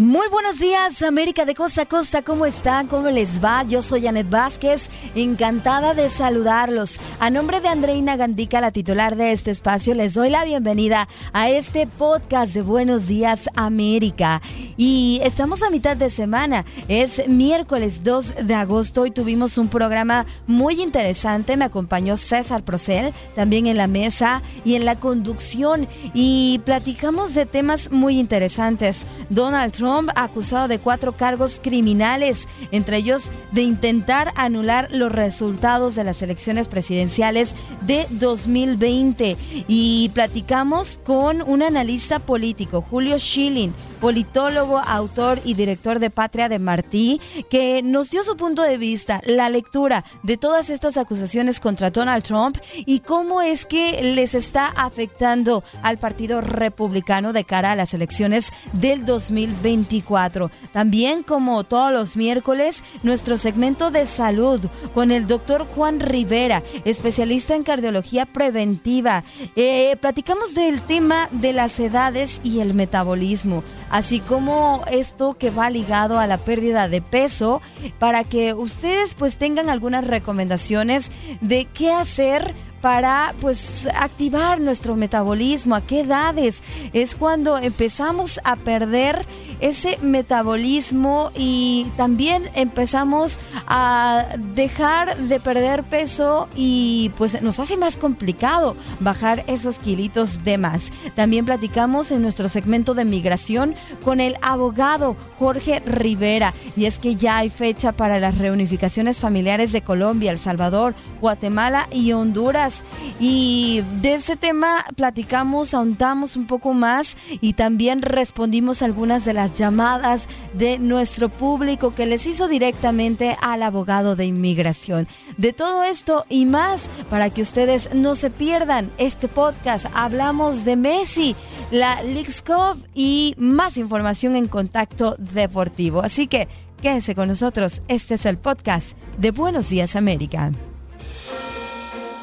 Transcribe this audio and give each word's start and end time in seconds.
Muy 0.00 0.28
buenos 0.28 0.58
días, 0.58 1.02
América 1.02 1.44
de 1.44 1.54
Costa 1.54 1.82
a 1.82 1.86
Costa. 1.86 2.22
¿Cómo 2.22 2.46
están? 2.46 2.86
¿Cómo 2.86 3.10
les 3.10 3.44
va? 3.44 3.64
Yo 3.64 3.82
soy 3.82 4.06
Anet 4.06 4.30
Vázquez, 4.30 4.88
encantada 5.14 5.92
de 5.92 6.08
saludarlos. 6.08 6.98
A 7.18 7.28
nombre 7.28 7.60
de 7.60 7.68
Andreina 7.68 8.16
Gandica, 8.16 8.62
la 8.62 8.70
titular 8.70 9.14
de 9.14 9.32
este 9.32 9.50
espacio, 9.50 9.92
les 9.92 10.14
doy 10.14 10.30
la 10.30 10.46
bienvenida 10.46 11.06
a 11.34 11.50
este 11.50 11.86
podcast 11.86 12.54
de 12.54 12.62
Buenos 12.62 13.08
Días, 13.08 13.50
América. 13.56 14.40
Y 14.78 15.20
estamos 15.22 15.62
a 15.62 15.68
mitad 15.68 15.98
de 15.98 16.08
semana. 16.08 16.64
Es 16.88 17.28
miércoles 17.28 18.02
2 18.02 18.36
de 18.46 18.54
agosto 18.54 19.04
y 19.04 19.10
tuvimos 19.10 19.58
un 19.58 19.68
programa 19.68 20.24
muy 20.46 20.80
interesante. 20.80 21.58
Me 21.58 21.66
acompañó 21.66 22.16
César 22.16 22.62
Procel, 22.64 23.12
también 23.36 23.66
en 23.66 23.76
la 23.76 23.86
mesa 23.86 24.40
y 24.64 24.76
en 24.76 24.86
la 24.86 24.98
conducción. 24.98 25.86
Y 26.14 26.62
platicamos 26.64 27.34
de 27.34 27.44
temas 27.44 27.92
muy 27.92 28.18
interesantes. 28.18 29.02
Donald 29.28 29.74
Trump 29.74 29.89
acusado 30.14 30.68
de 30.68 30.78
cuatro 30.78 31.12
cargos 31.12 31.60
criminales, 31.62 32.48
entre 32.70 32.98
ellos 32.98 33.30
de 33.52 33.62
intentar 33.62 34.32
anular 34.36 34.88
los 34.90 35.12
resultados 35.12 35.94
de 35.94 36.04
las 36.04 36.22
elecciones 36.22 36.68
presidenciales 36.68 37.54
de 37.82 38.06
2020. 38.10 39.36
Y 39.68 40.10
platicamos 40.14 41.00
con 41.04 41.42
un 41.42 41.62
analista 41.62 42.18
político, 42.18 42.80
Julio 42.82 43.18
Schilling 43.18 43.72
politólogo, 44.00 44.78
autor 44.78 45.40
y 45.44 45.54
director 45.54 45.98
de 45.98 46.10
Patria 46.10 46.48
de 46.48 46.58
Martí, 46.58 47.20
que 47.50 47.82
nos 47.82 48.10
dio 48.10 48.24
su 48.24 48.36
punto 48.36 48.62
de 48.62 48.78
vista, 48.78 49.20
la 49.24 49.48
lectura 49.48 50.04
de 50.22 50.36
todas 50.36 50.70
estas 50.70 50.96
acusaciones 50.96 51.60
contra 51.60 51.90
Donald 51.90 52.24
Trump 52.24 52.56
y 52.74 53.00
cómo 53.00 53.42
es 53.42 53.66
que 53.66 54.02
les 54.02 54.34
está 54.34 54.66
afectando 54.66 55.62
al 55.82 55.98
Partido 55.98 56.40
Republicano 56.40 57.32
de 57.32 57.44
cara 57.44 57.72
a 57.72 57.76
las 57.76 57.94
elecciones 57.94 58.52
del 58.72 59.04
2024. 59.04 60.50
También, 60.72 61.22
como 61.22 61.64
todos 61.64 61.92
los 61.92 62.16
miércoles, 62.16 62.82
nuestro 63.02 63.36
segmento 63.36 63.90
de 63.90 64.06
salud 64.06 64.60
con 64.94 65.10
el 65.10 65.26
doctor 65.26 65.66
Juan 65.74 66.00
Rivera, 66.00 66.62
especialista 66.84 67.54
en 67.54 67.62
cardiología 67.62 68.26
preventiva. 68.26 69.24
Eh, 69.56 69.96
platicamos 70.00 70.54
del 70.54 70.80
tema 70.82 71.28
de 71.32 71.52
las 71.52 71.78
edades 71.78 72.40
y 72.42 72.60
el 72.60 72.74
metabolismo 72.74 73.62
así 73.90 74.20
como 74.20 74.82
esto 74.90 75.34
que 75.34 75.50
va 75.50 75.68
ligado 75.68 76.18
a 76.18 76.26
la 76.26 76.38
pérdida 76.38 76.88
de 76.88 77.02
peso, 77.02 77.60
para 77.98 78.24
que 78.24 78.54
ustedes 78.54 79.14
pues 79.14 79.36
tengan 79.36 79.68
algunas 79.68 80.06
recomendaciones 80.06 81.10
de 81.40 81.66
qué 81.66 81.92
hacer 81.92 82.54
para 82.80 83.34
pues 83.40 83.88
activar 83.94 84.60
nuestro 84.60 84.96
metabolismo, 84.96 85.74
a 85.74 85.80
qué 85.80 86.00
edades 86.00 86.62
es 86.92 87.14
cuando 87.14 87.58
empezamos 87.58 88.40
a 88.44 88.56
perder 88.56 89.26
ese 89.60 89.98
metabolismo 90.00 91.30
y 91.36 91.86
también 91.96 92.44
empezamos 92.54 93.38
a 93.66 94.24
dejar 94.54 95.16
de 95.18 95.38
perder 95.38 95.84
peso 95.84 96.48
y 96.56 97.12
pues 97.18 97.42
nos 97.42 97.58
hace 97.58 97.76
más 97.76 97.98
complicado 97.98 98.74
bajar 99.00 99.44
esos 99.46 99.78
kilitos 99.78 100.44
de 100.44 100.56
más. 100.56 100.90
También 101.14 101.44
platicamos 101.44 102.10
en 102.10 102.22
nuestro 102.22 102.48
segmento 102.48 102.94
de 102.94 103.04
migración 103.04 103.74
con 104.02 104.20
el 104.20 104.36
abogado 104.40 105.16
Jorge 105.38 105.80
Rivera. 105.80 106.54
Y 106.76 106.86
es 106.86 106.98
que 106.98 107.16
ya 107.16 107.38
hay 107.38 107.50
fecha 107.50 107.92
para 107.92 108.18
las 108.18 108.38
reunificaciones 108.38 109.20
familiares 109.20 109.72
de 109.72 109.82
Colombia, 109.82 110.32
El 110.32 110.38
Salvador, 110.38 110.94
Guatemala 111.20 111.86
y 111.92 112.12
Honduras 112.12 112.69
y 113.18 113.82
de 114.00 114.14
este 114.14 114.36
tema 114.36 114.84
platicamos, 114.96 115.74
ahondamos 115.74 116.36
un 116.36 116.46
poco 116.46 116.74
más 116.74 117.16
y 117.40 117.54
también 117.54 118.02
respondimos 118.02 118.82
algunas 118.82 119.24
de 119.24 119.34
las 119.34 119.52
llamadas 119.52 120.28
de 120.54 120.78
nuestro 120.78 121.28
público 121.28 121.94
que 121.94 122.06
les 122.06 122.26
hizo 122.26 122.48
directamente 122.48 123.36
al 123.40 123.62
abogado 123.62 124.16
de 124.16 124.26
inmigración. 124.26 125.06
De 125.36 125.52
todo 125.52 125.84
esto 125.84 126.24
y 126.28 126.46
más, 126.46 126.88
para 127.08 127.30
que 127.30 127.42
ustedes 127.42 127.94
no 127.94 128.14
se 128.14 128.30
pierdan 128.30 128.90
este 128.98 129.28
podcast, 129.28 129.86
hablamos 129.94 130.64
de 130.64 130.76
Messi, 130.76 131.36
la 131.70 132.00
Cup 132.46 132.84
y 132.94 133.34
más 133.38 133.76
información 133.76 134.36
en 134.36 134.48
contacto 134.48 135.16
deportivo. 135.18 136.02
Así 136.02 136.26
que 136.26 136.48
quédense 136.82 137.14
con 137.14 137.28
nosotros, 137.28 137.82
este 137.88 138.14
es 138.14 138.26
el 138.26 138.38
podcast 138.38 138.96
de 139.18 139.30
Buenos 139.30 139.68
Días 139.68 139.96
América. 139.96 140.52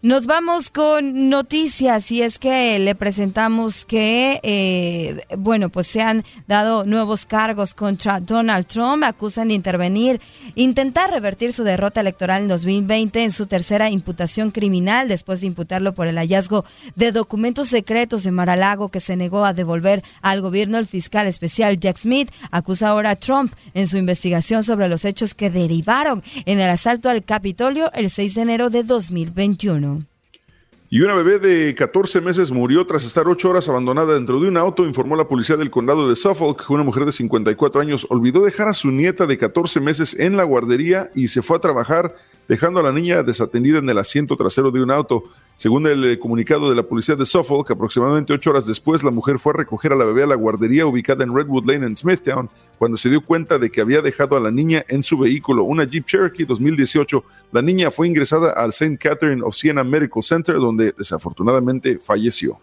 Nos 0.00 0.28
vamos 0.28 0.70
con 0.70 1.28
noticias 1.28 2.12
y 2.12 2.22
es 2.22 2.38
que 2.38 2.78
le 2.78 2.94
presentamos 2.94 3.84
que, 3.84 4.38
eh, 4.44 5.22
bueno, 5.36 5.70
pues 5.70 5.88
se 5.88 6.00
han 6.00 6.24
dado 6.46 6.84
nuevos 6.84 7.26
cargos 7.26 7.74
contra 7.74 8.20
Donald 8.20 8.66
Trump, 8.66 9.02
acusan 9.02 9.48
de 9.48 9.54
intervenir, 9.54 10.20
intentar 10.54 11.10
revertir 11.10 11.52
su 11.52 11.64
derrota 11.64 12.00
electoral 12.00 12.42
en 12.42 12.48
2020 12.48 13.24
en 13.24 13.32
su 13.32 13.46
tercera 13.46 13.90
imputación 13.90 14.52
criminal 14.52 15.08
después 15.08 15.40
de 15.40 15.48
imputarlo 15.48 15.92
por 15.94 16.06
el 16.06 16.16
hallazgo 16.16 16.64
de 16.94 17.10
documentos 17.10 17.66
secretos 17.66 18.22
de 18.22 18.30
Maralago 18.30 18.90
que 18.90 19.00
se 19.00 19.16
negó 19.16 19.44
a 19.44 19.52
devolver 19.52 20.04
al 20.22 20.42
gobierno 20.42 20.78
el 20.78 20.86
fiscal 20.86 21.26
especial 21.26 21.80
Jack 21.80 21.96
Smith, 21.96 22.30
acusa 22.52 22.90
ahora 22.90 23.10
a 23.10 23.16
Trump 23.16 23.52
en 23.74 23.88
su 23.88 23.98
investigación 23.98 24.62
sobre 24.62 24.86
los 24.86 25.04
hechos 25.04 25.34
que 25.34 25.50
derivaron 25.50 26.22
en 26.46 26.60
el 26.60 26.70
asalto 26.70 27.10
al 27.10 27.24
Capitolio 27.24 27.90
el 27.94 28.10
6 28.10 28.36
de 28.36 28.42
enero 28.42 28.70
de 28.70 28.84
2021. 28.84 29.88
Y 30.90 31.02
una 31.02 31.14
bebé 31.14 31.38
de 31.38 31.74
14 31.74 32.22
meses 32.22 32.50
murió 32.50 32.86
tras 32.86 33.04
estar 33.04 33.28
ocho 33.28 33.50
horas 33.50 33.68
abandonada 33.68 34.14
dentro 34.14 34.40
de 34.40 34.48
un 34.48 34.56
auto, 34.56 34.86
informó 34.86 35.16
la 35.16 35.28
policía 35.28 35.58
del 35.58 35.70
condado 35.70 36.08
de 36.08 36.16
Suffolk. 36.16 36.64
Una 36.70 36.82
mujer 36.82 37.04
de 37.04 37.12
54 37.12 37.82
años 37.82 38.06
olvidó 38.08 38.42
dejar 38.42 38.68
a 38.68 38.72
su 38.72 38.90
nieta 38.90 39.26
de 39.26 39.36
14 39.36 39.80
meses 39.80 40.18
en 40.18 40.38
la 40.38 40.44
guardería 40.44 41.10
y 41.14 41.28
se 41.28 41.42
fue 41.42 41.58
a 41.58 41.60
trabajar, 41.60 42.14
dejando 42.48 42.80
a 42.80 42.82
la 42.82 42.92
niña 42.92 43.22
desatendida 43.22 43.78
en 43.78 43.88
el 43.88 43.98
asiento 43.98 44.36
trasero 44.36 44.70
de 44.70 44.82
un 44.82 44.90
auto. 44.90 45.24
Según 45.58 45.86
el 45.86 46.04
eh, 46.04 46.18
comunicado 46.18 46.70
de 46.70 46.76
la 46.76 46.84
policía 46.84 47.14
de 47.14 47.26
Suffolk, 47.26 47.70
aproximadamente 47.70 48.32
ocho 48.32 48.50
horas 48.50 48.64
después, 48.66 49.04
la 49.04 49.10
mujer 49.10 49.38
fue 49.38 49.52
a 49.52 49.56
recoger 49.56 49.92
a 49.92 49.96
la 49.96 50.04
bebé 50.04 50.22
a 50.22 50.26
la 50.26 50.36
guardería 50.36 50.86
ubicada 50.86 51.24
en 51.24 51.34
Redwood 51.34 51.66
Lane 51.66 51.86
en 51.86 51.96
Smithtown, 51.96 52.48
cuando 52.78 52.96
se 52.96 53.10
dio 53.10 53.20
cuenta 53.20 53.58
de 53.58 53.70
que 53.70 53.80
había 53.80 54.00
dejado 54.00 54.36
a 54.36 54.40
la 54.40 54.50
niña 54.50 54.84
en 54.88 55.02
su 55.02 55.18
vehículo, 55.18 55.64
una 55.64 55.84
Jeep 55.84 56.06
Cherokee 56.06 56.44
2018. 56.44 57.24
La 57.52 57.60
niña 57.60 57.90
fue 57.90 58.06
ingresada 58.06 58.52
al 58.52 58.70
St. 58.70 58.96
Catherine 58.98 59.42
of 59.42 59.54
Siena 59.54 59.84
Medical 59.84 60.22
Center, 60.22 60.56
donde 60.56 60.94
desafortunadamente 60.96 61.98
falleció. 61.98 62.60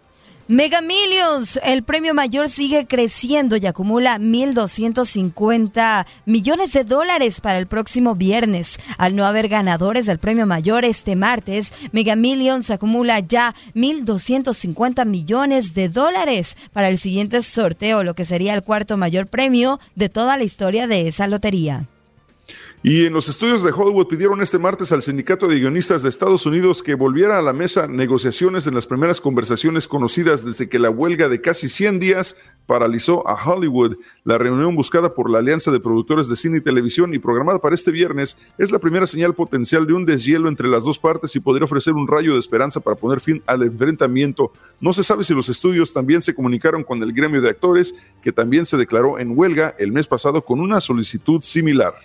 Mega 0.48 0.80
Millions, 0.80 1.60
el 1.64 1.82
premio 1.82 2.14
mayor 2.14 2.50
sigue 2.50 2.86
creciendo 2.86 3.58
y 3.58 3.66
acumula 3.66 4.20
1.250 4.20 6.06
millones 6.28 6.72
de 6.72 6.84
dólares 6.84 7.42
para 7.42 7.58
el 7.58 7.66
próximo 7.66 8.14
viernes. 8.14 8.78
Al 9.00 9.16
no 9.16 9.26
haber 9.26 9.48
ganadores 9.48 10.06
del 10.06 10.20
premio 10.20 10.46
mayor 10.46 10.86
este 10.86 11.16
martes, 11.16 11.74
Mega 11.94 12.16
Millions 12.16 12.70
acumula 12.70 13.22
ya 13.22 13.56
1.250 13.74 15.04
millones 15.08 15.74
de 15.74 15.90
dólares 15.90 16.56
para 16.72 16.90
el 16.90 17.00
siguiente 17.00 17.42
sorteo, 17.42 18.04
lo 18.04 18.14
que 18.14 18.24
sería 18.24 18.54
el 18.54 18.62
cuarto 18.62 18.98
mayor 18.98 19.26
premio 19.26 19.80
de 19.96 20.10
toda 20.10 20.38
la 20.38 20.44
historia 20.44 20.86
de 20.86 21.08
esa 21.08 21.26
lotería. 21.26 21.88
Y 22.84 23.06
en 23.06 23.14
los 23.14 23.28
estudios 23.28 23.64
de 23.64 23.72
Hollywood 23.72 24.08
pidieron 24.08 24.42
este 24.42 24.60
martes 24.60 24.92
al 24.92 25.02
Sindicato 25.02 25.48
de 25.48 25.60
Guionistas 25.60 26.04
de 26.04 26.10
Estados 26.10 26.46
Unidos 26.46 26.84
que 26.84 26.94
volviera 26.94 27.40
a 27.40 27.42
la 27.42 27.52
mesa 27.52 27.88
negociaciones 27.88 28.68
en 28.68 28.76
las 28.76 28.86
primeras 28.86 29.20
conversaciones 29.20 29.88
conocidas 29.88 30.46
desde 30.46 30.70
que 30.70 30.78
la 30.78 30.92
huelga 30.92 31.28
de 31.28 31.42
casi 31.42 31.68
100 31.68 32.00
días 32.00 32.36
paralizó 32.68 33.28
a 33.28 33.34
Hollywood. 33.44 33.98
La 34.24 34.38
reunión 34.38 34.76
buscada 34.76 35.14
por 35.14 35.32
la 35.32 35.40
Alianza 35.40 35.72
de 35.72 35.80
Productores 35.80 36.30
de 36.30 36.36
Cine 36.36 36.58
y 36.58 36.62
Televisión 36.62 37.14
y 37.14 37.20
programada 37.20 37.60
para 37.60 37.74
este 37.74 37.92
viernes 37.92 38.38
es 38.58 38.72
la 38.72 38.80
primera 38.80 39.08
señal 39.08 39.34
potencial 39.34 39.88
de 39.88 39.94
un 39.94 40.06
deshielo 40.06 40.48
entre 40.48 40.68
las 40.68 40.84
dos 40.84 41.00
partes 41.00 41.36
y 41.36 41.40
podría 41.40 41.66
ofrecer 41.66 41.94
un 41.94 42.08
rayo 42.08 42.34
de 42.34 42.40
esperanza 42.40 42.80
para 42.80 42.96
poner 42.96 43.20
fin 43.20 43.42
al 43.48 43.64
enfrentamiento. 43.64 44.52
No 44.80 44.94
se 44.94 45.04
sabe 45.04 45.24
si 45.24 45.34
los 45.34 45.50
estudios 45.50 45.94
también 45.94 46.22
se 46.22 46.36
comunicaron 46.36 46.84
con 46.84 47.02
el 47.02 47.14
gremio 47.14 47.42
de 47.42 47.50
actores, 47.50 47.96
que 48.22 48.32
también 48.32 48.66
se 48.66 48.78
declaró 48.78 49.18
en 49.20 49.38
huelga 49.38 49.76
el 49.80 49.92
mes 49.92 50.08
pasado 50.08 50.44
con 50.44 50.60
una 50.60 50.82
solicitud 50.82 51.42
similar. 51.42 51.96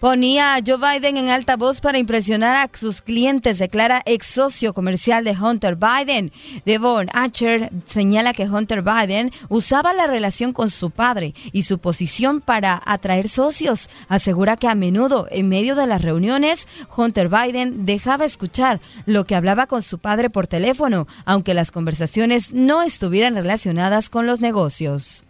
Ponía 0.00 0.54
a 0.54 0.60
Joe 0.64 0.76
Biden 0.76 1.16
en 1.16 1.28
alta 1.28 1.56
voz 1.56 1.80
para 1.80 1.98
impresionar 1.98 2.56
a 2.56 2.70
sus 2.76 3.02
clientes, 3.02 3.58
declara 3.58 4.02
ex 4.06 4.26
socio 4.26 4.72
comercial 4.74 5.24
de 5.24 5.32
Hunter 5.32 5.76
Biden. 5.76 6.32
Devon 6.64 7.08
Archer 7.12 7.70
señala 7.84 8.32
que 8.32 8.48
Hunter 8.48 8.82
Biden 8.82 9.32
usaba 9.48 9.92
la 9.92 10.06
relación 10.06 10.52
con 10.52 10.70
su 10.70 10.90
padre 10.90 11.34
y 11.52 11.62
su 11.62 11.78
posición 11.78 12.40
para 12.40 12.80
atraer 12.84 13.28
socios. 13.28 13.90
Asegura 14.08 14.56
que 14.56 14.68
a 14.68 14.74
menudo, 14.74 15.26
en 15.30 15.48
medio 15.48 15.74
de 15.74 15.86
las 15.86 16.02
reuniones, 16.02 16.68
Hunter 16.96 17.28
Biden 17.28 17.86
dejaba 17.86 18.24
escuchar 18.24 18.80
lo 19.06 19.24
que 19.24 19.34
hablaba 19.34 19.66
con 19.66 19.82
su 19.82 19.98
padre 19.98 20.30
por 20.30 20.46
teléfono, 20.46 21.06
aunque 21.24 21.54
las 21.54 21.70
conversaciones 21.70 22.52
no 22.52 22.82
estuvieran 22.82 23.34
relacionadas 23.34 24.08
con 24.08 24.26
los 24.26 24.40
negocios 24.40 25.24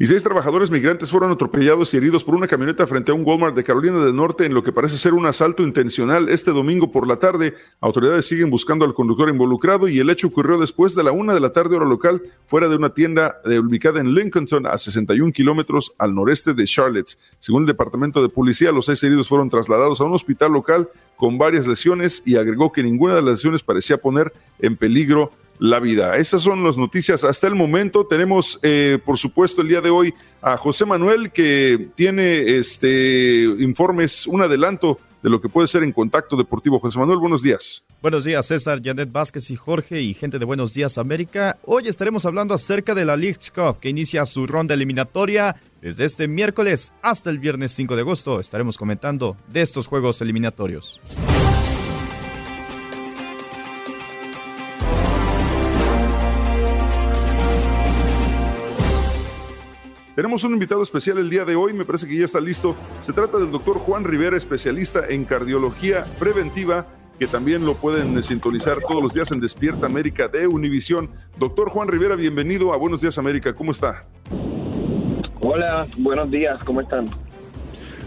y 0.00 0.06
seis 0.06 0.22
trabajadores 0.22 0.70
migrantes 0.70 1.10
fueron 1.10 1.32
atropellados 1.32 1.92
y 1.92 1.96
heridos 1.96 2.22
por 2.22 2.36
una 2.36 2.46
camioneta 2.46 2.86
frente 2.86 3.10
a 3.10 3.14
un 3.14 3.24
Walmart 3.24 3.56
de 3.56 3.64
Carolina 3.64 4.04
del 4.04 4.14
Norte 4.14 4.46
en 4.46 4.54
lo 4.54 4.62
que 4.62 4.70
parece 4.70 4.96
ser 4.96 5.12
un 5.12 5.26
asalto 5.26 5.64
intencional 5.64 6.28
este 6.28 6.52
domingo 6.52 6.92
por 6.92 7.08
la 7.08 7.16
tarde. 7.16 7.56
Autoridades 7.80 8.26
siguen 8.26 8.48
buscando 8.48 8.84
al 8.84 8.94
conductor 8.94 9.28
involucrado 9.28 9.88
y 9.88 9.98
el 9.98 10.08
hecho 10.08 10.28
ocurrió 10.28 10.56
después 10.56 10.94
de 10.94 11.02
la 11.02 11.10
una 11.10 11.34
de 11.34 11.40
la 11.40 11.52
tarde 11.52 11.74
hora 11.74 11.84
local 11.84 12.22
fuera 12.46 12.68
de 12.68 12.76
una 12.76 12.94
tienda 12.94 13.40
eh, 13.44 13.58
ubicada 13.58 13.98
en 13.98 14.14
Lincolnton 14.14 14.68
a 14.68 14.78
61 14.78 15.32
kilómetros 15.32 15.92
al 15.98 16.14
noreste 16.14 16.54
de 16.54 16.64
Charlotte. 16.64 17.18
Según 17.40 17.62
el 17.62 17.66
departamento 17.66 18.22
de 18.22 18.28
policía, 18.28 18.70
los 18.70 18.86
seis 18.86 19.02
heridos 19.02 19.28
fueron 19.28 19.50
trasladados 19.50 20.00
a 20.00 20.04
un 20.04 20.14
hospital 20.14 20.52
local 20.52 20.88
con 21.16 21.38
varias 21.38 21.66
lesiones 21.66 22.22
y 22.24 22.36
agregó 22.36 22.70
que 22.70 22.84
ninguna 22.84 23.16
de 23.16 23.22
las 23.22 23.38
lesiones 23.38 23.64
parecía 23.64 23.96
poner 23.96 24.32
en 24.60 24.76
peligro 24.76 25.32
la 25.58 25.80
vida. 25.80 26.16
Esas 26.16 26.42
son 26.42 26.64
las 26.64 26.78
noticias 26.78 27.24
hasta 27.24 27.46
el 27.46 27.54
momento. 27.54 28.06
Tenemos, 28.06 28.58
eh, 28.62 28.98
por 29.04 29.18
supuesto, 29.18 29.62
el 29.62 29.68
día 29.68 29.80
de 29.80 29.90
hoy 29.90 30.14
a 30.40 30.56
José 30.56 30.84
Manuel 30.84 31.32
que 31.32 31.88
tiene 31.94 32.58
este 32.58 33.42
informes, 33.58 34.26
un 34.26 34.42
adelanto 34.42 34.98
de 35.22 35.30
lo 35.30 35.40
que 35.40 35.48
puede 35.48 35.66
ser 35.66 35.82
en 35.82 35.92
contacto 35.92 36.36
deportivo. 36.36 36.78
José 36.78 36.98
Manuel, 36.98 37.18
buenos 37.18 37.42
días. 37.42 37.84
Buenos 38.00 38.24
días, 38.24 38.46
César, 38.46 38.80
Janet 38.82 39.10
Vázquez 39.10 39.50
y 39.50 39.56
Jorge 39.56 40.00
y 40.00 40.14
gente 40.14 40.38
de 40.38 40.44
Buenos 40.44 40.72
Días 40.72 40.98
América. 40.98 41.58
Hoy 41.64 41.88
estaremos 41.88 42.24
hablando 42.26 42.54
acerca 42.54 42.94
de 42.94 43.04
la 43.04 43.16
League 43.16 43.38
Cup 43.52 43.80
que 43.80 43.88
inicia 43.88 44.24
su 44.24 44.46
ronda 44.46 44.74
eliminatoria 44.74 45.56
desde 45.82 46.04
este 46.04 46.28
miércoles 46.28 46.92
hasta 47.02 47.30
el 47.30 47.40
viernes 47.40 47.72
5 47.72 47.96
de 47.96 48.02
agosto. 48.02 48.38
Estaremos 48.38 48.78
comentando 48.78 49.36
de 49.48 49.62
estos 49.62 49.88
juegos 49.88 50.20
eliminatorios. 50.20 51.00
Tenemos 60.18 60.42
un 60.42 60.52
invitado 60.52 60.82
especial 60.82 61.18
el 61.18 61.30
día 61.30 61.44
de 61.44 61.54
hoy, 61.54 61.72
me 61.72 61.84
parece 61.84 62.08
que 62.08 62.18
ya 62.18 62.24
está 62.24 62.40
listo. 62.40 62.74
Se 63.02 63.12
trata 63.12 63.38
del 63.38 63.52
doctor 63.52 63.76
Juan 63.76 64.02
Rivera, 64.02 64.36
especialista 64.36 65.06
en 65.08 65.24
cardiología 65.24 66.04
preventiva, 66.18 66.88
que 67.20 67.28
también 67.28 67.64
lo 67.64 67.76
pueden 67.76 68.20
sintonizar 68.24 68.80
todos 68.80 69.00
los 69.00 69.14
días 69.14 69.30
en 69.30 69.38
Despierta 69.38 69.86
América 69.86 70.26
de 70.26 70.48
Univisión. 70.48 71.08
Doctor 71.38 71.68
Juan 71.68 71.86
Rivera, 71.86 72.16
bienvenido 72.16 72.72
a 72.72 72.76
Buenos 72.76 73.00
Días 73.00 73.16
América, 73.16 73.54
¿cómo 73.54 73.70
está? 73.70 74.06
Hola, 75.38 75.86
buenos 75.98 76.28
días, 76.32 76.64
¿cómo 76.64 76.80
están? 76.80 77.04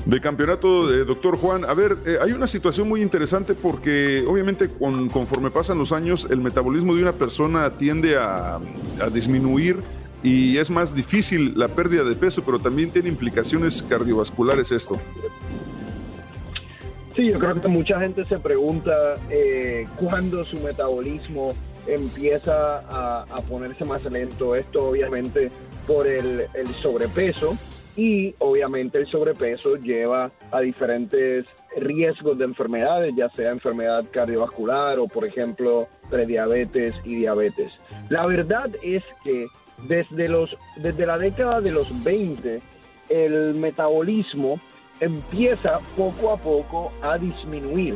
de 0.06 0.20
campeonato, 0.20 0.88
de 0.88 1.06
doctor 1.06 1.38
Juan. 1.38 1.64
A 1.64 1.74
ver, 1.76 1.96
eh, 2.06 2.18
hay 2.22 2.34
una 2.34 2.48
situación 2.48 2.90
muy 2.90 3.02
interesante 3.04 3.54
porque 3.54 4.26
obviamente 4.28 4.68
conforme 4.68 5.50
pasan 5.50 5.78
los 5.78 5.94
años, 5.94 6.28
el 6.30 6.42
metabolismo 6.42 6.94
de 6.96 7.04
una 7.04 7.14
persona 7.14 7.70
tiende 7.78 8.18
a, 8.18 8.56
a 8.56 9.10
disminuir 9.14 9.78
y 10.24 10.58
es 10.58 10.70
más 10.70 10.94
difícil 10.94 11.54
la 11.58 11.68
pérdida 11.68 12.04
de 12.04 12.16
peso, 12.16 12.44
pero 12.44 12.60
también 12.60 12.92
tiene 12.92 13.10
implicaciones 13.10 13.82
cardiovasculares 13.84 14.72
esto. 14.72 15.00
Sí, 17.16 17.28
yo 17.28 17.40
creo 17.40 17.62
que 17.62 17.68
mucha 17.68 18.00
gente 18.00 18.24
se 18.26 18.40
pregunta 18.40 19.16
eh, 19.30 19.88
cuándo 19.98 20.46
su 20.46 20.60
metabolismo 20.60 21.54
empieza 21.88 23.26
a, 23.26 23.42
ponerse 23.50 23.84
más 23.86 24.04
lento. 24.06 24.56
Esto 24.56 24.90
obviamente 24.90 25.52
por 25.88 26.08
el, 26.08 26.46
el 26.54 26.68
sobrepeso 26.68 27.58
y 27.96 28.34
obviamente 28.40 29.00
el 29.00 29.08
sobrepeso 29.08 29.76
lleva 29.76 30.32
a 30.52 30.62
diferentes 30.62 31.46
riesgos 31.76 32.38
de 32.38 32.46
enfermedades, 32.46 33.14
ya 33.16 33.30
sea 33.30 33.52
enfermedad 33.52 34.06
cardiovascular 34.12 35.00
o 35.00 35.08
por 35.08 35.26
ejemplo 35.26 35.88
prediabetes 36.10 36.96
y 37.04 37.16
diabetes. 37.16 37.78
La 38.10 38.26
verdad 38.26 38.70
es 38.82 39.04
que 39.24 39.48
desde, 39.88 40.28
los, 40.28 40.58
desde 40.78 41.06
la 41.06 41.18
década 41.18 41.62
de 41.62 41.72
los 41.72 42.04
20, 42.04 42.62
el 43.10 43.54
metabolismo 43.56 44.60
empieza 45.00 45.80
poco 45.98 46.32
a 46.32 46.38
poco 46.38 46.92
a 47.02 47.18
disminuir. 47.18 47.96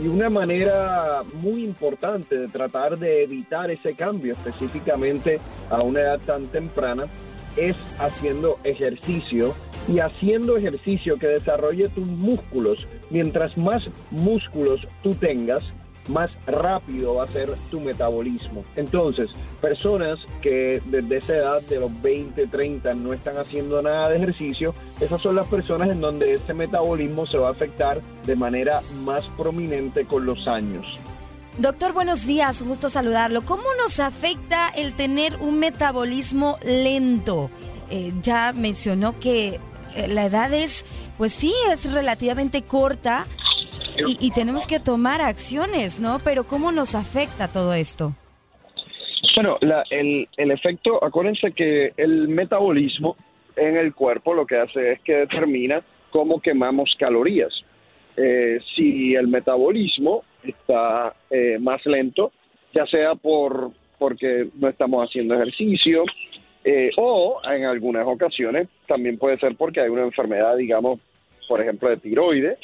Y 0.00 0.08
una 0.08 0.28
manera 0.28 1.22
muy 1.34 1.64
importante 1.64 2.36
de 2.36 2.48
tratar 2.48 2.98
de 2.98 3.22
evitar 3.22 3.70
ese 3.70 3.94
cambio, 3.94 4.32
específicamente 4.32 5.40
a 5.70 5.82
una 5.82 6.00
edad 6.00 6.20
tan 6.26 6.46
temprana, 6.46 7.04
es 7.56 7.76
haciendo 7.98 8.58
ejercicio 8.64 9.54
y 9.86 10.00
haciendo 10.00 10.56
ejercicio 10.56 11.16
que 11.16 11.28
desarrolle 11.28 11.88
tus 11.88 12.06
músculos. 12.06 12.86
Mientras 13.10 13.56
más 13.56 13.84
músculos 14.10 14.86
tú 15.02 15.14
tengas, 15.14 15.62
más 16.08 16.30
rápido 16.46 17.16
va 17.16 17.24
a 17.24 17.32
ser 17.32 17.54
tu 17.70 17.80
metabolismo. 17.80 18.64
Entonces, 18.76 19.30
personas 19.60 20.18
que 20.42 20.80
desde 20.86 21.16
esa 21.16 21.34
edad 21.34 21.62
de 21.62 21.80
los 21.80 22.02
20, 22.02 22.46
30 22.46 22.94
no 22.94 23.12
están 23.12 23.38
haciendo 23.38 23.80
nada 23.82 24.08
de 24.10 24.16
ejercicio, 24.16 24.74
esas 25.00 25.20
son 25.20 25.36
las 25.36 25.46
personas 25.46 25.88
en 25.90 26.00
donde 26.00 26.34
ese 26.34 26.54
metabolismo 26.54 27.26
se 27.26 27.38
va 27.38 27.48
a 27.48 27.52
afectar 27.52 28.00
de 28.26 28.36
manera 28.36 28.82
más 29.04 29.24
prominente 29.36 30.04
con 30.04 30.26
los 30.26 30.46
años. 30.46 30.86
Doctor, 31.58 31.92
buenos 31.92 32.26
días, 32.26 32.62
gusto 32.62 32.88
saludarlo. 32.88 33.44
¿Cómo 33.44 33.62
nos 33.80 34.00
afecta 34.00 34.70
el 34.70 34.94
tener 34.94 35.36
un 35.36 35.60
metabolismo 35.60 36.58
lento? 36.64 37.48
Eh, 37.90 38.12
ya 38.22 38.52
mencionó 38.52 39.20
que 39.20 39.60
eh, 39.94 40.08
la 40.08 40.24
edad 40.24 40.52
es, 40.52 40.84
pues 41.16 41.32
sí, 41.32 41.54
es 41.70 41.92
relativamente 41.92 42.62
corta, 42.62 43.26
y, 43.96 44.30
tenemos 44.32 44.66
que 44.66 44.80
tomar 44.80 45.20
acciones, 45.20 46.00
¿no? 46.00 46.18
Pero 46.24 46.44
¿cómo 46.44 46.72
nos 46.72 46.94
afecta 46.94 47.50
todo 47.50 47.74
esto? 47.74 48.12
Bueno, 49.36 49.58
el, 49.90 50.28
el 50.36 50.50
efecto, 50.50 51.02
acuérdense 51.02 51.52
que 51.52 51.92
el 51.96 52.28
metabolismo 52.28 53.16
en 53.56 53.76
el 53.76 53.94
cuerpo 53.94 54.34
lo 54.34 54.46
que 54.46 54.58
hace 54.58 54.92
es 54.92 55.00
que 55.00 55.14
determina 55.16 55.82
cómo 56.10 56.40
quemamos 56.40 56.94
calorías. 56.98 57.52
Eh, 58.16 58.60
si 58.76 59.14
el 59.14 59.26
metabolismo 59.26 60.22
está 60.42 61.14
eh, 61.30 61.58
más 61.60 61.84
lento, 61.86 62.32
ya 62.72 62.86
sea 62.86 63.14
por 63.14 63.72
porque 63.98 64.48
no 64.54 64.68
estamos 64.68 65.08
haciendo 65.08 65.34
ejercicio 65.34 66.04
eh, 66.64 66.90
o 66.96 67.40
en 67.44 67.64
algunas 67.64 68.06
ocasiones 68.06 68.68
también 68.86 69.18
puede 69.18 69.38
ser 69.38 69.56
porque 69.56 69.80
hay 69.80 69.88
una 69.88 70.02
enfermedad, 70.02 70.56
digamos, 70.56 71.00
por 71.48 71.60
ejemplo, 71.60 71.88
de 71.88 71.96
tiroides 71.96 72.58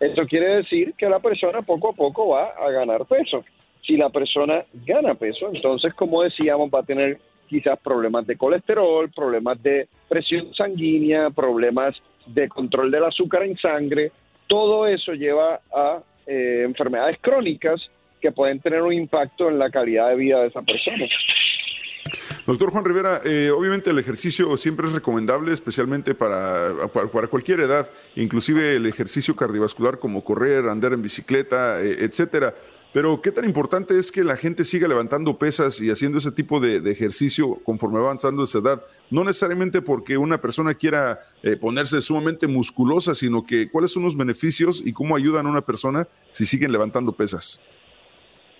eso 0.00 0.26
quiere 0.26 0.56
decir 0.56 0.94
que 0.96 1.08
la 1.08 1.20
persona 1.20 1.62
poco 1.62 1.90
a 1.90 1.92
poco 1.92 2.28
va 2.28 2.54
a 2.58 2.70
ganar 2.70 3.06
peso. 3.06 3.44
Si 3.86 3.96
la 3.96 4.10
persona 4.10 4.64
gana 4.86 5.14
peso, 5.14 5.50
entonces, 5.52 5.92
como 5.94 6.22
decíamos, 6.22 6.70
va 6.70 6.80
a 6.80 6.84
tener 6.84 7.18
quizás 7.48 7.78
problemas 7.78 8.26
de 8.26 8.36
colesterol, 8.36 9.10
problemas 9.10 9.62
de 9.62 9.88
presión 10.08 10.54
sanguínea, 10.54 11.30
problemas 11.30 11.94
de 12.26 12.48
control 12.48 12.90
del 12.90 13.04
azúcar 13.04 13.42
en 13.42 13.56
sangre. 13.58 14.12
Todo 14.46 14.86
eso 14.86 15.12
lleva 15.12 15.60
a 15.74 16.02
eh, 16.26 16.62
enfermedades 16.64 17.18
crónicas 17.20 17.90
que 18.20 18.32
pueden 18.32 18.60
tener 18.60 18.82
un 18.82 18.92
impacto 18.92 19.48
en 19.48 19.58
la 19.58 19.70
calidad 19.70 20.08
de 20.08 20.16
vida 20.16 20.40
de 20.40 20.48
esa 20.48 20.62
persona. 20.62 21.06
Doctor 22.44 22.70
Juan 22.70 22.84
Rivera, 22.84 23.20
eh, 23.24 23.52
obviamente 23.52 23.90
el 23.90 23.98
ejercicio 24.00 24.56
siempre 24.56 24.88
es 24.88 24.92
recomendable, 24.92 25.52
especialmente 25.52 26.12
para, 26.12 26.88
para, 26.88 27.28
cualquier 27.28 27.60
edad, 27.60 27.88
inclusive 28.16 28.74
el 28.74 28.86
ejercicio 28.86 29.36
cardiovascular 29.36 30.00
como 30.00 30.24
correr, 30.24 30.66
andar 30.66 30.92
en 30.92 31.02
bicicleta, 31.02 31.80
eh, 31.80 31.98
etcétera. 32.00 32.52
Pero 32.92 33.22
¿qué 33.22 33.30
tan 33.30 33.44
importante 33.44 33.96
es 33.96 34.10
que 34.10 34.24
la 34.24 34.36
gente 34.36 34.64
siga 34.64 34.88
levantando 34.88 35.38
pesas 35.38 35.80
y 35.80 35.90
haciendo 35.90 36.18
ese 36.18 36.32
tipo 36.32 36.58
de, 36.58 36.78
ejercicio 36.90 37.60
conforme 37.64 38.00
va 38.00 38.06
avanzando 38.06 38.42
esa 38.42 38.58
edad? 38.58 38.82
No 39.08 39.22
necesariamente 39.22 39.80
porque 39.80 40.18
una 40.18 40.40
persona 40.40 40.74
quiera 40.74 41.20
eh, 41.44 41.56
ponerse 41.56 42.02
sumamente 42.02 42.48
musculosa, 42.48 43.14
sino 43.14 43.46
que 43.46 43.70
cuáles 43.70 43.92
son 43.92 44.02
los 44.02 44.16
beneficios 44.16 44.82
y 44.84 44.92
cómo 44.92 45.14
ayudan 45.14 45.46
a 45.46 45.50
una 45.50 45.62
persona 45.62 46.08
si 46.32 46.44
siguen 46.44 46.72
levantando 46.72 47.12
pesas. 47.12 47.60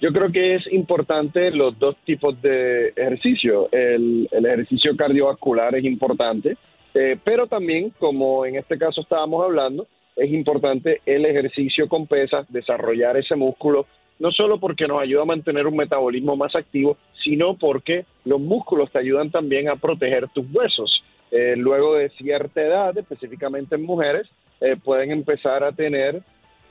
Yo 0.03 0.13
creo 0.13 0.33
que 0.33 0.57
es 0.57 0.73
importante 0.73 1.53
los 1.53 1.79
dos 1.79 1.95
tipos 2.05 2.43
de 2.43 2.89
ejercicio. 2.89 3.69
El, 3.71 4.29
ejercicio 4.33 4.97
cardiovascular 4.97 5.77
es 5.77 5.85
importante, 5.85 6.57
eh, 6.93 7.17
pero 7.23 7.47
también, 7.47 7.91
como 8.01 8.45
en 8.45 8.57
este 8.57 8.77
caso 8.77 9.03
estábamos 9.03 9.45
hablando, 9.45 9.87
es 10.17 10.29
importante 10.33 11.01
el 11.07 11.25
ejercicio 11.25 11.89
con 11.89 12.09
pesas, 12.09 12.53
desarrollar 12.53 13.17
ese 13.17 13.37
músculo 13.37 13.87
no 14.19 14.31
solo 14.31 14.59
porque 14.59 14.87
nos 14.87 15.01
ayuda 15.01 15.23
a 15.23 15.27
mantener 15.27 15.67
un 15.67 15.77
metabolismo 15.77 16.37
más 16.37 16.55
activo, 16.55 16.97
sino 17.25 17.57
porque 17.57 18.05
los 18.25 18.41
músculos 18.41 18.91
te 18.91 18.99
ayudan 18.99 19.31
también 19.31 19.69
a 19.69 19.77
proteger 19.77 20.29
tus 20.29 20.45
huesos. 20.53 21.03
Eh, 21.31 21.55
luego 21.57 21.95
de 21.95 22.09
cierta 22.11 22.61
edad, 22.61 22.97
específicamente 22.97 23.75
en 23.77 23.85
mujeres, 23.85 24.29
eh, 24.61 24.77
pueden 24.77 25.11
empezar 25.11 25.65
a 25.65 25.73
tener 25.73 26.23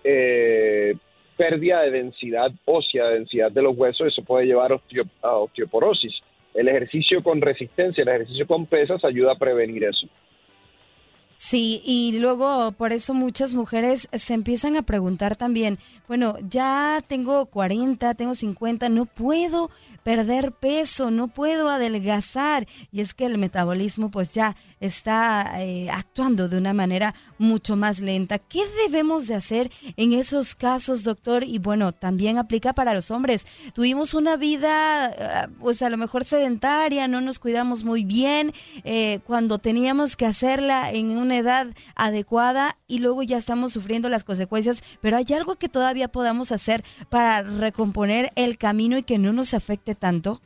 eh, 0.03 0.95
pérdida 1.41 1.81
de 1.81 1.89
densidad 1.89 2.51
ósea, 2.65 3.07
densidad 3.07 3.51
de 3.51 3.63
los 3.63 3.75
huesos, 3.75 4.10
eso 4.10 4.21
puede 4.24 4.45
llevar 4.45 4.79
a 5.24 5.31
osteoporosis. 5.38 6.13
El 6.53 6.67
ejercicio 6.67 7.24
con 7.24 7.41
resistencia, 7.41 8.03
el 8.03 8.10
ejercicio 8.10 8.45
con 8.45 8.67
pesas 8.67 9.03
ayuda 9.03 9.31
a 9.31 9.39
prevenir 9.39 9.83
eso. 9.86 10.07
Sí, 11.43 11.81
y 11.83 12.19
luego 12.19 12.71
por 12.74 12.93
eso 12.93 13.15
muchas 13.15 13.55
mujeres 13.55 14.07
se 14.13 14.36
empiezan 14.36 14.75
a 14.75 14.83
preguntar 14.83 15.36
también, 15.36 15.79
bueno, 16.07 16.36
ya 16.48 17.03
tengo 17.07 17.48
40, 17.48 18.13
tengo 18.13 18.36
50, 18.36 18.89
no 18.89 19.07
puedo 19.07 19.71
perder 20.03 20.51
peso, 20.51 21.10
no 21.10 21.29
puedo 21.29 21.69
adelgazar. 21.69 22.67
Y 22.91 23.01
es 23.01 23.15
que 23.15 23.25
el 23.25 23.39
metabolismo 23.39 24.12
pues 24.12 24.33
ya 24.33 24.55
está 24.79 25.63
eh, 25.63 25.89
actuando 25.89 26.48
de 26.48 26.57
una 26.57 26.74
manera 26.74 27.15
mucho 27.39 27.75
más 27.75 28.01
lenta. 28.01 28.38
¿Qué 28.38 28.62
debemos 28.86 29.27
de 29.27 29.36
hacer 29.36 29.71
en 29.98 30.13
esos 30.13 30.53
casos, 30.53 31.03
doctor? 31.03 31.43
Y 31.43 31.57
bueno, 31.60 31.91
también 31.91 32.38
aplica 32.38 32.74
para 32.74 32.93
los 32.93 33.10
hombres. 33.10 33.48
Tuvimos 33.74 34.13
una 34.13 34.38
vida 34.38 35.05
ah, 35.05 35.50
pues 35.60 35.81
a 35.81 35.89
lo 35.89 35.98
mejor 35.98 36.24
sedentaria, 36.24 37.07
no 37.07 37.19
nos 37.19 37.39
cuidamos 37.39 37.83
muy 37.83 38.03
bien 38.03 38.53
eh, 38.83 39.19
cuando 39.25 39.57
teníamos 39.57 40.15
que 40.15 40.25
hacerla 40.25 40.91
en 40.91 41.17
una 41.17 41.30
edad 41.38 41.67
adecuada 41.95 42.77
y 42.88 43.00
luego 43.00 43.23
ya 43.23 43.38
estamos 43.38 43.73
sufriendo 43.73 44.09
las 44.09 44.23
consecuencias, 44.23 44.83
pero 45.01 45.17
hay 45.17 45.25
algo 45.35 45.55
que 45.55 45.69
todavía 45.69 46.07
podamos 46.07 46.51
hacer 46.51 46.83
para 47.09 47.41
recomponer 47.41 48.31
el 48.35 48.57
camino 48.57 48.97
y 48.97 49.03
que 49.03 49.17
no 49.17 49.33
nos 49.33 49.53
afecte 49.53 49.95
tanto? 49.95 50.39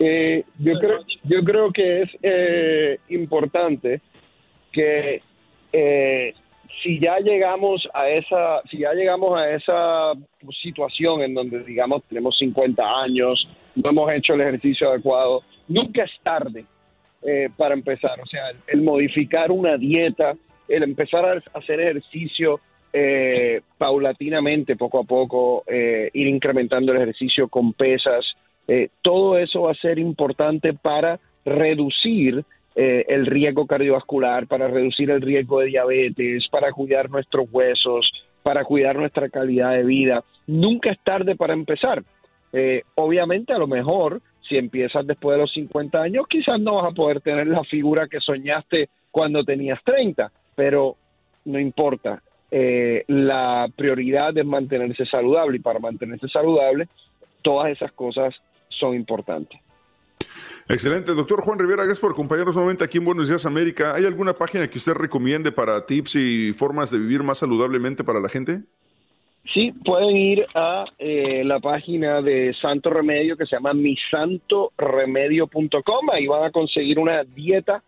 Eh, 0.00 0.44
yo 0.58 0.78
creo 0.78 0.98
yo 1.24 1.42
creo 1.42 1.72
que 1.72 2.02
es 2.02 2.10
eh, 2.22 2.98
importante 3.08 4.00
que 4.70 5.22
eh, 5.72 6.34
si 6.82 7.00
ya 7.00 7.18
llegamos 7.18 7.88
a 7.92 8.08
esa 8.08 8.62
si 8.70 8.78
ya 8.78 8.92
llegamos 8.92 9.36
a 9.36 9.50
esa 9.50 10.12
situación 10.62 11.22
en 11.22 11.34
donde 11.34 11.64
digamos 11.64 12.04
tenemos 12.08 12.38
50 12.38 12.80
años 13.02 13.48
no 13.74 13.90
hemos 13.90 14.12
hecho 14.12 14.34
el 14.34 14.42
ejercicio 14.42 14.90
adecuado 14.90 15.42
nunca 15.66 16.04
es 16.04 16.12
tarde 16.22 16.64
para 17.56 17.74
empezar 17.74 18.20
o 18.20 18.26
sea 18.26 18.52
el 18.68 18.82
modificar 18.82 19.50
una 19.50 19.76
dieta 19.76 20.34
el 20.68 20.82
empezar 20.82 21.24
a 21.24 21.58
hacer 21.58 21.80
ejercicio 21.80 22.60
eh, 22.92 23.60
paulatinamente, 23.76 24.76
poco 24.76 25.00
a 25.00 25.04
poco, 25.04 25.62
eh, 25.66 26.10
ir 26.12 26.26
incrementando 26.26 26.92
el 26.92 26.98
ejercicio 26.98 27.48
con 27.48 27.72
pesas. 27.74 28.24
Eh, 28.66 28.88
todo 29.02 29.38
eso 29.38 29.62
va 29.62 29.72
a 29.72 29.74
ser 29.74 29.98
importante 29.98 30.72
para 30.72 31.18
reducir 31.44 32.44
el 32.80 33.26
riesgo 33.26 33.66
cardiovascular, 33.66 34.46
para 34.46 34.68
reducir 34.68 35.10
el 35.10 35.20
riesgo 35.20 35.58
de 35.58 35.66
diabetes, 35.66 36.46
para 36.48 36.70
cuidar 36.70 37.10
nuestros 37.10 37.48
huesos, 37.50 38.08
para 38.44 38.62
cuidar 38.62 38.94
nuestra 38.94 39.28
calidad 39.28 39.72
de 39.72 39.82
vida. 39.82 40.22
Nunca 40.46 40.92
es 40.92 40.98
tarde 41.02 41.34
para 41.34 41.54
empezar. 41.54 42.04
obviamente, 42.94 43.52
a 43.52 43.58
lo 43.58 43.66
mejor, 43.66 44.22
si 44.48 44.56
empiezas 44.56 45.06
después 45.06 45.36
de 45.36 45.42
los 45.42 45.52
50 45.52 46.00
años, 46.00 46.26
quizás 46.28 46.60
no 46.60 46.76
vas 46.76 46.92
a 46.92 46.94
poder 46.94 47.20
tener 47.20 47.46
la 47.46 47.64
figura 47.64 48.08
que 48.08 48.20
soñaste 48.20 48.88
cuando 49.10 49.44
tenías 49.44 49.80
30, 49.84 50.30
pero 50.54 50.96
no 51.44 51.58
importa. 51.58 52.22
Eh, 52.50 53.04
la 53.08 53.68
prioridad 53.76 54.36
es 54.36 54.46
mantenerse 54.46 55.04
saludable 55.06 55.58
y 55.58 55.60
para 55.60 55.78
mantenerse 55.78 56.28
saludable 56.28 56.88
todas 57.42 57.70
esas 57.70 57.92
cosas 57.92 58.34
son 58.68 58.94
importantes. 58.94 59.60
Excelente, 60.68 61.14
doctor 61.14 61.40
Juan 61.40 61.58
Rivera, 61.58 61.84
gracias 61.84 62.00
por 62.00 62.12
acompañarnos 62.12 62.54
nuevamente 62.54 62.84
aquí 62.84 62.98
en 62.98 63.04
Buenos 63.04 63.28
Días 63.28 63.46
América. 63.46 63.94
¿Hay 63.94 64.04
alguna 64.04 64.34
página 64.34 64.68
que 64.68 64.78
usted 64.78 64.92
recomiende 64.92 65.50
para 65.50 65.86
tips 65.86 66.16
y 66.16 66.52
formas 66.52 66.90
de 66.90 66.98
vivir 66.98 67.22
más 67.22 67.38
saludablemente 67.38 68.04
para 68.04 68.20
la 68.20 68.28
gente? 68.28 68.64
Sí, 69.54 69.72
pueden 69.84 70.16
ir 70.16 70.46
a 70.54 70.84
eh, 70.98 71.42
la 71.44 71.58
página 71.58 72.20
de 72.20 72.54
Santo 72.60 72.90
Remedio 72.90 73.34
que 73.36 73.46
se 73.46 73.56
llama 73.56 73.72
misantoremedio.com. 73.72 76.10
Ahí 76.12 76.26
van 76.26 76.44
a 76.44 76.50
conseguir 76.50 76.98
una 76.98 77.24
dieta 77.24 77.82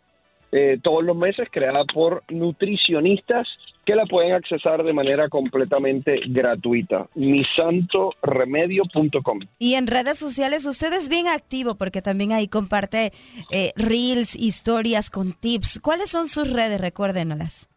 eh, 0.53 0.79
todos 0.83 1.05
los 1.05 1.17
meses 1.17 1.47
creada 1.51 1.85
por 1.85 2.25
nutricionistas 2.29 3.47
que 3.85 3.95
la 3.95 4.05
pueden 4.07 4.33
accesar 4.33 4.83
de 4.83 4.93
manera 4.93 5.29
completamente 5.29 6.23
gratuita. 6.27 7.07
misantoremedio.com. 7.15 9.39
Y 9.59 9.75
en 9.75 9.87
redes 9.87 10.19
sociales 10.19 10.67
usted 10.67 10.93
es 10.93 11.09
bien 11.09 11.29
activo 11.29 11.77
porque 11.77 12.03
también 12.03 12.33
ahí 12.33 12.49
comparte 12.49 13.13
eh, 13.53 13.71
reels, 13.77 14.35
historias 14.35 15.09
con 15.11 15.35
tips. 15.35 15.79
¿Cuáles 15.81 16.11
son 16.11 16.27
sus 16.29 16.53
redes? 16.53 16.81
Recuérdenlas. 16.81 17.69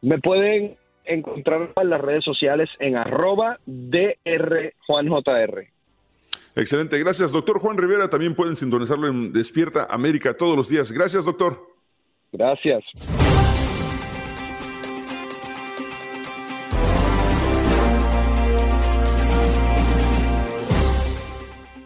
Me 0.00 0.18
pueden 0.18 0.76
encontrar 1.08 1.72
en 1.80 1.90
las 1.90 2.00
redes 2.00 2.24
sociales 2.24 2.68
en 2.78 2.96
arroba 2.96 3.58
drjuanjr. 3.66 4.08
Excelente, 6.54 6.98
gracias 6.98 7.32
doctor 7.32 7.58
Juan 7.58 7.76
Rivera. 7.78 8.08
También 8.10 8.34
pueden 8.34 8.56
sintonizarlo 8.56 9.08
en 9.08 9.32
Despierta 9.32 9.86
América 9.90 10.36
todos 10.36 10.56
los 10.56 10.68
días. 10.68 10.92
Gracias 10.92 11.24
doctor. 11.24 11.66
Gracias. 12.32 12.84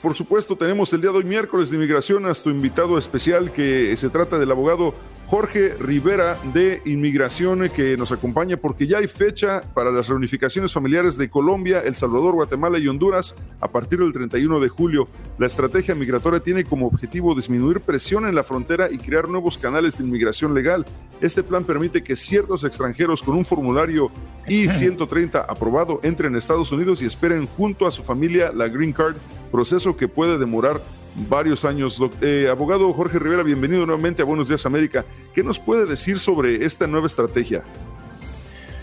Por 0.02 0.16
supuesto, 0.16 0.56
tenemos 0.56 0.92
el 0.92 1.00
día 1.00 1.12
de 1.12 1.18
hoy 1.18 1.24
miércoles 1.24 1.70
de 1.70 1.76
inmigración 1.76 2.26
a 2.26 2.34
tu 2.34 2.50
invitado 2.50 2.98
especial 2.98 3.52
que 3.52 3.96
se 3.96 4.10
trata 4.10 4.36
del 4.36 4.50
abogado 4.50 4.94
Jorge 5.32 5.76
Rivera 5.80 6.36
de 6.52 6.82
Inmigración 6.84 7.70
que 7.70 7.96
nos 7.96 8.12
acompaña 8.12 8.58
porque 8.58 8.86
ya 8.86 8.98
hay 8.98 9.08
fecha 9.08 9.62
para 9.72 9.90
las 9.90 10.06
reunificaciones 10.06 10.74
familiares 10.74 11.16
de 11.16 11.30
Colombia, 11.30 11.80
El 11.82 11.94
Salvador, 11.94 12.34
Guatemala 12.34 12.78
y 12.78 12.86
Honduras 12.86 13.34
a 13.58 13.68
partir 13.68 14.00
del 14.00 14.12
31 14.12 14.60
de 14.60 14.68
julio. 14.68 15.08
La 15.38 15.46
estrategia 15.46 15.94
migratoria 15.94 16.40
tiene 16.40 16.64
como 16.64 16.86
objetivo 16.86 17.34
disminuir 17.34 17.80
presión 17.80 18.26
en 18.26 18.34
la 18.34 18.42
frontera 18.44 18.90
y 18.90 18.98
crear 18.98 19.26
nuevos 19.26 19.56
canales 19.56 19.96
de 19.96 20.04
inmigración 20.04 20.52
legal. 20.52 20.84
Este 21.22 21.42
plan 21.42 21.64
permite 21.64 22.04
que 22.04 22.14
ciertos 22.14 22.62
extranjeros 22.64 23.22
con 23.22 23.34
un 23.34 23.46
formulario 23.46 24.10
I-130 24.48 25.46
aprobado 25.48 25.98
entren 26.02 26.34
a 26.34 26.38
Estados 26.38 26.72
Unidos 26.72 27.00
y 27.00 27.06
esperen 27.06 27.46
junto 27.56 27.86
a 27.86 27.90
su 27.90 28.02
familia 28.02 28.52
la 28.52 28.68
Green 28.68 28.92
Card, 28.92 29.16
proceso 29.50 29.96
que 29.96 30.08
puede 30.08 30.36
demorar 30.36 30.82
varios 31.14 31.64
años. 31.64 32.00
Eh, 32.20 32.48
abogado 32.50 32.92
Jorge 32.92 33.18
Rivera, 33.18 33.42
bienvenido 33.42 33.86
nuevamente 33.86 34.22
a 34.22 34.24
Buenos 34.24 34.48
Días 34.48 34.64
América. 34.66 35.04
¿Qué 35.34 35.42
nos 35.42 35.58
puede 35.58 35.86
decir 35.86 36.18
sobre 36.18 36.64
esta 36.64 36.86
nueva 36.86 37.06
estrategia? 37.06 37.64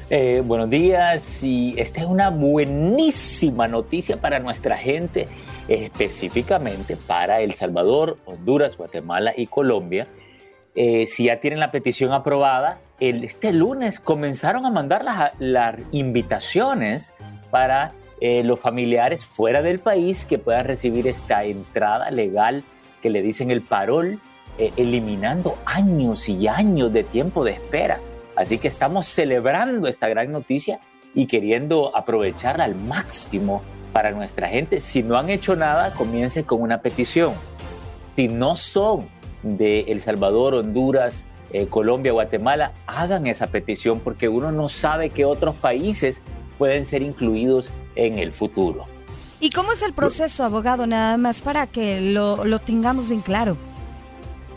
Eh, 0.10 0.42
buenos 0.44 0.70
días 0.72 1.44
y 1.44 1.76
esta 1.78 2.02
es 2.02 2.08
una 2.08 2.32
buenísima 2.32 3.68
noticia 3.68 4.20
para 4.20 4.40
nuestra 4.40 4.76
gente, 4.76 5.28
específicamente 5.68 6.96
para 6.96 7.42
El 7.42 7.54
Salvador, 7.54 8.18
Honduras, 8.26 8.76
Guatemala 8.76 9.34
y 9.38 9.46
Colombia. 9.46 10.08
Eh, 10.74 11.06
si 11.06 11.26
ya 11.26 11.40
tienen 11.40 11.60
la 11.60 11.72
petición 11.72 12.12
aprobada, 12.12 12.80
el, 13.00 13.24
este 13.24 13.54
lunes 13.54 14.00
comenzaron 14.00 14.66
a 14.66 14.72
mandar 14.72 15.04
las, 15.04 15.32
las 15.40 15.76
invitaciones 15.92 17.14
para 17.52 17.92
eh, 18.22 18.44
los 18.44 18.60
familiares 18.60 19.24
fuera 19.24 19.62
del 19.62 19.80
país 19.80 20.26
que 20.26 20.38
puedan 20.38 20.66
recibir 20.66 21.08
esta 21.08 21.44
entrada 21.46 22.12
legal 22.12 22.64
que 23.02 23.10
le 23.10 23.22
dicen 23.22 23.50
el 23.50 23.62
parol, 23.62 24.20
eh, 24.58 24.74
eliminando 24.76 25.58
años 25.66 26.28
y 26.28 26.48
años 26.48 26.92
de 26.92 27.04
tiempo 27.04 27.46
de 27.46 27.52
espera. 27.52 28.00
Así 28.36 28.58
que 28.58 28.68
estamos 28.68 29.08
celebrando 29.08 29.88
esta 29.88 30.10
gran 30.10 30.32
noticia 30.32 30.80
y 31.16 31.28
queriendo 31.28 31.96
aprovecharla 31.96 32.66
al 32.66 32.76
máximo 32.76 33.62
para 33.94 34.12
nuestra 34.12 34.50
gente. 34.50 34.82
Si 34.82 35.02
no 35.02 35.18
han 35.18 35.30
hecho 35.30 35.56
nada, 35.56 35.94
comiencen 35.94 36.44
con 36.44 36.62
una 36.62 36.82
petición. 36.82 37.34
Si 38.16 38.28
no 38.28 38.56
son 38.56 39.08
de 39.44 39.82
El 39.82 40.02
Salvador, 40.02 40.56
Honduras, 40.56 41.26
eh, 41.52 41.68
Colombia, 41.68 42.12
Guatemala, 42.12 42.74
hagan 42.86 43.28
esa 43.28 43.48
petición 43.48 44.00
porque 44.00 44.30
uno 44.30 44.52
no 44.52 44.70
sabe 44.70 45.10
que 45.10 45.26
otros 45.26 45.56
países 45.56 46.22
pueden 46.60 46.86
ser 46.86 47.02
incluidos 47.02 47.72
en 47.96 48.20
el 48.20 48.32
futuro. 48.32 48.86
¿Y 49.40 49.50
cómo 49.50 49.72
es 49.72 49.82
el 49.82 49.94
proceso, 49.94 50.44
abogado, 50.44 50.86
nada 50.86 51.18
más 51.18 51.42
para 51.42 51.66
que 51.66 52.02
lo, 52.02 52.46
lo 52.46 52.60
tengamos 52.60 53.10
bien 53.10 53.22
claro? 53.22 53.58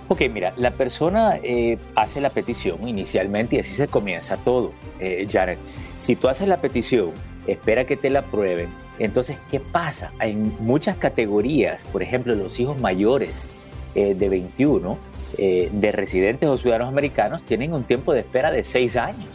Ok, 0.09 0.23
mira, 0.31 0.53
la 0.59 0.73
persona 0.73 1.39
eh, 1.43 1.79
hace 1.95 2.21
la 2.21 2.29
petición 2.29 2.87
inicialmente 2.87 3.57
y 3.57 3.61
así 3.61 3.75
se 3.75 3.89
comienza 3.89 4.37
todo, 4.37 4.73
eh, 5.01 5.27
Jared. 5.31 5.57
Si 5.99 6.17
tú 6.17 6.29
haces 6.29 6.49
la 6.49 6.61
petición, 6.61 7.13
espera 7.47 7.87
que 7.87 7.97
te 7.97 8.11
la 8.11 8.19
aprueben, 8.19 8.69
entonces, 8.99 9.39
¿qué 9.51 9.59
pasa? 9.59 10.13
Hay 10.19 10.35
muchas 10.35 10.97
categorías, 10.97 11.85
por 11.85 12.03
ejemplo, 12.03 12.35
los 12.35 12.61
hijos 12.61 12.79
mayores 12.79 13.45
eh, 13.95 14.15
de 14.15 14.29
21, 14.29 14.99
de 15.39 15.93
residentes 15.93 16.47
o 16.47 16.59
ciudadanos 16.59 16.89
americanos, 16.89 17.43
tienen 17.43 17.73
un 17.73 17.85
tiempo 17.85 18.13
de 18.13 18.21
espera 18.21 18.51
de 18.51 18.65
6 18.65 18.97
años. 18.97 19.31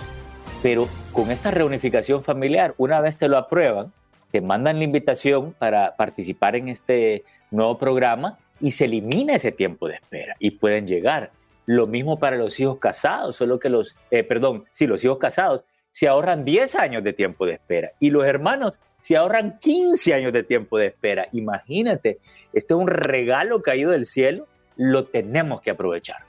Pero 0.61 0.87
con 1.13 1.31
esta 1.31 1.51
reunificación 1.51 2.23
familiar, 2.23 2.73
una 2.77 3.01
vez 3.01 3.17
te 3.17 3.27
lo 3.27 3.37
aprueban, 3.37 3.93
te 4.31 4.41
mandan 4.41 4.79
la 4.79 4.83
invitación 4.83 5.53
para 5.53 5.95
participar 5.95 6.55
en 6.55 6.69
este 6.69 7.23
nuevo 7.51 7.77
programa 7.77 8.37
y 8.59 8.71
se 8.71 8.85
elimina 8.85 9.35
ese 9.35 9.51
tiempo 9.51 9.87
de 9.87 9.95
espera 9.95 10.35
y 10.39 10.51
pueden 10.51 10.87
llegar. 10.87 11.31
Lo 11.65 11.85
mismo 11.85 12.17
para 12.17 12.37
los 12.37 12.59
hijos 12.59 12.79
casados, 12.79 13.35
solo 13.35 13.59
que 13.59 13.69
los, 13.69 13.95
eh, 14.09 14.23
perdón, 14.23 14.65
si 14.73 14.87
los 14.87 15.03
hijos 15.03 15.17
casados 15.17 15.63
se 15.91 16.07
ahorran 16.07 16.45
10 16.45 16.75
años 16.75 17.03
de 17.03 17.13
tiempo 17.13 17.45
de 17.45 17.53
espera 17.53 17.91
y 17.99 18.09
los 18.09 18.25
hermanos 18.25 18.79
se 19.01 19.15
ahorran 19.15 19.59
15 19.59 20.13
años 20.13 20.33
de 20.33 20.43
tiempo 20.43 20.77
de 20.77 20.87
espera. 20.87 21.27
Imagínate, 21.33 22.19
este 22.53 22.73
es 22.73 22.79
un 22.79 22.87
regalo 22.87 23.61
caído 23.61 23.91
del 23.91 24.05
cielo, 24.05 24.47
lo 24.75 25.05
tenemos 25.05 25.61
que 25.61 25.71
aprovechar. 25.71 26.26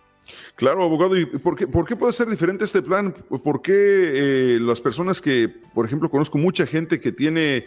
Claro, 0.55 0.83
abogado, 0.83 1.17
¿y 1.17 1.27
por 1.27 1.57
qué, 1.57 1.97
puede 1.97 2.13
ser 2.13 2.29
diferente 2.29 2.65
este 2.65 2.83
plan? 2.83 3.13
¿Por 3.13 3.63
qué 3.63 3.73
eh, 3.75 4.59
las 4.61 4.81
personas 4.81 5.21
que, 5.21 5.49
por 5.49 5.87
ejemplo, 5.87 6.11
conozco 6.11 6.39
mucha 6.39 6.67
gente 6.67 7.01
que 7.01 7.13
tiene 7.13 7.67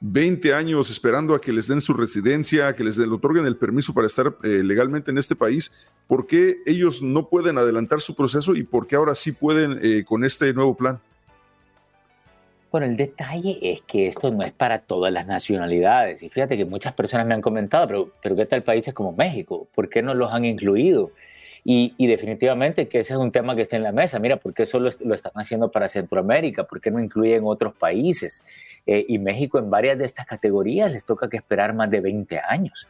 20 0.00 0.52
años 0.52 0.90
esperando 0.90 1.34
a 1.34 1.40
que 1.40 1.52
les 1.52 1.68
den 1.68 1.80
su 1.80 1.94
residencia, 1.94 2.74
que 2.74 2.84
les 2.84 2.98
otorguen 2.98 3.46
el 3.46 3.56
permiso 3.56 3.94
para 3.94 4.06
estar 4.06 4.36
eh, 4.42 4.62
legalmente 4.62 5.10
en 5.10 5.18
este 5.18 5.34
país, 5.34 5.72
¿por 6.06 6.26
qué 6.26 6.58
ellos 6.66 7.02
no 7.02 7.28
pueden 7.28 7.58
adelantar 7.58 8.00
su 8.00 8.14
proceso 8.14 8.54
y 8.54 8.62
por 8.62 8.86
qué 8.86 8.96
ahora 8.96 9.14
sí 9.14 9.32
pueden 9.32 9.78
eh, 9.82 10.04
con 10.04 10.24
este 10.24 10.52
nuevo 10.52 10.76
plan? 10.76 11.00
Bueno, 12.70 12.88
el 12.88 12.96
detalle 12.96 13.58
es 13.62 13.80
que 13.82 14.08
esto 14.08 14.30
no 14.30 14.42
es 14.42 14.52
para 14.52 14.80
todas 14.80 15.10
las 15.10 15.26
nacionalidades. 15.26 16.22
Y 16.22 16.28
fíjate 16.28 16.58
que 16.58 16.66
muchas 16.66 16.92
personas 16.92 17.26
me 17.26 17.32
han 17.32 17.40
comentado, 17.40 17.86
pero, 17.86 18.10
pero 18.22 18.36
¿qué 18.36 18.44
tal 18.44 18.62
países 18.62 18.92
como 18.92 19.12
México? 19.12 19.66
¿Por 19.74 19.88
qué 19.88 20.02
no 20.02 20.12
los 20.12 20.30
han 20.30 20.44
incluido? 20.44 21.10
Y, 21.68 22.06
definitivamente 22.06 22.86
que 22.86 23.00
ese 23.00 23.14
es 23.14 23.18
un 23.18 23.32
tema 23.32 23.56
que 23.56 23.62
está 23.62 23.74
en 23.74 23.82
la 23.82 23.90
mesa. 23.90 24.20
Mira, 24.20 24.36
¿por 24.36 24.54
qué 24.54 24.66
solo 24.66 24.88
lo 25.00 25.14
están 25.16 25.32
haciendo 25.34 25.68
para 25.68 25.88
Centroamérica? 25.88 26.62
¿Por 26.62 26.80
qué 26.80 26.92
no 26.92 27.00
incluyen 27.00 27.42
otros 27.44 27.74
países? 27.74 28.46
Eh, 28.86 29.04
y 29.08 29.18
México 29.18 29.58
en 29.58 29.68
varias 29.68 29.98
de 29.98 30.04
estas 30.04 30.26
categorías 30.26 30.92
les 30.92 31.04
toca 31.04 31.28
que 31.28 31.38
esperar 31.38 31.74
más 31.74 31.90
de 31.90 32.00
20 32.00 32.38
años. 32.38 32.86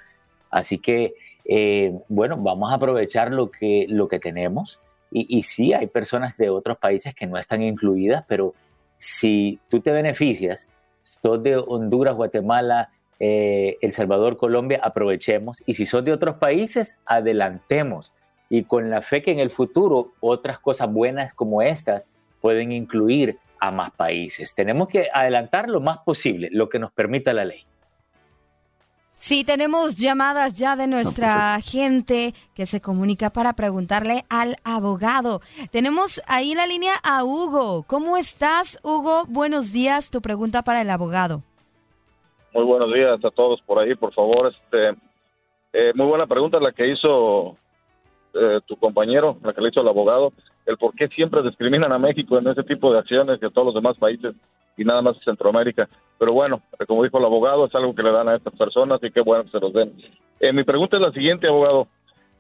Así 0.51 0.79
que, 0.79 1.15
eh, 1.47 1.99
bueno, 2.09 2.37
vamos 2.37 2.71
a 2.71 2.75
aprovechar 2.75 3.33
lo 3.33 3.51
que, 3.51 3.87
lo 3.89 4.09
que 4.09 4.19
tenemos. 4.19 4.79
Y, 5.11 5.39
y 5.39 5.45
sí, 5.45 5.73
hay 5.73 5.87
personas 5.87 6.37
de 6.37 6.51
otros 6.51 6.77
países 6.77 7.15
que 7.15 7.27
no 7.27 7.39
están 7.39 7.63
incluidas, 7.63 8.27
pero 8.29 8.53
si 8.99 9.59
tú 9.71 9.81
te 9.81 9.91
beneficias, 9.91 10.69
sos 11.23 11.43
de 11.43 11.57
Honduras, 11.57 12.15
Guatemala, 12.15 12.91
eh, 13.21 13.79
El 13.81 13.93
Salvador, 13.93 14.37
Colombia, 14.37 14.81
aprovechemos. 14.83 15.63
Y 15.65 15.73
si 15.73 15.87
sos 15.87 16.05
de 16.05 16.13
otros 16.13 16.37
países, 16.37 17.01
adelantemos 17.07 18.13
y 18.49 18.65
con 18.65 18.91
la 18.91 19.03
fe 19.03 19.23
que 19.23 19.33
en 19.33 19.41
el 19.41 19.51
futuro 19.51 20.05
otras 20.21 20.59
cosas 20.59 20.93
buenas 20.93 21.35
como 21.35 21.63
estas 21.63 22.07
pueden 22.41 22.73
incluir 22.73 23.39
a 23.59 23.71
más 23.71 23.91
países. 23.93 24.55
Tenemos 24.55 24.89
que 24.89 25.09
adelantar 25.13 25.69
lo 25.69 25.81
más 25.81 25.99
posible, 25.99 26.49
lo 26.53 26.69
que 26.69 26.79
nos 26.79 26.93
permita 26.93 27.33
la 27.33 27.45
ley. 27.45 27.65
Sí, 29.19 29.45
tenemos 29.45 29.97
llamadas 29.97 30.55
ya 30.55 30.77
de 30.77 30.87
nuestra 30.87 31.59
gente 31.63 32.35
que 32.55 32.67
se 32.67 32.83
comunica 32.83 33.31
para 33.31 33.55
preguntarle 33.55 34.27
al 34.29 34.57
abogado. 34.63 35.41
Tenemos 35.71 36.21
ahí 36.27 36.53
en 36.53 36.59
la 36.59 36.67
línea 36.67 36.93
a 37.03 37.25
Hugo. 37.25 37.85
¿Cómo 37.87 38.19
estás, 38.19 38.79
Hugo? 38.83 39.25
Buenos 39.27 39.73
días. 39.73 40.11
Tu 40.11 40.21
pregunta 40.21 40.63
para 40.63 40.83
el 40.83 40.91
abogado. 40.91 41.43
Muy 42.55 42.65
buenos 42.65 42.93
días 42.93 43.19
a 43.25 43.31
todos 43.31 43.61
por 43.63 43.79
ahí, 43.79 43.95
por 43.95 44.13
favor. 44.13 44.53
Este, 44.53 44.91
eh, 45.73 45.93
muy 45.95 46.07
buena 46.07 46.27
pregunta 46.27 46.61
la 46.61 46.73
que 46.73 46.87
hizo 46.87 47.57
eh, 48.39 48.61
tu 48.67 48.77
compañero, 48.77 49.39
la 49.43 49.53
que 49.53 49.61
le 49.61 49.69
hizo 49.69 49.81
el 49.81 49.89
abogado, 49.89 50.33
el 50.67 50.77
por 50.77 50.95
qué 50.95 51.09
siempre 51.09 51.43
discriminan 51.43 51.93
a 51.93 51.99
México 51.99 52.39
en 52.39 52.49
ese 52.49 52.63
tipo 52.63 52.93
de 52.93 52.99
acciones 52.99 53.39
que 53.41 53.47
a 53.47 53.51
todos 53.51 53.67
los 53.67 53.75
demás 53.75 53.97
países 53.97 54.35
y 54.77 54.85
nada 54.85 55.03
más 55.03 55.17
Centroamérica. 55.25 55.89
Pero 56.19 56.33
bueno, 56.33 56.63
como 56.87 57.03
dijo 57.03 57.19
el 57.19 57.25
abogado, 57.25 57.67
es 57.67 57.75
algo 57.75 57.95
que 57.95 58.03
le 58.03 58.13
dan 58.13 58.29
a 58.29 58.37
estas 58.37 58.55
personas 58.55 59.01
y 59.03 59.11
qué 59.11 59.21
bueno 59.21 59.45
que 59.45 59.51
se 59.51 59.61
los 59.61 59.73
den. 59.73 59.93
Eh, 60.41 60.53
mi 60.53 60.65
pregunta 60.65 60.97
es 60.97 61.03
la 61.03 61.13
siguiente, 61.13 61.49
abogado. 61.49 61.89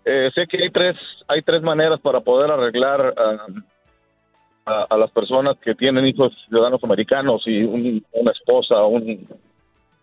Eh, 0.04 0.30
sé 0.34 0.46
que 0.46 0.62
hay 0.62 0.70
tres, 0.70 0.96
hay 1.28 1.42
tres 1.42 1.62
maneras 1.62 2.00
para 2.00 2.20
poder 2.20 2.50
arreglar 2.50 3.14
a, 3.16 4.96
las 4.96 5.10
personas 5.12 5.56
que 5.58 5.76
tienen 5.76 6.06
hijos 6.06 6.32
ciudadanos 6.48 6.82
americanos 6.82 7.42
y 7.46 7.62
una 7.62 8.32
esposa, 8.32 8.84
un 8.84 9.28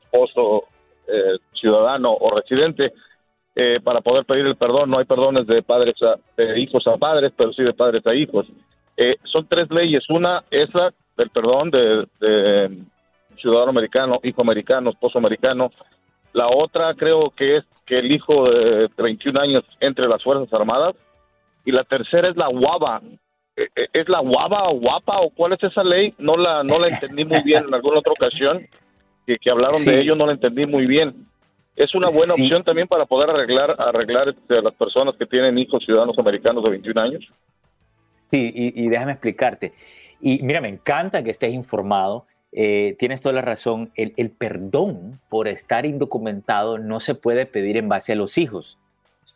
esposo 0.04 0.64
ciudadano 1.54 2.14
o 2.14 2.34
residente. 2.34 2.94
Eh, 3.56 3.80
para 3.84 4.02
poder 4.02 4.26
pedir 4.26 4.48
el 4.48 4.56
perdón. 4.56 4.90
No 4.90 4.98
hay 4.98 5.06
perdones 5.06 5.46
de 5.46 5.62
padres 5.62 5.96
a 6.02 6.16
de 6.36 6.60
hijos 6.60 6.86
a 6.88 6.98
padres, 6.98 7.32
pero 7.36 7.54
sí 7.54 7.64
de 7.64 7.74
padres 7.74 8.06
a 8.08 8.16
hijos. 8.16 8.48
Eh, 8.98 9.16
son 9.26 9.48
tres 9.48 9.70
leyes. 9.70 10.04
Una 10.10 10.44
es 10.50 10.74
la 10.74 10.92
del 11.18 11.30
perdón 11.30 11.70
de, 11.70 12.78
ciudadano 13.38 13.70
americano, 13.70 14.20
hijo 14.24 14.42
americano, 14.42 14.90
esposo 14.90 15.20
americano. 15.20 15.72
La 16.34 16.48
otra 16.48 16.96
creo 16.96 17.30
que 17.30 17.58
es 17.58 17.64
que 17.86 18.00
el 18.00 18.12
hijo 18.12 18.50
de 18.50 18.90
21 18.98 19.40
años 19.40 19.64
entre 19.80 20.08
las 20.08 20.24
Fuerzas 20.24 20.52
Armadas. 20.52 20.96
Y 21.66 21.72
la 21.72 21.84
tercera 21.84 22.30
es 22.30 22.36
la 22.36 22.48
guava. 22.48 23.02
Eh, 23.56 23.68
¿Es 23.94 24.10
la 24.10 24.20
guava 24.20 24.64
o 24.70 24.80
guapa 24.80 25.20
o 25.20 25.30
cuál 25.30 25.54
es 25.54 25.64
esa 25.64 25.84
ley? 25.84 26.16
No 26.18 26.36
la, 26.38 26.64
no 26.64 26.80
la 26.80 26.88
entendí 26.88 27.24
muy 27.24 27.44
bien 27.44 27.66
en 27.68 27.74
alguna 27.74 28.00
otra 28.00 28.14
ocasión 28.14 28.68
que, 29.28 29.38
que 29.38 29.50
hablaron 29.52 29.86
de 29.86 30.02
ello, 30.02 30.16
no 30.16 30.26
la 30.26 30.34
entendí 30.34 30.66
muy 30.66 30.88
bien 30.88 31.28
es 31.76 31.96
una 31.96 32.10
buena 32.10 32.34
opción 32.34 32.64
también 32.64 32.88
para 32.88 33.06
poder 33.06 33.30
arreglar 33.30 33.76
arreglar 33.80 34.30
este, 34.30 34.58
a 34.58 34.62
las 34.62 34.74
personas 34.74 35.16
que 35.18 35.26
tienen 35.26 35.58
hijos 35.58 35.84
ciudadanos 35.84 36.18
americanos 36.20 36.64
de 36.64 36.70
21 36.70 37.02
años. 37.02 37.24
Sí, 38.32 38.52
y, 38.54 38.88
déjame 38.88 39.12
explicarte. 39.12 39.74
Y 40.20 40.42
mira, 40.42 40.60
me 40.60 40.70
encanta 40.70 41.24
que 41.24 41.30
estés 41.30 41.54
informado. 41.54 42.26
Eh, 42.52 42.96
tienes 42.98 43.22
toda 43.22 43.34
la 43.34 43.42
razón. 43.42 43.92
El, 43.96 44.14
el, 44.18 44.32
perdón 44.32 45.20
por 45.30 45.48
estar 45.48 45.86
indocumentado 45.86 46.80
no 46.80 47.00
se 47.00 47.16
puede 47.16 47.46
pedir 47.46 47.78
en 47.78 47.90
base 47.90 48.14
a 48.14 48.16
los 48.16 48.38
hijos, 48.38 48.80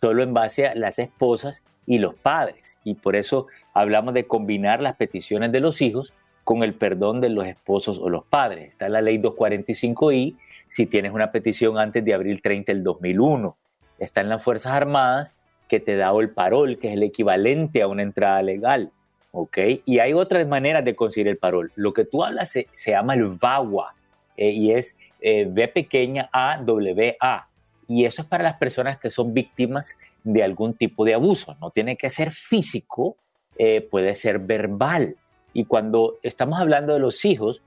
solo 0.02 0.24
en 0.24 0.34
base 0.34 0.68
a 0.68 0.76
las 0.76 0.98
esposas 0.98 1.64
y 1.86 2.00
los 2.00 2.16
padres. 2.16 2.80
Y 2.84 2.96
por 2.96 3.16
eso 3.16 3.48
hablamos 3.74 4.14
de 4.14 4.26
combinar 4.26 4.82
las 4.82 4.96
peticiones 4.96 5.52
de 5.52 5.60
los 5.60 5.82
hijos 5.82 6.14
con 6.44 6.64
el 6.64 6.74
perdón 6.74 7.22
de 7.22 7.30
los 7.30 7.46
esposos 7.46 8.00
o 8.00 8.10
los 8.10 8.26
padres. 8.26 8.70
Está 8.70 8.90
la 8.90 9.02
ley 9.02 9.20
245i 9.20 10.36
si 10.68 10.86
tienes 10.86 11.12
una 11.12 11.32
petición 11.32 11.78
antes 11.78 12.04
de 12.04 12.14
abril 12.14 12.42
30 12.42 12.74
del 12.74 12.84
2001. 12.84 13.58
Está 14.00 14.22
en 14.22 14.30
las 14.30 14.44
Fuerzas 14.44 14.74
Armadas 14.74 15.36
que 15.68 15.80
te 15.80 15.96
da 15.96 16.12
el 16.20 16.30
parol, 16.30 16.78
que 16.80 16.90
es 16.90 16.94
el 16.94 17.04
equivalente 17.04 17.82
a 17.82 17.88
una 17.88 18.04
entrada 18.04 18.42
legal. 18.42 18.92
¿ok? 19.32 19.58
Y 19.86 20.00
hay 20.00 20.14
otras 20.14 20.48
maneras 20.48 20.84
de 20.84 20.96
conseguir 20.96 21.28
el 21.28 21.38
parol. 21.38 21.72
Lo 21.76 21.94
que 21.94 22.06
tú 22.06 22.24
hablas 22.24 22.50
se, 22.50 22.68
llama 22.86 23.14
el 23.14 23.26
VAWA 23.26 23.94
eh, 24.36 24.50
y 24.50 24.72
es 24.72 24.98
eh, 25.22 25.46
V 25.46 25.68
pequeña 25.68 26.30
A 26.32 26.58
W 26.64 27.18
A. 27.20 27.48
Y 27.88 28.06
eso 28.06 28.24
es 28.24 28.28
para 28.28 28.44
las 28.44 28.58
personas 28.58 28.98
que 28.98 29.10
son 29.10 29.34
víctimas 29.34 29.98
de 30.24 30.44
algún 30.44 30.74
tipo 30.74 31.06
de 31.06 31.14
abuso. 31.14 31.56
No 31.62 31.70
tiene 31.70 31.96
que 31.98 32.10
ser 32.10 32.32
físico, 32.32 33.16
eh, 33.58 33.82
puede 33.82 34.16
ser 34.16 34.40
verbal. 34.40 35.16
Y 35.54 35.66
cuando 35.66 36.18
estamos 36.24 36.60
hablando 36.60 36.94
de 36.94 37.00
los 37.00 37.24
hijos, 37.24 37.62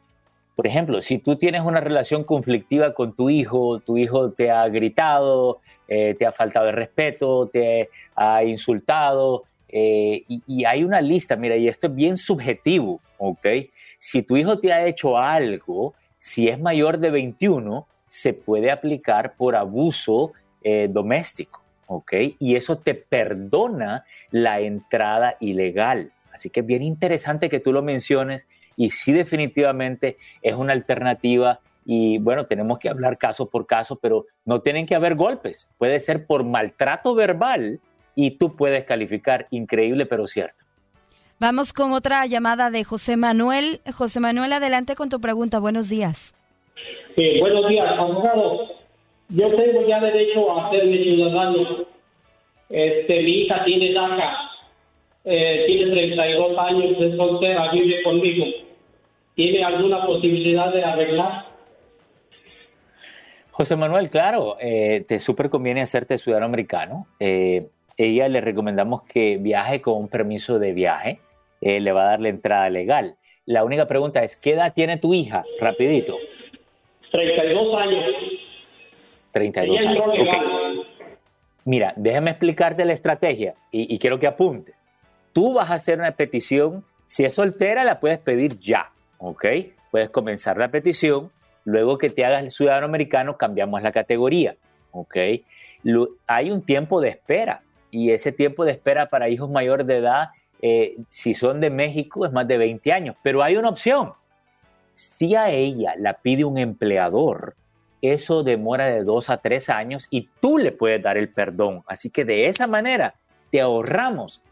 por 0.61 0.67
ejemplo, 0.67 1.01
si 1.01 1.17
tú 1.17 1.37
tienes 1.37 1.63
una 1.63 1.81
relación 1.81 2.23
conflictiva 2.23 2.93
con 2.93 3.17
tu 3.17 3.31
hijo, 3.31 3.81
tu 3.81 3.97
hijo 3.97 4.33
te 4.33 4.51
ha 4.51 4.69
gritado, 4.69 5.61
eh, 5.89 6.15
te 6.19 6.27
ha 6.27 6.33
faltado 6.33 6.69
el 6.69 6.77
respeto, 6.77 7.49
te 7.51 7.89
ha 8.15 8.45
insultado, 8.45 9.45
eh, 9.71 10.23
y, 10.29 10.67
hay 10.67 10.85
una 10.85 11.01
lista, 11.01 11.35
mira, 11.37 11.57
y 11.57 11.67
esto 11.67 11.87
es 11.87 11.95
bien 11.95 12.19
subjetivo, 12.19 13.01
¿ok? 13.17 13.47
Si 13.99 14.23
tu 14.23 14.37
hijo 14.37 14.59
te 14.59 14.71
ha 14.71 14.85
hecho 14.85 15.17
algo, 15.17 15.95
si 16.19 16.49
es 16.49 16.61
mayor 16.61 16.99
de 16.99 17.11
21, 17.11 17.87
se 18.07 18.35
puede 18.35 18.71
aplicar 18.71 19.37
por 19.39 19.57
abuso 19.57 20.35
eh, 20.63 20.89
doméstico, 20.91 21.63
¿ok? 21.87 22.13
Y 22.39 22.57
eso 22.57 22.77
te 22.77 22.95
perdona 22.95 24.05
la 24.31 24.61
entrada 24.61 25.39
ilegal. 25.41 26.13
Así 26.35 26.51
que 26.51 26.61
es 26.61 26.67
bien 26.67 26.83
interesante 26.83 27.49
que 27.49 27.61
tú 27.61 27.73
lo 27.73 27.81
menciones 27.81 28.47
y 28.77 28.91
sí 28.91 29.13
definitivamente 29.13 30.17
es 30.43 30.55
una 30.55 30.73
alternativa 30.73 31.61
y 31.85 32.19
bueno, 32.19 32.47
tenemos 32.47 32.79
que 32.79 32.89
hablar 32.89 33.19
caso 33.19 33.49
por 33.49 33.67
caso, 33.67 33.99
pero 34.01 34.27
no 34.45 34.61
tienen 34.61 34.87
que 34.87 34.95
haber 34.95 35.15
golpes, 35.15 35.71
puede 35.79 35.99
ser 36.01 36.27
por 36.27 36.45
maltrato 36.45 37.15
verbal 37.15 37.81
y 38.15 38.33
tú 38.33 38.55
puedes 38.57 38.85
calificar, 38.85 39.47
increíble 39.51 40.07
pero 40.07 40.27
cierto. 40.27 40.65
Vamos 41.41 41.73
con 41.73 41.93
otra 41.93 42.27
llamada 42.27 42.71
de 42.71 42.85
José 42.85 43.17
Manuel. 43.17 43.81
José 43.95 44.21
Manuel, 44.21 44.53
adelante 44.53 44.95
con 44.95 45.09
tu 45.09 45.23
pregunta. 45.23 45.59
Buenos 45.59 45.89
días. 45.89 46.35
Sí, 47.17 47.41
buenos 47.41 47.67
días, 47.67 47.87
abogado. 47.99 48.69
Yo 49.31 49.49
tengo 49.57 49.89
ya 49.89 50.01
derecho 50.01 50.53
a 50.55 50.71
ser 50.71 50.85
mi 50.85 51.03
ciudadano. 51.03 51.87
Este, 52.69 53.23
mi 53.23 53.43
hija 53.43 53.65
tiene 53.65 53.95
DACA, 53.95 54.50
eh, 55.25 55.65
tiene 55.67 55.91
32 55.93 56.59
años, 56.59 56.97
es 57.01 57.17
soltera, 57.17 57.71
vive 57.73 58.03
conmigo. 58.03 58.47
¿Tiene 59.35 59.65
alguna 59.65 60.05
posibilidad 60.07 60.73
de 60.73 60.85
arreglar? 60.85 61.47
José 63.61 63.77
Manuel, 63.77 64.09
claro, 64.09 64.57
eh, 64.59 65.05
te 65.07 65.19
súper 65.19 65.51
conviene 65.51 65.83
hacerte 65.83 66.17
ciudadano 66.17 66.47
americano. 66.47 67.07
Eh, 67.19 67.67
ella 67.99 68.29
le 68.29 68.41
recomendamos 68.41 69.03
que 69.03 69.37
viaje 69.37 69.83
con 69.83 69.99
un 69.99 70.09
permiso 70.09 70.59
de 70.59 70.73
viaje. 70.73 71.21
Eh, 71.61 71.81
le 71.81 71.93
va 71.93 72.05
a 72.05 72.11
dar 72.13 72.21
la 72.21 72.31
entrada 72.31 72.71
legal. 72.71 73.17
La 73.45 73.65
única 73.65 73.87
pregunta 73.87 74.23
es, 74.23 74.37
¿qué 74.37 74.53
edad 74.53 74.73
tiene 74.73 74.97
tu 74.97 75.13
hija? 75.13 75.45
Rapidito. 75.61 76.17
32 77.13 77.75
años. 77.75 78.05
32 79.33 79.87
años. 79.87 80.05
Okay. 80.09 80.83
Mira, 81.67 81.93
déjame 81.97 82.31
explicarte 82.31 82.85
la 82.87 82.95
estrategia 82.95 83.55
y, 83.71 83.95
y 83.95 83.99
quiero 83.99 84.19
que 84.19 84.27
apuntes. 84.27 84.80
Tú 85.33 85.55
vas 85.55 85.71
a 85.71 85.75
hacer 85.75 85.99
una 85.99 86.13
petición, 86.13 86.85
si 87.07 87.25
es 87.25 87.35
soltera 87.35 87.85
la 87.85 88.01
puedes 88.01 88.19
pedir 88.19 88.59
ya, 88.59 88.91
¿ok? 89.19 89.45
Puedes 89.91 90.11
comenzar 90.11 90.57
la 90.57 90.69
petición, 90.69 91.31
luego 91.65 91.99
que 91.99 92.11
te 92.11 92.25
hagas 92.25 92.43
el 92.45 92.51
ciudadano 92.51 92.87
americano 92.87 93.37
cambiamos 93.37 93.83
la 93.83 93.93
categoría, 93.93 94.57
¿ok? 94.93 95.17
Hay 96.27 96.51
un 96.51 96.63
tiempo 96.63 97.01
de 97.01 97.11
espera 97.11 97.63
y 97.91 98.11
ese 98.11 98.33
tiempo 98.33 98.65
de 98.65 98.73
espera 98.73 99.09
para 99.09 99.29
hijos 99.29 99.51
mayores 99.51 99.87
de 99.87 99.99
edad, 99.99 100.29
eh, 100.63 100.97
si 101.09 101.35
son 101.35 101.61
de 101.61 101.71
México, 101.71 102.27
es 102.27 102.33
más 102.33 102.47
de 102.47 102.59
20 102.59 102.93
años, 102.93 103.17
pero 103.23 103.43
hay 103.43 103.57
una 103.57 103.69
opción. 103.69 104.13
Si 104.95 105.35
a 105.35 105.51
ella 105.51 105.95
la 105.97 106.15
pide 106.15 106.45
un 106.45 106.59
empleador, 106.59 107.55
eso 108.03 108.43
demora 108.43 108.87
de 108.87 109.03
dos 109.03 109.31
a 109.31 109.39
tres 109.39 109.69
años 109.69 110.07
y 110.11 110.29
tú 110.41 110.59
le 110.59 110.73
puedes 110.73 111.03
dar 111.03 111.17
el 111.17 111.29
perdón. 111.29 111.83
Así 111.87 112.11
que 112.11 112.25
de 112.25 112.47
esa 112.47 112.67
manera 112.67 113.15
te 113.51 113.61
ahorramos, 113.61 114.43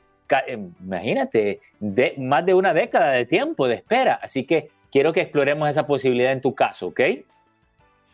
imagínate, 0.81 1.61
de, 1.81 2.15
más 2.19 2.45
de 2.45 2.55
una 2.55 2.75
década 2.75 3.13
de 3.13 3.27
tiempo 3.27 3.67
de 3.67 3.77
espera. 3.77 4.19
Así 4.23 4.45
que 4.45 4.71
quiero 4.91 5.13
que 5.13 5.21
exploremos 5.21 5.69
esa 5.69 5.87
posibilidad 5.87 6.33
en 6.33 6.41
tu 6.41 6.55
caso, 6.55 6.89
¿ok? 6.89 7.01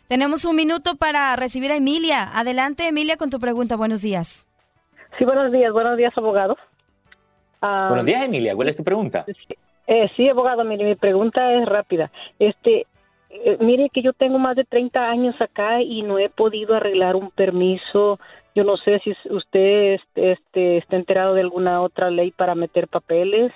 Tenemos 0.09 0.45
un 0.45 0.57
minuto 0.57 0.97
para 0.97 1.35
recibir 1.37 1.73
a 1.73 1.77
Emilia. 1.77 2.29
Adelante, 2.35 2.87
Emilia, 2.87 3.17
con 3.17 3.31
tu 3.31 3.41
pregunta. 3.41 3.77
Buenos 3.77 4.03
días. 4.03 4.47
Sí, 5.19 5.25
buenos 5.25 5.51
días. 5.51 5.73
Buenos 5.73 5.97
días, 5.97 6.13
abogado. 6.17 6.57
Uh, 7.63 7.89
buenos 7.89 8.05
días, 8.05 8.23
Emilia. 8.23 8.55
¿Cuál 8.55 8.69
es 8.69 8.77
tu 8.77 8.85
pregunta? 8.85 9.25
Sí, 9.27 9.55
eh, 9.87 10.11
sí 10.17 10.29
abogado, 10.29 10.65
mire, 10.65 10.85
mi 10.85 10.95
pregunta 10.95 11.53
es 11.55 11.67
rápida. 11.67 12.11
Este, 12.39 12.87
eh, 13.31 13.57
mire 13.61 13.91
que 13.91 14.03
yo 14.03 14.13
tengo 14.13 14.39
más 14.39 14.57
de 14.57 14.65
30 14.65 15.09
años 15.09 15.35
acá 15.41 15.83
y 15.83 16.03
no 16.03 16.19
he 16.19 16.29
podido 16.29 16.75
arreglar 16.75 17.17
un 17.17 17.31
permiso. 17.31 18.19
Yo 18.55 18.65
no 18.65 18.77
sé 18.77 19.01
si 19.01 19.11
usted 19.31 19.95
este, 19.95 20.33
este, 20.33 20.77
está 20.79 20.97
enterado 20.97 21.35
de 21.35 21.41
alguna 21.41 21.81
otra 21.81 22.11
ley 22.11 22.31
para 22.31 22.55
meter 22.55 22.89
papeles. 22.89 23.53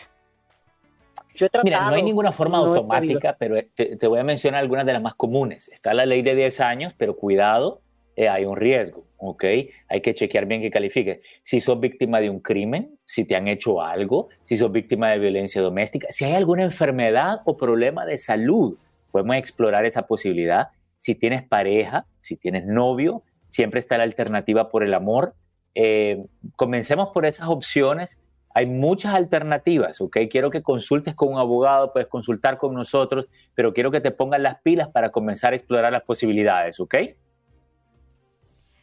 Yo 1.36 1.46
he 1.46 1.50
tratado, 1.50 1.64
Mira, 1.64 1.88
no 1.88 1.94
hay 1.94 2.02
ninguna 2.02 2.32
forma 2.32 2.58
no 2.58 2.66
automática, 2.66 3.36
pero 3.38 3.56
te, 3.74 3.96
te, 3.96 4.06
voy 4.08 4.18
a 4.18 4.24
mencionar 4.24 4.60
algunas 4.60 4.84
de 4.84 4.92
las 4.92 5.02
más 5.02 5.14
comunes. 5.14 5.68
Está 5.68 5.94
la 5.94 6.04
ley 6.04 6.22
de 6.22 6.34
10 6.34 6.60
años, 6.60 6.94
pero 6.98 7.14
cuidado, 7.14 7.80
eh, 8.18 8.28
hay 8.28 8.44
un 8.44 8.56
riesgo, 8.56 9.06
¿ok? 9.18 9.44
Hay 9.88 10.00
que 10.00 10.12
chequear 10.12 10.46
bien 10.46 10.60
que 10.60 10.72
califique. 10.72 11.20
Si 11.40 11.60
sos 11.60 11.78
víctima 11.78 12.20
de 12.20 12.28
un 12.28 12.40
crimen, 12.40 12.98
si 13.04 13.24
te 13.24 13.36
han 13.36 13.46
hecho 13.46 13.80
algo, 13.80 14.28
si 14.42 14.56
sos 14.56 14.72
víctima 14.72 15.10
de 15.10 15.20
violencia 15.20 15.62
doméstica, 15.62 16.08
si 16.10 16.24
hay 16.24 16.34
alguna 16.34 16.64
enfermedad 16.64 17.42
o 17.44 17.56
problema 17.56 18.04
de 18.04 18.18
salud, 18.18 18.76
podemos 19.12 19.36
explorar 19.36 19.84
esa 19.84 20.08
posibilidad. 20.08 20.70
Si 20.96 21.14
tienes 21.14 21.44
pareja, 21.44 22.06
si 22.18 22.34
tienes 22.34 22.66
novio, 22.66 23.22
siempre 23.48 23.80
está 23.80 23.98
la 23.98 24.04
alternativa 24.04 24.68
por 24.68 24.82
el 24.82 24.94
amor. 24.94 25.34
Eh, 25.74 26.24
comencemos 26.56 27.10
por 27.10 27.26
esas 27.26 27.48
opciones. 27.48 28.18
Hay 28.54 28.66
muchas 28.66 29.14
alternativas, 29.14 30.00
¿ok? 30.00 30.16
Quiero 30.30 30.50
que 30.50 30.62
consultes 30.62 31.14
con 31.14 31.28
un 31.28 31.38
abogado, 31.38 31.92
puedes 31.92 32.08
consultar 32.08 32.58
con 32.58 32.74
nosotros, 32.74 33.28
pero 33.54 33.72
quiero 33.72 33.90
que 33.90 34.00
te 34.00 34.10
pongan 34.10 34.42
las 34.42 34.60
pilas 34.62 34.88
para 34.88 35.10
comenzar 35.10 35.52
a 35.52 35.56
explorar 35.56 35.92
las 35.92 36.02
posibilidades, 36.02 36.80
¿ok? 36.80 36.94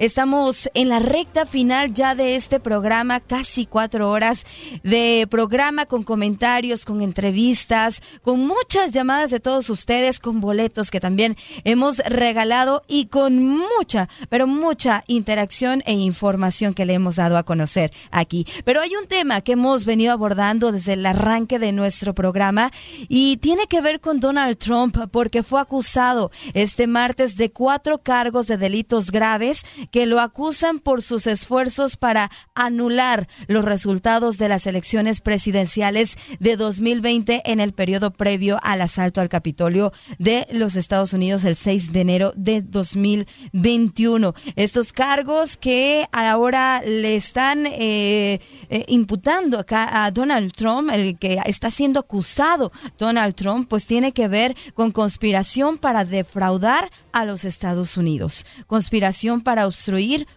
Estamos 0.03 0.69
en 0.73 0.89
la 0.89 0.99
recta 0.99 1.45
final 1.45 1.93
ya 1.93 2.13
de 2.13 2.35
este 2.35 2.59
programa, 2.59 3.21
casi 3.21 3.65
cuatro 3.65 4.09
horas 4.09 4.45
de 4.83 5.25
programa 5.31 5.85
con 5.85 6.03
comentarios, 6.03 6.83
con 6.83 7.01
entrevistas, 7.01 8.01
con 8.21 8.45
muchas 8.45 8.91
llamadas 8.91 9.31
de 9.31 9.39
todos 9.39 9.69
ustedes, 9.69 10.19
con 10.19 10.41
boletos 10.41 10.91
que 10.91 10.99
también 10.99 11.37
hemos 11.63 11.99
regalado 11.99 12.83
y 12.89 13.05
con 13.05 13.47
mucha, 13.47 14.09
pero 14.27 14.45
mucha 14.45 15.05
interacción 15.07 15.81
e 15.85 15.93
información 15.93 16.73
que 16.73 16.83
le 16.83 16.95
hemos 16.95 17.15
dado 17.15 17.37
a 17.37 17.43
conocer 17.43 17.93
aquí. 18.11 18.45
Pero 18.65 18.81
hay 18.81 18.97
un 18.97 19.07
tema 19.07 19.39
que 19.39 19.53
hemos 19.53 19.85
venido 19.85 20.11
abordando 20.11 20.73
desde 20.73 20.93
el 20.93 21.05
arranque 21.05 21.59
de 21.59 21.71
nuestro 21.71 22.13
programa 22.13 22.73
y 23.07 23.37
tiene 23.37 23.67
que 23.67 23.79
ver 23.79 24.01
con 24.01 24.19
Donald 24.19 24.57
Trump 24.57 24.97
porque 25.11 25.43
fue 25.43 25.61
acusado 25.61 26.29
este 26.53 26.87
martes 26.87 27.37
de 27.37 27.51
cuatro 27.51 27.99
cargos 27.99 28.47
de 28.47 28.57
delitos 28.57 29.09
graves 29.09 29.63
que 29.93 30.07
lo 30.07 30.19
acusan 30.19 30.79
por 30.79 31.03
sus 31.03 31.27
esfuerzos 31.27 31.97
para 31.97 32.31
anular 32.55 33.27
los 33.47 33.63
resultados 33.63 34.39
de 34.39 34.49
las 34.49 34.65
elecciones 34.65 35.21
presidenciales 35.21 36.17
de 36.39 36.57
2020 36.57 37.43
en 37.45 37.59
el 37.59 37.73
periodo 37.73 38.09
previo 38.09 38.57
al 38.63 38.81
asalto 38.81 39.21
al 39.21 39.29
Capitolio 39.29 39.93
de 40.17 40.47
los 40.51 40.77
Estados 40.77 41.13
Unidos 41.13 41.43
el 41.45 41.55
6 41.55 41.93
de 41.93 42.01
enero 42.01 42.33
de 42.35 42.63
2021. 42.63 44.33
Estos 44.55 44.93
cargos 44.93 45.57
que 45.57 46.07
ahora 46.11 46.81
le 46.81 47.15
están 47.15 47.67
eh, 47.67 48.41
eh, 48.69 48.85
imputando 48.87 49.59
acá 49.59 50.05
a 50.05 50.09
Donald 50.09 50.53
Trump, 50.53 50.89
el 50.91 51.19
que 51.19 51.39
está 51.45 51.69
siendo 51.69 51.99
acusado 51.99 52.71
Donald 52.97 53.35
Trump, 53.35 53.69
pues 53.69 53.85
tiene 53.85 54.11
que 54.11 54.27
ver 54.27 54.55
con 54.73 54.91
conspiración 54.91 55.77
para 55.77 56.03
defraudar 56.03 56.89
a 57.11 57.25
los 57.25 57.45
Estados 57.45 57.95
Unidos, 57.95 58.43
conspiración 58.65 59.41
para 59.41 59.67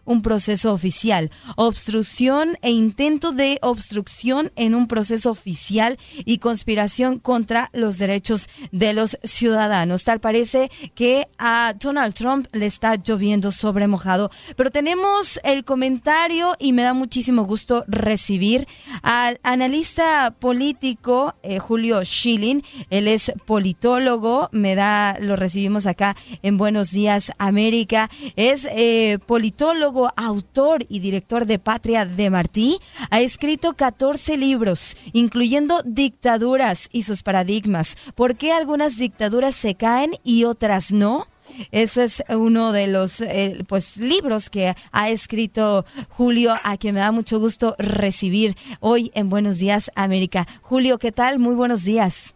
un 0.05 0.23
proceso 0.23 0.73
oficial, 0.73 1.31
obstrucción 1.57 2.59
e 2.63 2.71
intento 2.71 3.33
de 3.33 3.59
obstrucción 3.63 4.53
en 4.57 4.75
un 4.75 4.87
proceso 4.89 5.31
oficial 5.31 5.99
y 6.25 6.39
conspiración 6.39 7.19
contra 7.19 7.71
los 7.73 7.99
derechos 7.99 8.49
de 8.73 8.93
los 8.93 9.19
ciudadanos. 9.23 10.05
Tal 10.05 10.21
parece 10.21 10.71
que 10.95 11.29
a 11.39 11.75
Donald 11.79 12.15
Trump 12.15 12.47
le 12.53 12.67
está 12.67 12.97
lloviendo 12.97 13.51
sobre 13.51 13.87
mojado, 13.87 14.31
pero 14.57 14.71
tenemos 14.71 15.39
el 15.45 15.65
comentario 15.65 16.55
y 16.59 16.73
me 16.73 16.83
da 16.83 16.95
muchísimo 16.95 17.45
gusto 17.45 17.85
recibir 17.87 18.67
al 19.03 19.39
analista 19.43 20.35
político 20.39 21.35
eh, 21.43 21.59
Julio 21.59 22.05
Schilling. 22.05 22.63
Él 22.91 23.09
es 23.09 23.33
politólogo, 23.47 24.49
me 24.53 24.75
da, 24.75 25.17
lo 25.21 25.37
recibimos 25.37 25.87
acá 25.87 26.17
en 26.43 26.59
Buenos 26.59 26.91
Días 26.91 27.33
América. 27.39 28.11
Es 28.37 28.67
eh, 28.71 29.19
politólogo, 29.27 30.11
autor 30.17 30.85
y 30.89 31.01
director 31.01 31.47
de 31.47 31.59
Patria 31.59 32.07
de 32.07 32.31
Martí. 32.31 32.79
Ha 33.11 33.21
escrito 33.21 33.75
14 33.75 34.37
libros, 34.37 34.97
incluyendo 35.12 35.83
Dictaduras 35.85 36.89
y 36.93 37.03
sus 37.03 37.23
paradigmas. 37.23 37.97
¿Por 38.15 38.37
qué 38.37 38.53
algunas 38.53 38.97
dictaduras 38.97 39.55
se 39.55 39.75
caen 39.75 40.12
y 40.25 40.45
otras 40.45 40.93
no? 40.93 41.27
Ese 41.71 42.05
es 42.05 42.23
uno 42.29 42.73
de 42.73 42.87
los 42.87 43.21
eh, 43.21 43.65
pues 43.69 43.97
libros 43.97 44.51
que 44.51 44.75
ha 44.93 45.11
escrito 45.11 45.85
Julio, 46.09 46.55
a 46.62 46.77
quien 46.77 46.95
me 46.95 47.01
da 47.01 47.12
mucho 47.12 47.39
gusto 47.39 47.75
recibir 47.79 48.57
hoy 48.81 49.11
en 49.15 49.29
Buenos 49.29 49.59
Días 49.59 49.91
América. 49.95 50.47
Julio, 50.62 50.99
¿qué 50.99 51.12
tal? 51.12 51.39
Muy 51.39 51.55
buenos 51.55 51.85
días. 51.85 52.35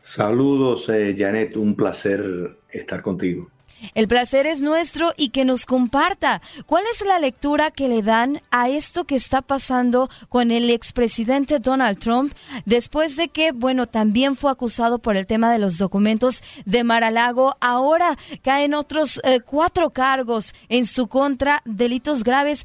Saludos, 0.00 0.88
eh, 0.88 1.16
Janet, 1.18 1.56
un 1.56 1.74
placer 1.74 2.58
estar 2.70 3.02
contigo. 3.02 3.50
El 3.94 4.08
placer 4.08 4.46
es 4.46 4.60
nuestro 4.62 5.12
y 5.16 5.30
que 5.30 5.44
nos 5.44 5.66
comparta 5.66 6.40
cuál 6.66 6.84
es 6.92 7.04
la 7.04 7.18
lectura 7.18 7.70
que 7.70 7.88
le 7.88 8.02
dan 8.02 8.40
a 8.50 8.68
esto 8.68 9.04
que 9.04 9.16
está 9.16 9.42
pasando 9.42 10.08
con 10.28 10.50
el 10.50 10.70
expresidente 10.70 11.58
Donald 11.58 11.98
Trump 11.98 12.32
después 12.64 13.16
de 13.16 13.28
que, 13.28 13.52
bueno, 13.52 13.86
también 13.86 14.34
fue 14.34 14.50
acusado 14.50 14.98
por 14.98 15.16
el 15.16 15.26
tema 15.26 15.52
de 15.52 15.58
los 15.58 15.78
documentos 15.78 16.42
de 16.64 16.84
Maralago. 16.84 17.56
Ahora 17.60 18.16
caen 18.42 18.74
otros 18.74 19.20
eh, 19.24 19.40
cuatro 19.40 19.90
cargos 19.90 20.54
en 20.68 20.86
su 20.86 21.06
contra, 21.06 21.62
delitos 21.64 22.24
graves. 22.24 22.64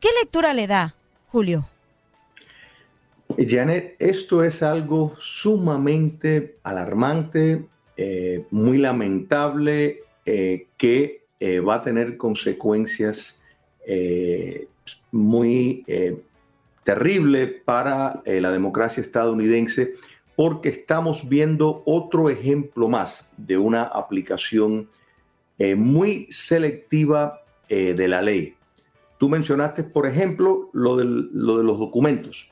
¿Qué 0.00 0.08
lectura 0.20 0.54
le 0.54 0.66
da, 0.66 0.94
Julio? 1.28 1.68
Janet, 3.36 3.96
esto 3.98 4.44
es 4.44 4.62
algo 4.62 5.14
sumamente 5.18 6.58
alarmante, 6.62 7.64
eh, 7.96 8.46
muy 8.50 8.78
lamentable, 8.78 10.03
eh, 10.24 10.68
que 10.76 11.24
eh, 11.40 11.60
va 11.60 11.76
a 11.76 11.82
tener 11.82 12.16
consecuencias 12.16 13.38
muy 15.10 15.84
terribles 16.84 17.52
para 17.66 18.22
la 18.24 18.50
democracia 18.50 19.02
estadounidense, 19.02 19.92
porque 20.36 20.70
estamos 20.70 21.28
viendo 21.28 21.82
otro 21.84 22.30
ejemplo 22.30 22.88
más 22.88 23.28
de 23.36 23.58
una 23.58 23.82
aplicación 23.82 24.88
muy 25.76 26.26
selectiva 26.30 27.42
de 27.68 28.08
la 28.08 28.22
ley. 28.22 28.54
Tú 29.18 29.28
mencionaste, 29.28 29.84
por 29.84 30.06
ejemplo, 30.06 30.70
lo, 30.72 30.96
lo 30.96 31.58
de 31.58 31.64
los 31.64 31.78
documentos 31.78 32.48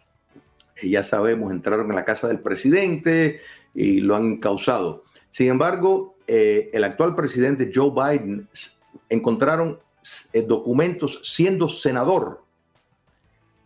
ya 0.82 1.02
sabemos, 1.02 1.52
entraron 1.52 1.88
en 1.90 1.96
la 1.96 2.04
casa 2.04 2.28
del 2.28 2.40
presidente 2.40 3.40
y 3.74 4.00
lo 4.00 4.16
han 4.16 4.38
causado. 4.38 5.04
Sin 5.30 5.48
embargo, 5.48 6.16
eh, 6.34 6.70
el 6.72 6.82
actual 6.84 7.14
presidente 7.14 7.70
Joe 7.74 7.90
Biden 7.90 8.48
encontraron 9.10 9.78
eh, 10.32 10.40
documentos 10.40 11.20
siendo 11.22 11.68
senador 11.68 12.42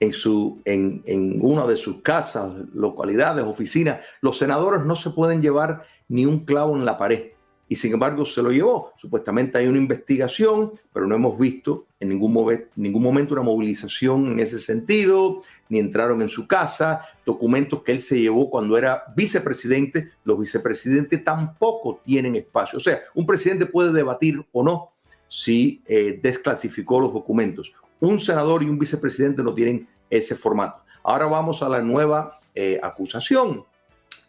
en, 0.00 0.12
su, 0.12 0.60
en, 0.64 1.00
en 1.06 1.38
una 1.42 1.64
de 1.64 1.76
sus 1.76 2.02
casas, 2.02 2.52
localidades, 2.74 3.44
oficinas. 3.44 4.04
Los 4.20 4.38
senadores 4.38 4.84
no 4.84 4.96
se 4.96 5.10
pueden 5.10 5.40
llevar 5.42 5.84
ni 6.08 6.26
un 6.26 6.44
clavo 6.44 6.74
en 6.74 6.84
la 6.84 6.98
pared 6.98 7.35
y 7.68 7.76
sin 7.76 7.92
embargo 7.92 8.24
se 8.24 8.42
lo 8.42 8.50
llevó. 8.50 8.92
Supuestamente 8.96 9.58
hay 9.58 9.66
una 9.66 9.78
investigación, 9.78 10.72
pero 10.92 11.06
no 11.06 11.14
hemos 11.14 11.38
visto 11.38 11.86
en 11.98 12.10
ningún, 12.10 12.66
ningún 12.76 13.02
momento 13.02 13.34
una 13.34 13.42
movilización 13.42 14.32
en 14.32 14.40
ese 14.40 14.60
sentido, 14.60 15.40
ni 15.68 15.78
entraron 15.78 16.22
en 16.22 16.28
su 16.28 16.46
casa, 16.46 17.02
documentos 17.24 17.82
que 17.82 17.92
él 17.92 18.00
se 18.00 18.20
llevó 18.20 18.50
cuando 18.50 18.78
era 18.78 19.04
vicepresidente, 19.16 20.10
los 20.24 20.38
vicepresidentes 20.38 21.24
tampoco 21.24 22.00
tienen 22.04 22.36
espacio. 22.36 22.78
O 22.78 22.80
sea, 22.80 23.00
un 23.14 23.26
presidente 23.26 23.66
puede 23.66 23.92
debatir 23.92 24.44
o 24.52 24.62
no 24.62 24.92
si 25.28 25.82
eh, 25.86 26.20
desclasificó 26.22 27.00
los 27.00 27.12
documentos. 27.12 27.72
Un 27.98 28.20
senador 28.20 28.62
y 28.62 28.66
un 28.66 28.78
vicepresidente 28.78 29.42
no 29.42 29.54
tienen 29.54 29.88
ese 30.08 30.36
formato. 30.36 30.82
Ahora 31.02 31.26
vamos 31.26 31.62
a 31.62 31.68
la 31.68 31.82
nueva 31.82 32.38
eh, 32.54 32.78
acusación. 32.82 33.64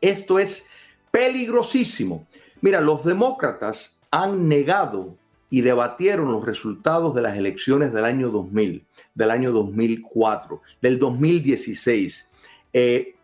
Esto 0.01 0.39
es 0.39 0.67
peligrosísimo. 1.11 2.25
Mira, 2.61 2.81
los 2.81 3.03
demócratas 3.03 3.97
han 4.11 4.47
negado 4.47 5.15
y 5.49 5.61
debatieron 5.61 6.31
los 6.31 6.45
resultados 6.45 7.15
de 7.15 7.21
las 7.21 7.37
elecciones 7.37 7.93
del 7.93 8.05
año 8.05 8.29
2000, 8.29 8.85
del 9.13 9.31
año 9.31 9.51
2004, 9.51 10.61
del 10.81 10.99
2016. 10.99 12.29
Eh, 12.73 13.15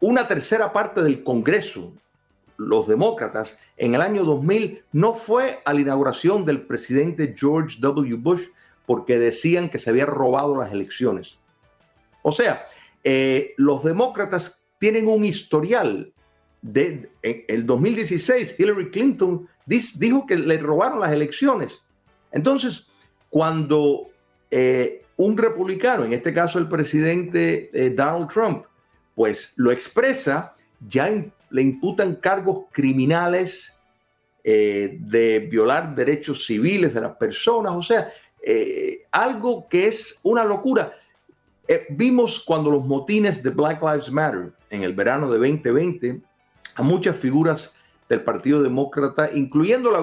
una 0.00 0.28
tercera 0.28 0.72
parte 0.72 1.02
del 1.02 1.24
Congreso, 1.24 1.92
los 2.56 2.88
demócratas, 2.88 3.58
en 3.76 3.94
el 3.94 4.00
año 4.00 4.24
2000 4.24 4.82
no 4.92 5.14
fue 5.14 5.60
a 5.64 5.74
la 5.74 5.80
inauguración 5.80 6.44
del 6.44 6.62
presidente 6.62 7.34
George 7.36 7.76
W. 7.80 8.16
Bush 8.16 8.44
porque 8.86 9.18
decían 9.18 9.68
que 9.68 9.78
se 9.78 9.90
había 9.90 10.06
robado 10.06 10.56
las 10.56 10.72
elecciones. 10.72 11.38
O 12.22 12.32
sea, 12.32 12.64
eh, 13.04 13.54
los 13.56 13.84
demócratas 13.84 14.62
tienen 14.78 15.08
un 15.08 15.24
historial 15.24 16.12
de 16.72 17.08
el 17.22 17.64
2016, 17.64 18.54
Hillary 18.58 18.90
Clinton 18.90 19.48
dijo 19.66 20.26
que 20.26 20.36
le 20.36 20.58
robaron 20.58 21.00
las 21.00 21.12
elecciones. 21.12 21.82
Entonces, 22.30 22.86
cuando 23.30 24.08
eh, 24.50 25.02
un 25.16 25.36
republicano, 25.36 26.04
en 26.04 26.12
este 26.12 26.32
caso 26.32 26.58
el 26.58 26.68
presidente 26.68 27.70
eh, 27.72 27.90
Donald 27.90 28.28
Trump, 28.28 28.66
pues 29.14 29.54
lo 29.56 29.70
expresa, 29.70 30.52
ya 30.86 31.10
le 31.50 31.62
imputan 31.62 32.16
cargos 32.16 32.66
criminales 32.70 33.74
eh, 34.44 34.98
de 35.00 35.40
violar 35.40 35.94
derechos 35.94 36.46
civiles 36.46 36.92
de 36.92 37.00
las 37.00 37.16
personas, 37.16 37.72
o 37.74 37.82
sea, 37.82 38.12
algo 39.10 39.68
que 39.68 39.88
es 39.88 40.20
una 40.22 40.44
locura. 40.44 40.94
vimos 41.90 42.40
cuando 42.46 42.70
los 42.70 42.86
motines 42.86 43.42
de 43.42 43.50
Black 43.50 43.82
Lives 43.82 44.10
Matter 44.10 44.52
en 44.70 44.82
el 44.84 44.94
verano 44.94 45.30
de 45.30 45.38
2020 45.38 46.22
a 46.74 46.82
muchas 46.82 47.16
figuras 47.16 47.74
del 48.08 48.22
Partido 48.22 48.62
Demócrata, 48.62 49.30
incluyendo 49.32 49.90
la 49.90 49.98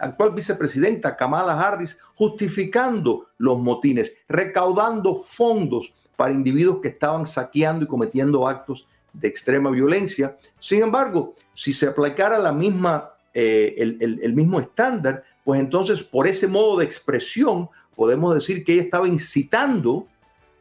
actual 0.00 0.30
vicepresidenta 0.32 1.16
Kamala 1.16 1.58
Harris, 1.58 1.98
justificando 2.14 3.28
los 3.38 3.58
motines, 3.58 4.16
recaudando 4.28 5.16
fondos 5.16 5.92
para 6.16 6.34
individuos 6.34 6.80
que 6.82 6.88
estaban 6.88 7.26
saqueando 7.26 7.84
y 7.84 7.88
cometiendo 7.88 8.46
actos 8.46 8.86
de 9.12 9.28
extrema 9.28 9.70
violencia. 9.70 10.36
Sin 10.58 10.82
embargo, 10.82 11.34
si 11.54 11.72
se 11.72 11.86
aplicara 11.86 12.38
la 12.38 12.52
misma, 12.52 13.12
eh, 13.32 13.74
el 13.78 14.34
mismo 14.34 14.60
estándar, 14.60 15.24
pues 15.44 15.60
entonces 15.60 16.02
por 16.02 16.26
ese 16.26 16.46
modo 16.46 16.78
de 16.78 16.84
expresión 16.84 17.70
podemos 17.96 18.34
decir 18.34 18.64
que 18.64 18.74
ella 18.74 18.82
estaba 18.82 19.08
incitando 19.08 20.06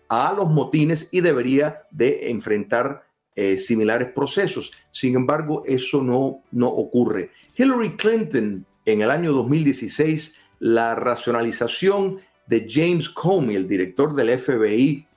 a 0.07 0.33
los 0.33 0.49
motines 0.49 1.09
y 1.11 1.21
debería 1.21 1.83
de 1.91 2.31
enfrentar 2.31 3.03
eh, 3.41 3.57
similares 3.57 4.09
procesos. 4.09 4.69
Sin 4.91 5.15
embargo, 5.15 5.63
eso 5.65 6.03
no, 6.03 6.43
no 6.51 6.67
ocurre. 6.67 7.31
Hillary 7.55 7.95
Clinton 7.95 8.65
en 8.85 9.01
el 9.01 9.09
año 9.09 9.31
2016, 9.31 10.35
la 10.59 10.93
racionalización 10.93 12.19
de 12.47 12.67
James 12.69 13.07
Comey, 13.07 13.55
el 13.55 13.65
director 13.65 14.13
del 14.13 14.37
FBI, 14.37 15.07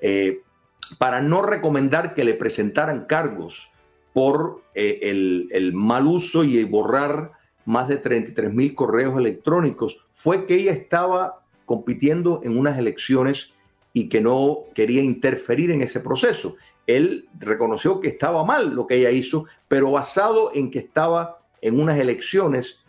eh, 0.00 0.40
para 0.96 1.20
no 1.20 1.42
recomendar 1.42 2.14
que 2.14 2.24
le 2.24 2.32
presentaran 2.32 3.04
cargos 3.04 3.68
por 4.14 4.62
eh, 4.74 5.00
el, 5.02 5.48
el, 5.50 5.74
mal 5.74 6.06
uso 6.06 6.44
y 6.44 6.64
borrar 6.64 7.32
más 7.66 7.88
de 7.88 7.98
33 7.98 8.54
mil 8.54 8.74
correos 8.74 9.18
electrónicos, 9.18 9.98
fue 10.14 10.46
que 10.46 10.54
ella 10.54 10.72
estaba 10.72 11.42
compitiendo 11.66 12.40
en 12.42 12.56
unas 12.56 12.78
elecciones 12.78 13.52
y 13.92 14.08
que 14.08 14.22
no 14.22 14.60
quería 14.74 15.02
interferir 15.02 15.70
en 15.70 15.82
ese 15.82 16.00
proceso 16.00 16.56
él 16.86 17.28
reconoció 17.38 18.00
que 18.00 18.08
estaba 18.08 18.44
mal 18.44 18.74
lo 18.74 18.86
que 18.86 18.96
ella 18.96 19.10
hizo, 19.10 19.46
pero 19.68 19.90
basado 19.90 20.50
en 20.54 20.70
que 20.70 20.78
estaba 20.78 21.40
en 21.60 21.80
unas 21.80 21.98
elecciones 21.98 22.84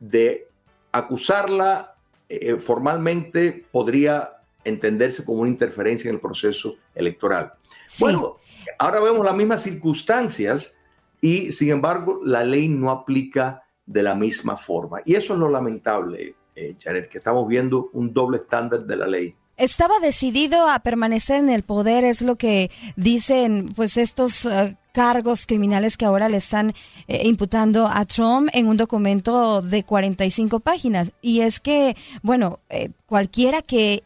de 0.00 0.48
acusarla 0.90 1.94
eh, 2.28 2.56
formalmente 2.56 3.66
podría 3.70 4.38
entenderse 4.64 5.24
como 5.24 5.42
una 5.42 5.50
interferencia 5.50 6.08
en 6.08 6.14
el 6.14 6.20
proceso 6.20 6.76
electoral. 6.94 7.52
Bueno, 8.00 8.38
ahora 8.78 9.00
vemos 9.00 9.24
las 9.24 9.36
mismas 9.36 9.62
circunstancias 9.62 10.74
y 11.20 11.52
sin 11.52 11.70
embargo 11.70 12.20
la 12.24 12.44
ley 12.44 12.68
no 12.68 12.90
aplica 12.90 13.62
de 13.84 14.02
la 14.02 14.14
misma 14.14 14.56
forma. 14.56 15.00
Y 15.04 15.14
eso 15.14 15.34
es 15.34 15.40
lo 15.40 15.48
lamentable, 15.48 16.36
eh, 16.54 16.76
Janet, 16.78 17.08
que 17.08 17.18
estamos 17.18 17.46
viendo 17.48 17.90
un 17.92 18.12
doble 18.12 18.38
estándar 18.38 18.84
de 18.84 18.96
la 18.96 19.06
ley 19.06 19.34
estaba 19.56 19.98
decidido 20.00 20.68
a 20.68 20.78
permanecer 20.80 21.36
en 21.36 21.50
el 21.50 21.62
poder, 21.62 22.04
es 22.04 22.22
lo 22.22 22.36
que 22.36 22.70
dicen 22.96 23.66
pues 23.76 23.96
estos 23.96 24.46
eh, 24.46 24.76
cargos 24.92 25.46
criminales 25.46 25.96
que 25.96 26.04
ahora 26.04 26.28
le 26.28 26.36
están 26.36 26.74
eh, 27.06 27.22
imputando 27.24 27.86
a 27.86 28.04
Trump 28.04 28.48
en 28.52 28.66
un 28.66 28.76
documento 28.76 29.62
de 29.62 29.84
45 29.84 30.60
páginas. 30.60 31.12
Y 31.22 31.40
es 31.40 31.60
que, 31.60 31.96
bueno, 32.22 32.60
eh, 32.68 32.90
cualquiera 33.06 33.62
que 33.62 34.02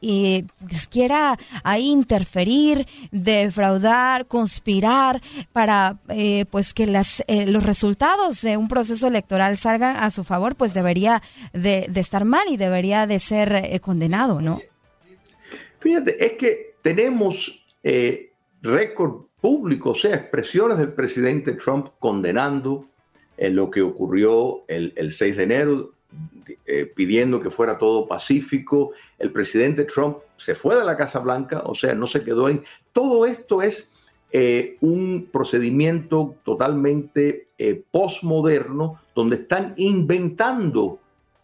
pues, 0.60 0.86
quiera 0.86 1.38
ahí 1.64 1.88
interferir, 1.88 2.86
defraudar, 3.10 4.26
conspirar 4.26 5.22
para 5.52 5.98
pues 6.50 6.74
que 6.74 6.86
las, 6.86 7.24
los 7.28 7.62
resultados 7.62 8.42
de 8.42 8.56
un 8.56 8.68
proceso 8.68 9.06
electoral 9.06 9.58
salgan 9.58 9.96
a 9.96 10.10
su 10.10 10.22
favor, 10.22 10.54
pues 10.54 10.74
debería 10.74 11.22
de, 11.52 11.86
de 11.88 12.00
estar 12.00 12.24
mal 12.24 12.46
y 12.48 12.56
debería 12.56 13.06
de 13.06 13.20
ser 13.20 13.80
condenado, 13.80 14.40
¿no? 14.40 14.60
Fíjate, 15.86 16.26
es 16.26 16.32
que 16.32 16.74
tenemos 16.82 17.64
eh, 17.84 18.32
récord 18.60 19.26
público, 19.40 19.90
o 19.90 19.94
sea, 19.94 20.16
expresiones 20.16 20.78
del 20.78 20.92
presidente 20.92 21.52
Trump 21.52 21.90
condenando 22.00 22.86
eh, 23.36 23.50
lo 23.50 23.70
que 23.70 23.82
ocurrió 23.82 24.64
el, 24.66 25.12
6 25.12 25.36
de 25.36 25.42
enero, 25.44 25.92
eh, 26.66 26.92
pidiendo 26.92 27.38
que 27.38 27.52
fuera 27.52 27.78
todo 27.78 28.08
pacífico. 28.08 28.94
El 29.16 29.30
presidente 29.30 29.84
Trump 29.84 30.16
se 30.36 30.56
fue 30.56 30.74
de 30.74 30.84
la 30.84 30.96
Casa 30.96 31.20
Blanca, 31.20 31.62
o 31.64 31.76
sea, 31.76 31.94
no 31.94 32.08
se 32.08 32.24
quedó 32.24 32.48
en... 32.48 32.64
Todo 32.92 33.24
esto 33.24 33.62
es 33.62 33.92
un 34.80 35.28
procedimiento 35.32 36.34
totalmente 36.44 37.46
postmoderno 37.92 39.00
donde 39.14 39.36
están 39.36 39.72
inventando 39.76 40.98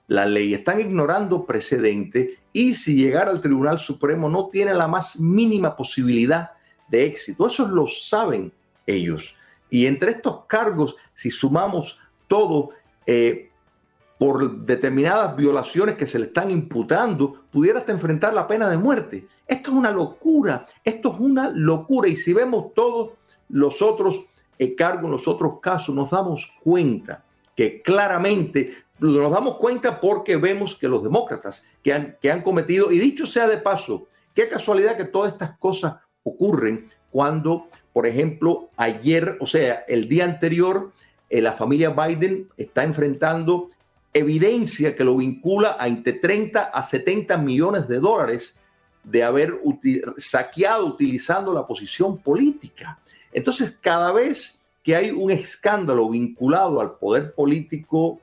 la 0.09 0.27
ley, 0.27 0.53
están 0.53 0.81
ignorando 0.81 1.47
precedente 1.47 2.42
y 2.53 2.75
si 2.75 2.97
llegar 2.97 3.29
al 3.29 3.41
Tribunal 3.41 3.79
Supremo 3.79 4.29
no 4.29 4.49
tiene 4.49 4.75
la 4.75 4.89
más 4.89 5.19
mínima 5.19 5.75
posibilidad 5.75 6.51
de 6.89 7.05
éxito. 7.07 7.47
Eso 7.47 7.67
lo 7.67 7.87
saben 7.87 8.53
ellos. 8.87 9.35
Y 9.71 9.87
entre 9.87 10.13
estos 10.13 10.45
cargos, 10.47 10.97
si 11.15 11.31
sumamos 11.31 11.99
todo, 12.29 12.71
eh, 13.07 13.51
por 14.19 14.65
determinadas 14.65 15.35
violaciones 15.35 15.97
que 15.97 16.07
se 16.07 16.19
le 16.19 16.27
están 16.27 16.51
imputando, 16.51 17.45
pudiera 17.51 17.81
hasta 17.81 17.91
enfrentar 17.91 18.33
la 18.33 18.47
pena 18.47 18.69
de 18.69 18.77
muerte. 18.77 19.27
Esto 19.49 19.71
es 19.71 19.77
una 19.77 19.91
locura, 19.91 20.65
esto 20.85 21.13
es 21.13 21.19
una 21.19 21.51
locura. 21.51 22.09
Y 22.09 22.15
si 22.15 22.33
vemos 22.33 22.73
todos 22.75 23.15
los 23.49 23.83
otros 23.83 24.21
eh, 24.59 24.77
cargos, 24.77 25.11
los 25.11 25.27
otros 25.27 25.59
casos, 25.61 25.93
nos 25.93 26.11
damos 26.11 26.53
cuenta 26.63 27.25
que 27.57 27.83
claramente 27.83 28.85
nos 29.03 29.33
damos 29.33 29.57
cuenta 29.57 30.01
porque 30.01 30.37
vemos 30.37 30.77
que 30.77 30.89
los 30.89 31.03
demócratas 31.03 31.67
que 31.83 31.93
han, 31.93 32.17
que 32.21 32.31
han 32.31 32.43
cometido, 32.43 32.93
y 32.93 32.99
dicho 32.99 33.27
sea 33.27 33.49
de 33.49 33.59
paso, 33.59 34.07
qué 34.35 34.49
casualidad 34.49 34.97
que 34.97 35.05
todas 35.05 35.33
estas 35.33 35.59
cosas 35.59 35.97
ocurren 36.23 36.87
cuando, 37.11 37.67
por 37.93 38.07
ejemplo, 38.07 38.71
ayer, 38.77 39.37
o 39.41 39.47
sea, 39.47 39.85
el 39.89 40.09
día 40.09 40.25
anterior, 40.25 40.93
eh, 41.29 41.41
la 41.41 41.53
familia 41.53 41.91
Biden 41.91 42.49
está 42.57 42.85
enfrentando 42.85 43.71
evidencia 44.15 44.95
que 44.95 45.05
lo 45.05 45.17
vincula 45.17 45.77
a 45.79 45.89
entre 45.89 46.15
30 46.15 46.63
a 46.63 46.83
70 46.83 47.37
millones 47.39 47.89
de 47.89 47.99
dólares 47.99 48.59
de 49.03 49.25
haber 49.25 49.59
saqueado 50.17 50.87
utilizando 50.87 51.53
la 51.53 51.67
posición 51.67 52.19
política. 52.19 53.01
Entonces, 53.33 53.77
cada 53.81 54.13
vez 54.13 54.63
que 54.83 54.95
hay 54.95 55.11
un 55.11 55.31
escándalo 55.31 56.09
vinculado 56.09 56.81
al 56.81 56.99
poder 56.99 57.35
político 57.35 58.21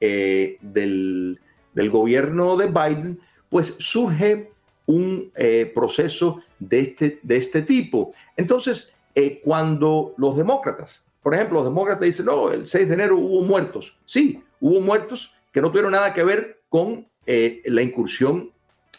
eh, 0.00 0.56
del, 0.62 1.38
gobierno 1.74 2.56
de 2.56 2.66
Biden, 2.66 3.20
pues 3.48 3.74
surge 3.78 4.50
un 4.86 5.30
eh, 5.34 5.70
proceso 5.74 6.42
de 6.58 6.80
este, 6.80 7.20
de 7.22 7.36
este 7.36 7.62
tipo. 7.62 8.12
Entonces, 8.36 8.92
eh, 9.14 9.40
cuando 9.44 10.14
los 10.16 10.36
demócratas, 10.36 11.06
por 11.22 11.34
ejemplo, 11.34 11.58
los 11.58 11.66
demócratas 11.66 12.02
dicen, 12.02 12.26
no, 12.26 12.50
el 12.50 12.66
6 12.66 12.88
de 12.88 12.94
enero 12.94 13.18
hubo 13.18 13.42
muertos. 13.42 13.94
Sí, 14.06 14.42
hubo 14.60 14.80
muertos 14.80 15.32
que 15.52 15.60
no 15.60 15.70
tuvieron 15.70 15.92
nada 15.92 16.12
que 16.12 16.24
ver 16.24 16.60
con 16.68 17.06
la 17.26 17.82
incursión 17.82 18.50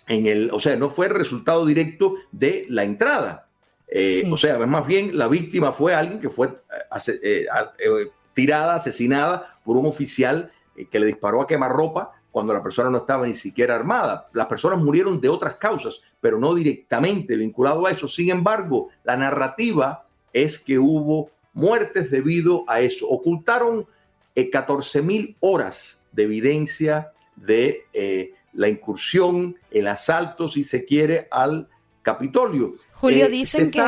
en 0.07 0.25
el, 0.25 0.51
o 0.53 0.59
sea, 0.61 0.77
no 0.77 0.89
fue 0.89 1.07
el 1.07 1.13
resultado 1.13 1.65
directo 1.65 2.15
de 2.31 2.65
la 2.69 2.85
entrada. 2.85 3.47
O 4.31 4.37
sea, 4.37 4.57
más 4.59 4.87
bien 4.87 5.17
la 5.17 5.27
víctima 5.27 5.73
fue 5.73 5.93
alguien 5.93 6.21
que 6.21 6.29
fue 6.29 6.49
tirada, 8.33 8.75
asesinada 8.75 9.59
por 9.65 9.75
un 9.75 9.85
oficial 9.85 10.51
que 10.89 10.99
le 10.99 11.07
disparó 11.07 11.41
a 11.41 11.47
quemarropa 11.47 12.11
cuando 12.31 12.53
la 12.53 12.63
persona 12.63 12.89
no 12.89 12.99
estaba 12.99 13.27
ni 13.27 13.33
siquiera 13.33 13.75
armada. 13.75 14.29
Las 14.33 14.47
personas 14.47 14.79
murieron 14.79 15.19
de 15.19 15.29
otras 15.29 15.55
causas, 15.55 16.01
pero 16.19 16.39
no 16.39 16.55
directamente 16.55 17.35
vinculado 17.35 17.85
a 17.85 17.91
eso. 17.91 18.07
Sin 18.07 18.29
embargo, 18.29 18.89
la 19.03 19.17
narrativa 19.17 20.05
es 20.31 20.57
que 20.57 20.79
hubo 20.79 21.29
muertes 21.53 22.09
debido 22.09 22.63
a 22.67 22.79
eso. 22.79 23.07
Ocultaron 23.07 23.85
14 24.51 24.99
eh, 24.99 25.01
mil 25.01 25.35
horas 25.41 26.01
de 26.13 26.23
evidencia 26.23 27.11
de 27.35 27.85
eh, 27.93 28.33
la 28.53 28.69
incursión, 28.69 29.57
el 29.69 29.87
asalto, 29.87 30.47
si 30.47 30.63
se 30.63 30.85
quiere, 30.85 31.27
al 31.31 31.67
Capitolio. 32.01 32.75
Julio, 32.93 33.29
dicen 33.29 33.71
que 33.71 33.81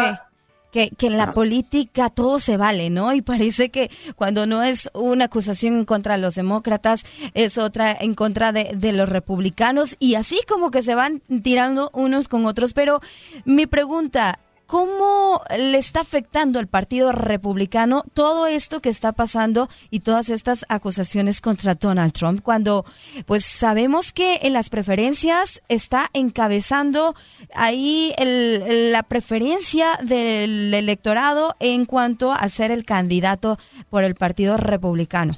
que, 0.74 0.92
en 1.08 1.18
la 1.18 1.34
política 1.34 2.10
todo 2.10 2.40
se 2.40 2.58
vale, 2.58 2.90
¿no? 2.90 3.14
Y 3.14 3.22
parece 3.22 3.70
que 3.70 3.92
cuando 4.16 4.48
no 4.48 4.64
es 4.64 4.90
una 4.96 5.26
acusación 5.26 5.78
en 5.78 5.86
contra 5.86 6.16
de 6.16 6.22
los 6.22 6.34
demócratas, 6.34 7.06
es 7.36 7.60
otra 7.60 7.92
en 7.92 8.16
contra 8.16 8.52
de, 8.52 8.72
de 8.76 8.92
los 8.92 9.08
republicanos 9.08 9.96
y 10.00 10.16
así 10.16 10.40
como 10.48 10.72
que 10.72 10.82
se 10.82 10.96
van 10.96 11.22
tirando 11.44 11.92
unos 11.94 12.28
con 12.28 12.46
otros. 12.48 12.74
Pero 12.74 13.02
mi 13.46 13.68
pregunta, 13.68 14.40
¿Cómo 14.66 15.42
le 15.56 15.78
está 15.78 16.00
afectando 16.00 16.58
al 16.58 16.68
Partido 16.68 17.12
Republicano 17.12 18.04
todo 18.14 18.48
esto 18.48 18.82
que 18.82 18.90
está 18.90 19.12
pasando 19.12 19.70
y 19.90 20.00
todas 20.00 20.30
estas 20.30 20.66
acusaciones 20.70 21.42
contra 21.42 21.76
Donald 21.76 22.14
Trump 22.14 22.42
cuando 22.42 22.86
pues 23.26 23.44
sabemos 23.44 24.14
que 24.14 24.40
en 24.44 24.54
las 24.54 24.70
preferencias 24.70 25.62
está 25.68 26.10
encabezando 26.14 27.16
ahí 27.54 28.14
la 28.18 29.04
preferencia 29.04 30.00
del 30.02 30.74
electorado 30.74 31.56
en 31.60 31.86
cuanto 31.86 32.32
a 32.32 32.48
ser 32.50 32.72
el 32.72 32.86
candidato 32.86 33.58
por 33.90 34.04
el 34.04 34.16
Partido 34.16 34.58
Republicano? 34.58 35.38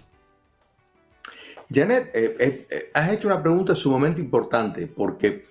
Janet, 1.74 2.12
eh, 2.14 2.36
eh, 2.40 2.68
eh, 2.70 2.92
has 2.94 3.12
hecho 3.12 3.28
una 3.28 3.42
pregunta 3.42 3.76
sumamente 3.76 4.22
importante 4.22 4.88
porque 4.88 5.46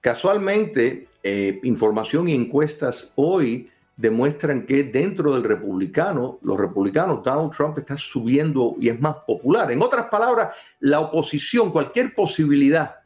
casualmente 0.00 1.07
eh, 1.22 1.60
información 1.64 2.28
y 2.28 2.34
encuestas 2.34 3.12
hoy 3.16 3.70
demuestran 3.96 4.64
que 4.64 4.84
dentro 4.84 5.34
del 5.34 5.42
republicano, 5.42 6.38
los 6.42 6.58
republicanos, 6.58 7.22
Donald 7.24 7.52
Trump 7.52 7.78
está 7.78 7.96
subiendo 7.96 8.76
y 8.78 8.88
es 8.88 9.00
más 9.00 9.16
popular. 9.26 9.72
En 9.72 9.82
otras 9.82 10.08
palabras, 10.08 10.54
la 10.78 11.00
oposición, 11.00 11.72
cualquier 11.72 12.14
posibilidad 12.14 12.96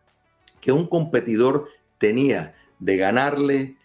que 0.60 0.70
un 0.70 0.86
competidor 0.86 1.68
tenía 1.96 2.54
de 2.78 2.96
ganarle, 2.98 3.76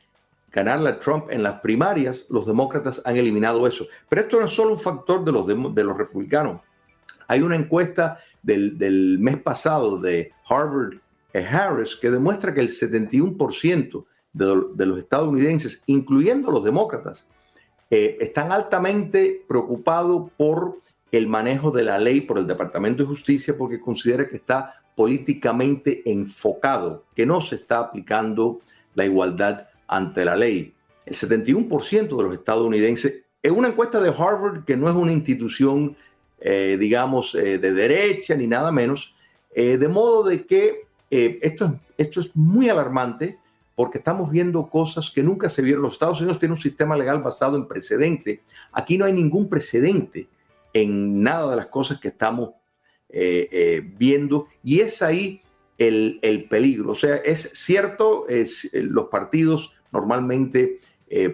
ganarle 0.52 0.90
a 0.90 1.00
Trump 1.00 1.28
en 1.30 1.44
las 1.44 1.62
primarias, 1.62 2.26
los 2.30 2.46
demócratas 2.46 3.02
han 3.06 3.16
eliminado 3.16 3.66
eso. 3.66 3.88
Pero 4.10 4.22
esto 4.24 4.40
no 4.40 4.48
es 4.48 4.52
solo 4.52 4.72
un 4.72 4.80
factor 4.80 5.24
de 5.24 5.32
los, 5.32 5.48
de, 5.48 5.84
los 5.84 5.98
republicanos. 5.98 6.62
Hay 7.28 7.42
una 7.42 7.56
encuesta 7.56 8.20
del, 8.44 8.78
del 8.78 9.18
mes 9.20 9.38
pasado 9.38 9.98
de 9.98 10.34
Harvard 10.50 10.98
eh, 11.34 11.46
Harris 11.46 11.96
que 11.96 12.10
demuestra 12.10 12.54
que 12.54 12.62
el 12.62 12.70
71% 12.70 14.06
de, 14.38 14.86
los 14.86 15.00
estadounidenses, 15.00 15.82
incluyendo 15.88 16.52
los 16.52 16.64
demócratas, 16.64 17.26
eh, 17.90 18.18
están 18.20 18.52
altamente 18.52 19.44
preocupados 19.48 20.30
por 20.38 20.80
el 21.12 21.28
manejo 21.28 21.72
de 21.72 21.84
la 21.84 21.98
ley 21.98 22.22
por 22.22 22.38
el 22.38 22.48
Departamento 22.48 23.04
de 23.04 23.10
Justicia 23.10 23.58
porque 23.58 23.80
considera 23.80 24.28
que 24.28 24.38
está 24.38 24.82
políticamente 24.96 26.02
enfocado, 26.10 27.06
que 27.16 27.26
no 27.26 27.40
se 27.42 27.56
está 27.56 27.80
aplicando 27.80 28.60
la 28.94 29.06
igualdad 29.06 29.68
ante 29.88 30.26
la 30.26 30.36
ley. 30.36 30.74
El 31.06 31.16
71% 31.16 32.18
de 32.18 32.24
los 32.24 32.34
estadounidenses, 32.34 33.24
en 33.42 33.56
una 33.56 33.70
encuesta 33.70 34.02
de 34.02 34.10
Harvard, 34.10 34.66
que 34.66 34.76
no 34.76 34.90
es 34.90 34.96
una 34.96 35.14
institución, 35.14 35.96
eh, 36.42 36.76
digamos, 36.80 37.34
eh, 37.36 37.58
de 37.58 37.72
derecha 37.72 38.36
ni 38.36 38.48
nada 38.48 38.72
menos, 38.72 39.14
de 39.56 39.88
modo 39.88 40.22
de 40.22 40.46
que 40.46 40.86
esto, 41.10 41.80
esto 41.98 42.20
es 42.20 42.30
muy 42.36 42.70
alarmante 42.70 43.40
porque 43.78 44.00
estamos 44.00 44.32
viendo 44.32 44.72
cosas 44.72 45.12
que 45.12 45.22
nunca 45.22 45.50
se 45.50 45.62
vieron. 45.62 45.84
Los 45.84 45.94
Estados 45.94 46.20
Unidos 46.20 46.40
tienen 46.40 46.54
un 46.54 46.62
sistema 46.64 46.98
legal 46.98 47.22
basado 47.22 47.56
en 47.58 47.68
precedente. 47.68 48.42
Aquí 48.72 48.98
no 48.98 49.06
hay 49.06 49.14
ningún 49.14 49.48
precedente 49.48 50.28
en 50.74 51.22
nada 51.22 51.52
de 51.52 51.58
las 51.58 51.68
cosas 51.68 52.00
que 52.00 52.08
estamos 52.08 52.54
eh, 53.08 53.48
eh, 53.52 53.88
viendo 53.96 54.48
y 54.64 54.80
es 54.80 55.04
ahí 55.04 55.44
el, 55.78 56.48
peligro. 56.50 56.94
O 56.94 56.96
sea, 56.96 57.18
es 57.18 57.52
cierto, 57.54 58.26
eh, 58.28 58.48
los 58.74 59.10
partidos 59.10 59.72
normalmente 59.92 60.80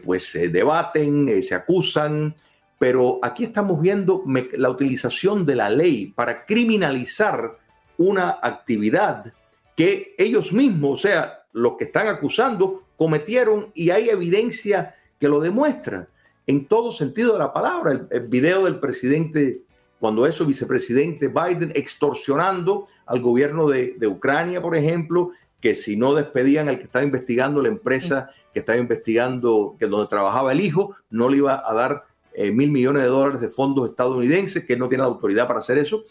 pues 0.04 0.26
se 0.26 0.50
debaten, 0.50 1.42
se 1.42 1.56
acusan, 1.56 2.36
pero 2.78 3.20
aquí 3.24 3.46
estamos 3.46 3.82
viendo 3.82 4.22
la 4.58 4.70
utilización 4.70 5.46
de 5.46 5.56
la 5.56 5.70
ley 5.70 6.08
para 6.08 6.46
criminalizar 6.46 7.58
una 7.98 8.38
actividad 8.42 9.34
que 9.78 10.14
ellos 10.18 10.52
mismos, 10.52 11.00
o 11.00 11.02
sea, 11.02 11.43
los 11.54 11.78
que 11.78 11.86
están 11.86 12.08
acusando 12.08 12.84
cometieron 12.98 13.72
y 13.74 13.92
hay 13.92 14.10
evidencia 14.10 14.96
que 15.20 15.30
lo 15.30 15.40
demuestra 15.40 16.10
en 16.48 16.66
todo 16.66 16.92
sentido 16.92 17.34
de 17.34 17.40
la 17.40 17.54
palabra. 17.54 18.08
El, 18.10 18.28
video 18.28 18.66
del 18.66 18.80
presidente, 18.80 19.62
cuando 20.00 20.26
eso, 20.26 20.46
vicepresidente 20.46 21.30
Biden 21.30 21.72
extorsionando 21.76 22.88
al 23.06 23.22
gobierno 23.22 23.68
de, 23.68 23.96
Ucrania, 24.08 24.62
por 24.62 24.76
ejemplo, 24.76 25.32
que 25.62 25.76
si 25.76 25.96
no 25.96 26.14
despedían 26.14 26.68
al 26.68 26.78
que 26.78 26.84
estaba 26.84 27.06
investigando 27.06 27.62
la 27.62 27.70
empresa 27.70 28.30
que 28.54 28.60
estaba 28.60 28.78
investigando, 28.78 29.76
que 29.80 29.88
donde 29.88 30.08
trabajaba 30.08 30.52
el 30.52 30.62
hijo, 30.62 30.96
no 31.10 31.30
le 31.30 31.38
iba 31.38 31.64
a 31.68 31.74
dar 31.74 32.04
eh, 32.34 32.52
mil 32.52 32.70
millones 32.70 33.02
de 33.04 33.08
dólares 33.08 33.42
de 33.42 33.50
fondos 33.50 33.90
estadounidenses, 33.90 34.66
que 34.66 34.78
no 34.78 34.88
tiene 34.88 35.04
la 35.04 35.10
autoridad 35.10 35.48
para 35.48 35.60
hacer 35.60 35.78
eso. 35.78 36.04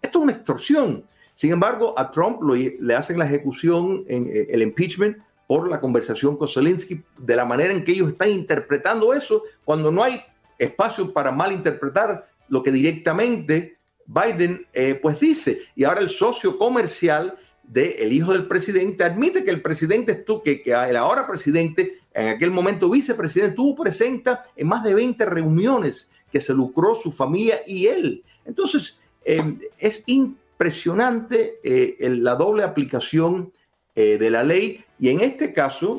Esto 0.00 0.18
es 0.18 0.22
una 0.24 0.32
extorsión. 0.32 1.04
Sin 1.38 1.52
embargo, 1.52 1.94
a 1.96 2.10
Trump 2.10 2.42
le 2.42 2.96
hacen 2.96 3.16
la 3.16 3.24
ejecución, 3.24 4.04
en, 4.08 4.26
eh, 4.26 4.48
el 4.50 4.60
impeachment 4.60 5.18
por 5.46 5.70
la 5.70 5.78
conversación 5.78 6.36
con 6.36 6.48
Zelensky, 6.48 7.00
de 7.16 7.36
la 7.36 7.44
manera 7.44 7.72
en 7.72 7.84
que 7.84 7.92
ellos 7.92 8.08
están 8.08 8.30
interpretando 8.30 9.14
eso, 9.14 9.44
cuando 9.64 9.92
no 9.92 10.02
hay 10.02 10.20
espacio 10.58 11.12
para 11.12 11.30
malinterpretar 11.30 12.28
lo 12.48 12.60
que 12.60 12.72
directamente 12.72 13.76
Biden 14.04 14.66
eh, 14.72 14.98
pues 15.00 15.20
dice. 15.20 15.60
Y 15.76 15.84
ahora 15.84 16.00
el 16.00 16.10
socio 16.10 16.58
comercial 16.58 17.38
del 17.62 18.12
hijo 18.12 18.32
del 18.32 18.48
presidente 18.48 19.04
admite 19.04 19.44
que 19.44 19.50
el 19.50 19.62
presidente 19.62 20.10
estuvo, 20.10 20.42
que, 20.42 20.60
que 20.60 20.72
el 20.72 20.96
ahora 20.96 21.24
presidente, 21.24 22.00
en 22.14 22.30
aquel 22.30 22.50
momento 22.50 22.90
vicepresidente, 22.90 23.50
estuvo 23.50 23.80
presente 23.80 24.32
en 24.56 24.66
más 24.66 24.82
de 24.82 24.92
20 24.92 25.24
reuniones 25.24 26.10
que 26.32 26.40
se 26.40 26.52
lucró 26.52 26.96
su 26.96 27.12
familia 27.12 27.60
y 27.64 27.86
él. 27.86 28.24
Entonces, 28.44 28.98
eh, 29.24 29.40
es 29.78 30.02
increíble 30.06 30.47
impresionante 30.58 31.60
eh, 31.62 31.96
la 32.00 32.34
doble 32.34 32.64
aplicación 32.64 33.52
eh, 33.94 34.18
de 34.18 34.28
la 34.28 34.42
ley 34.42 34.84
y 34.98 35.08
en 35.08 35.20
este 35.20 35.52
caso 35.52 35.96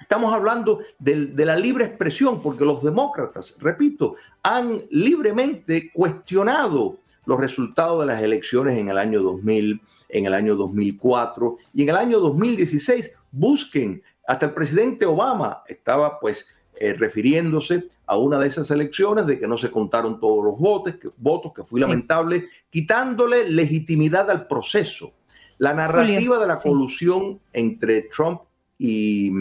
estamos 0.00 0.32
hablando 0.32 0.80
de, 0.98 1.30
la 1.44 1.56
libre 1.56 1.84
expresión 1.84 2.40
porque 2.40 2.64
los 2.64 2.82
demócratas, 2.82 3.54
repito, 3.60 4.16
han 4.42 4.80
libremente 4.88 5.92
cuestionado 5.92 7.00
los 7.26 7.38
resultados 7.38 8.00
de 8.00 8.06
las 8.06 8.22
elecciones 8.22 8.78
en 8.78 8.88
el 8.88 8.96
año 8.96 9.20
2000, 9.20 9.82
en 10.08 10.24
el 10.24 10.32
año 10.32 10.56
2004 10.56 11.58
y 11.74 11.82
en 11.82 11.90
el 11.90 11.96
año 11.96 12.18
2016. 12.18 13.12
Busquen, 13.30 14.02
hasta 14.26 14.46
el 14.46 14.54
presidente 14.54 15.04
Obama 15.04 15.62
estaba 15.68 16.18
pues 16.18 16.46
eh, 16.76 16.94
refiriéndose 16.94 17.88
a 18.12 18.16
una 18.18 18.38
de 18.38 18.46
esas 18.46 18.70
elecciones 18.70 19.26
de 19.26 19.38
que 19.38 19.48
no 19.48 19.56
se 19.56 19.70
contaron 19.70 20.20
todos 20.20 20.44
los 20.44 20.58
votos, 20.58 20.96
que, 20.96 21.08
votos, 21.16 21.50
que 21.54 21.64
fue 21.64 21.80
lamentable, 21.80 22.46
quitándole 22.68 23.48
legitimidad 23.48 24.30
al 24.30 24.46
proceso. 24.46 25.12
La 25.56 25.72
narrativa 25.72 26.38
de 26.38 26.46
la 26.46 26.60
colusión 26.60 27.40
entre 27.54 28.02
Trump 28.02 28.42
y, 28.78 29.32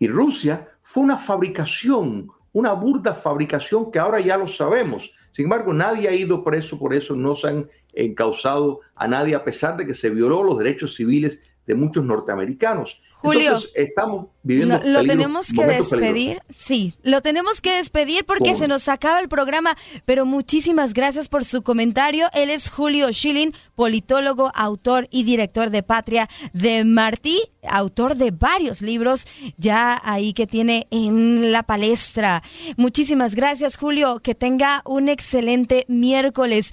y 0.00 0.08
Rusia 0.08 0.68
fue 0.82 1.04
una 1.04 1.16
fabricación, 1.16 2.28
una 2.52 2.72
burda 2.72 3.14
fabricación 3.14 3.92
que 3.92 4.00
ahora 4.00 4.18
ya 4.18 4.36
lo 4.36 4.48
sabemos. 4.48 5.12
Sin 5.30 5.44
embargo, 5.44 5.72
nadie 5.72 6.08
ha 6.08 6.14
ido 6.14 6.42
preso 6.42 6.76
por 6.76 6.92
eso, 6.92 7.14
no 7.14 7.36
se 7.36 7.46
han 7.46 7.70
encausado 7.92 8.80
a 8.96 9.06
nadie, 9.06 9.36
a 9.36 9.44
pesar 9.44 9.76
de 9.76 9.86
que 9.86 9.94
se 9.94 10.10
violó 10.10 10.42
los 10.42 10.58
derechos 10.58 10.96
civiles 10.96 11.40
de 11.66 11.76
muchos 11.76 12.04
norteamericanos. 12.04 13.00
Julio, 13.20 13.58
estamos 13.74 14.26
viviendo. 14.44 14.80
lo 14.84 15.02
tenemos 15.02 15.48
que 15.48 15.66
despedir. 15.66 16.40
Sí, 16.56 16.94
lo 17.02 17.20
tenemos 17.20 17.60
que 17.60 17.72
despedir 17.76 18.24
porque 18.24 18.54
se 18.54 18.68
nos 18.68 18.88
acaba 18.88 19.18
el 19.18 19.28
programa. 19.28 19.76
Pero 20.04 20.24
muchísimas 20.24 20.94
gracias 20.94 21.28
por 21.28 21.44
su 21.44 21.62
comentario. 21.62 22.28
Él 22.32 22.48
es 22.48 22.70
Julio 22.70 23.12
Schilling, 23.12 23.54
politólogo, 23.74 24.52
autor 24.54 25.08
y 25.10 25.24
director 25.24 25.70
de 25.70 25.82
Patria 25.82 26.28
de 26.52 26.84
Martí, 26.84 27.40
autor 27.68 28.14
de 28.14 28.30
varios 28.30 28.82
libros 28.82 29.26
ya 29.56 30.00
ahí 30.04 30.32
que 30.32 30.46
tiene 30.46 30.86
en 30.92 31.50
la 31.50 31.64
palestra. 31.64 32.44
Muchísimas 32.76 33.34
gracias, 33.34 33.76
Julio. 33.76 34.20
Que 34.20 34.36
tenga 34.36 34.82
un 34.84 35.08
excelente 35.08 35.84
miércoles. 35.88 36.72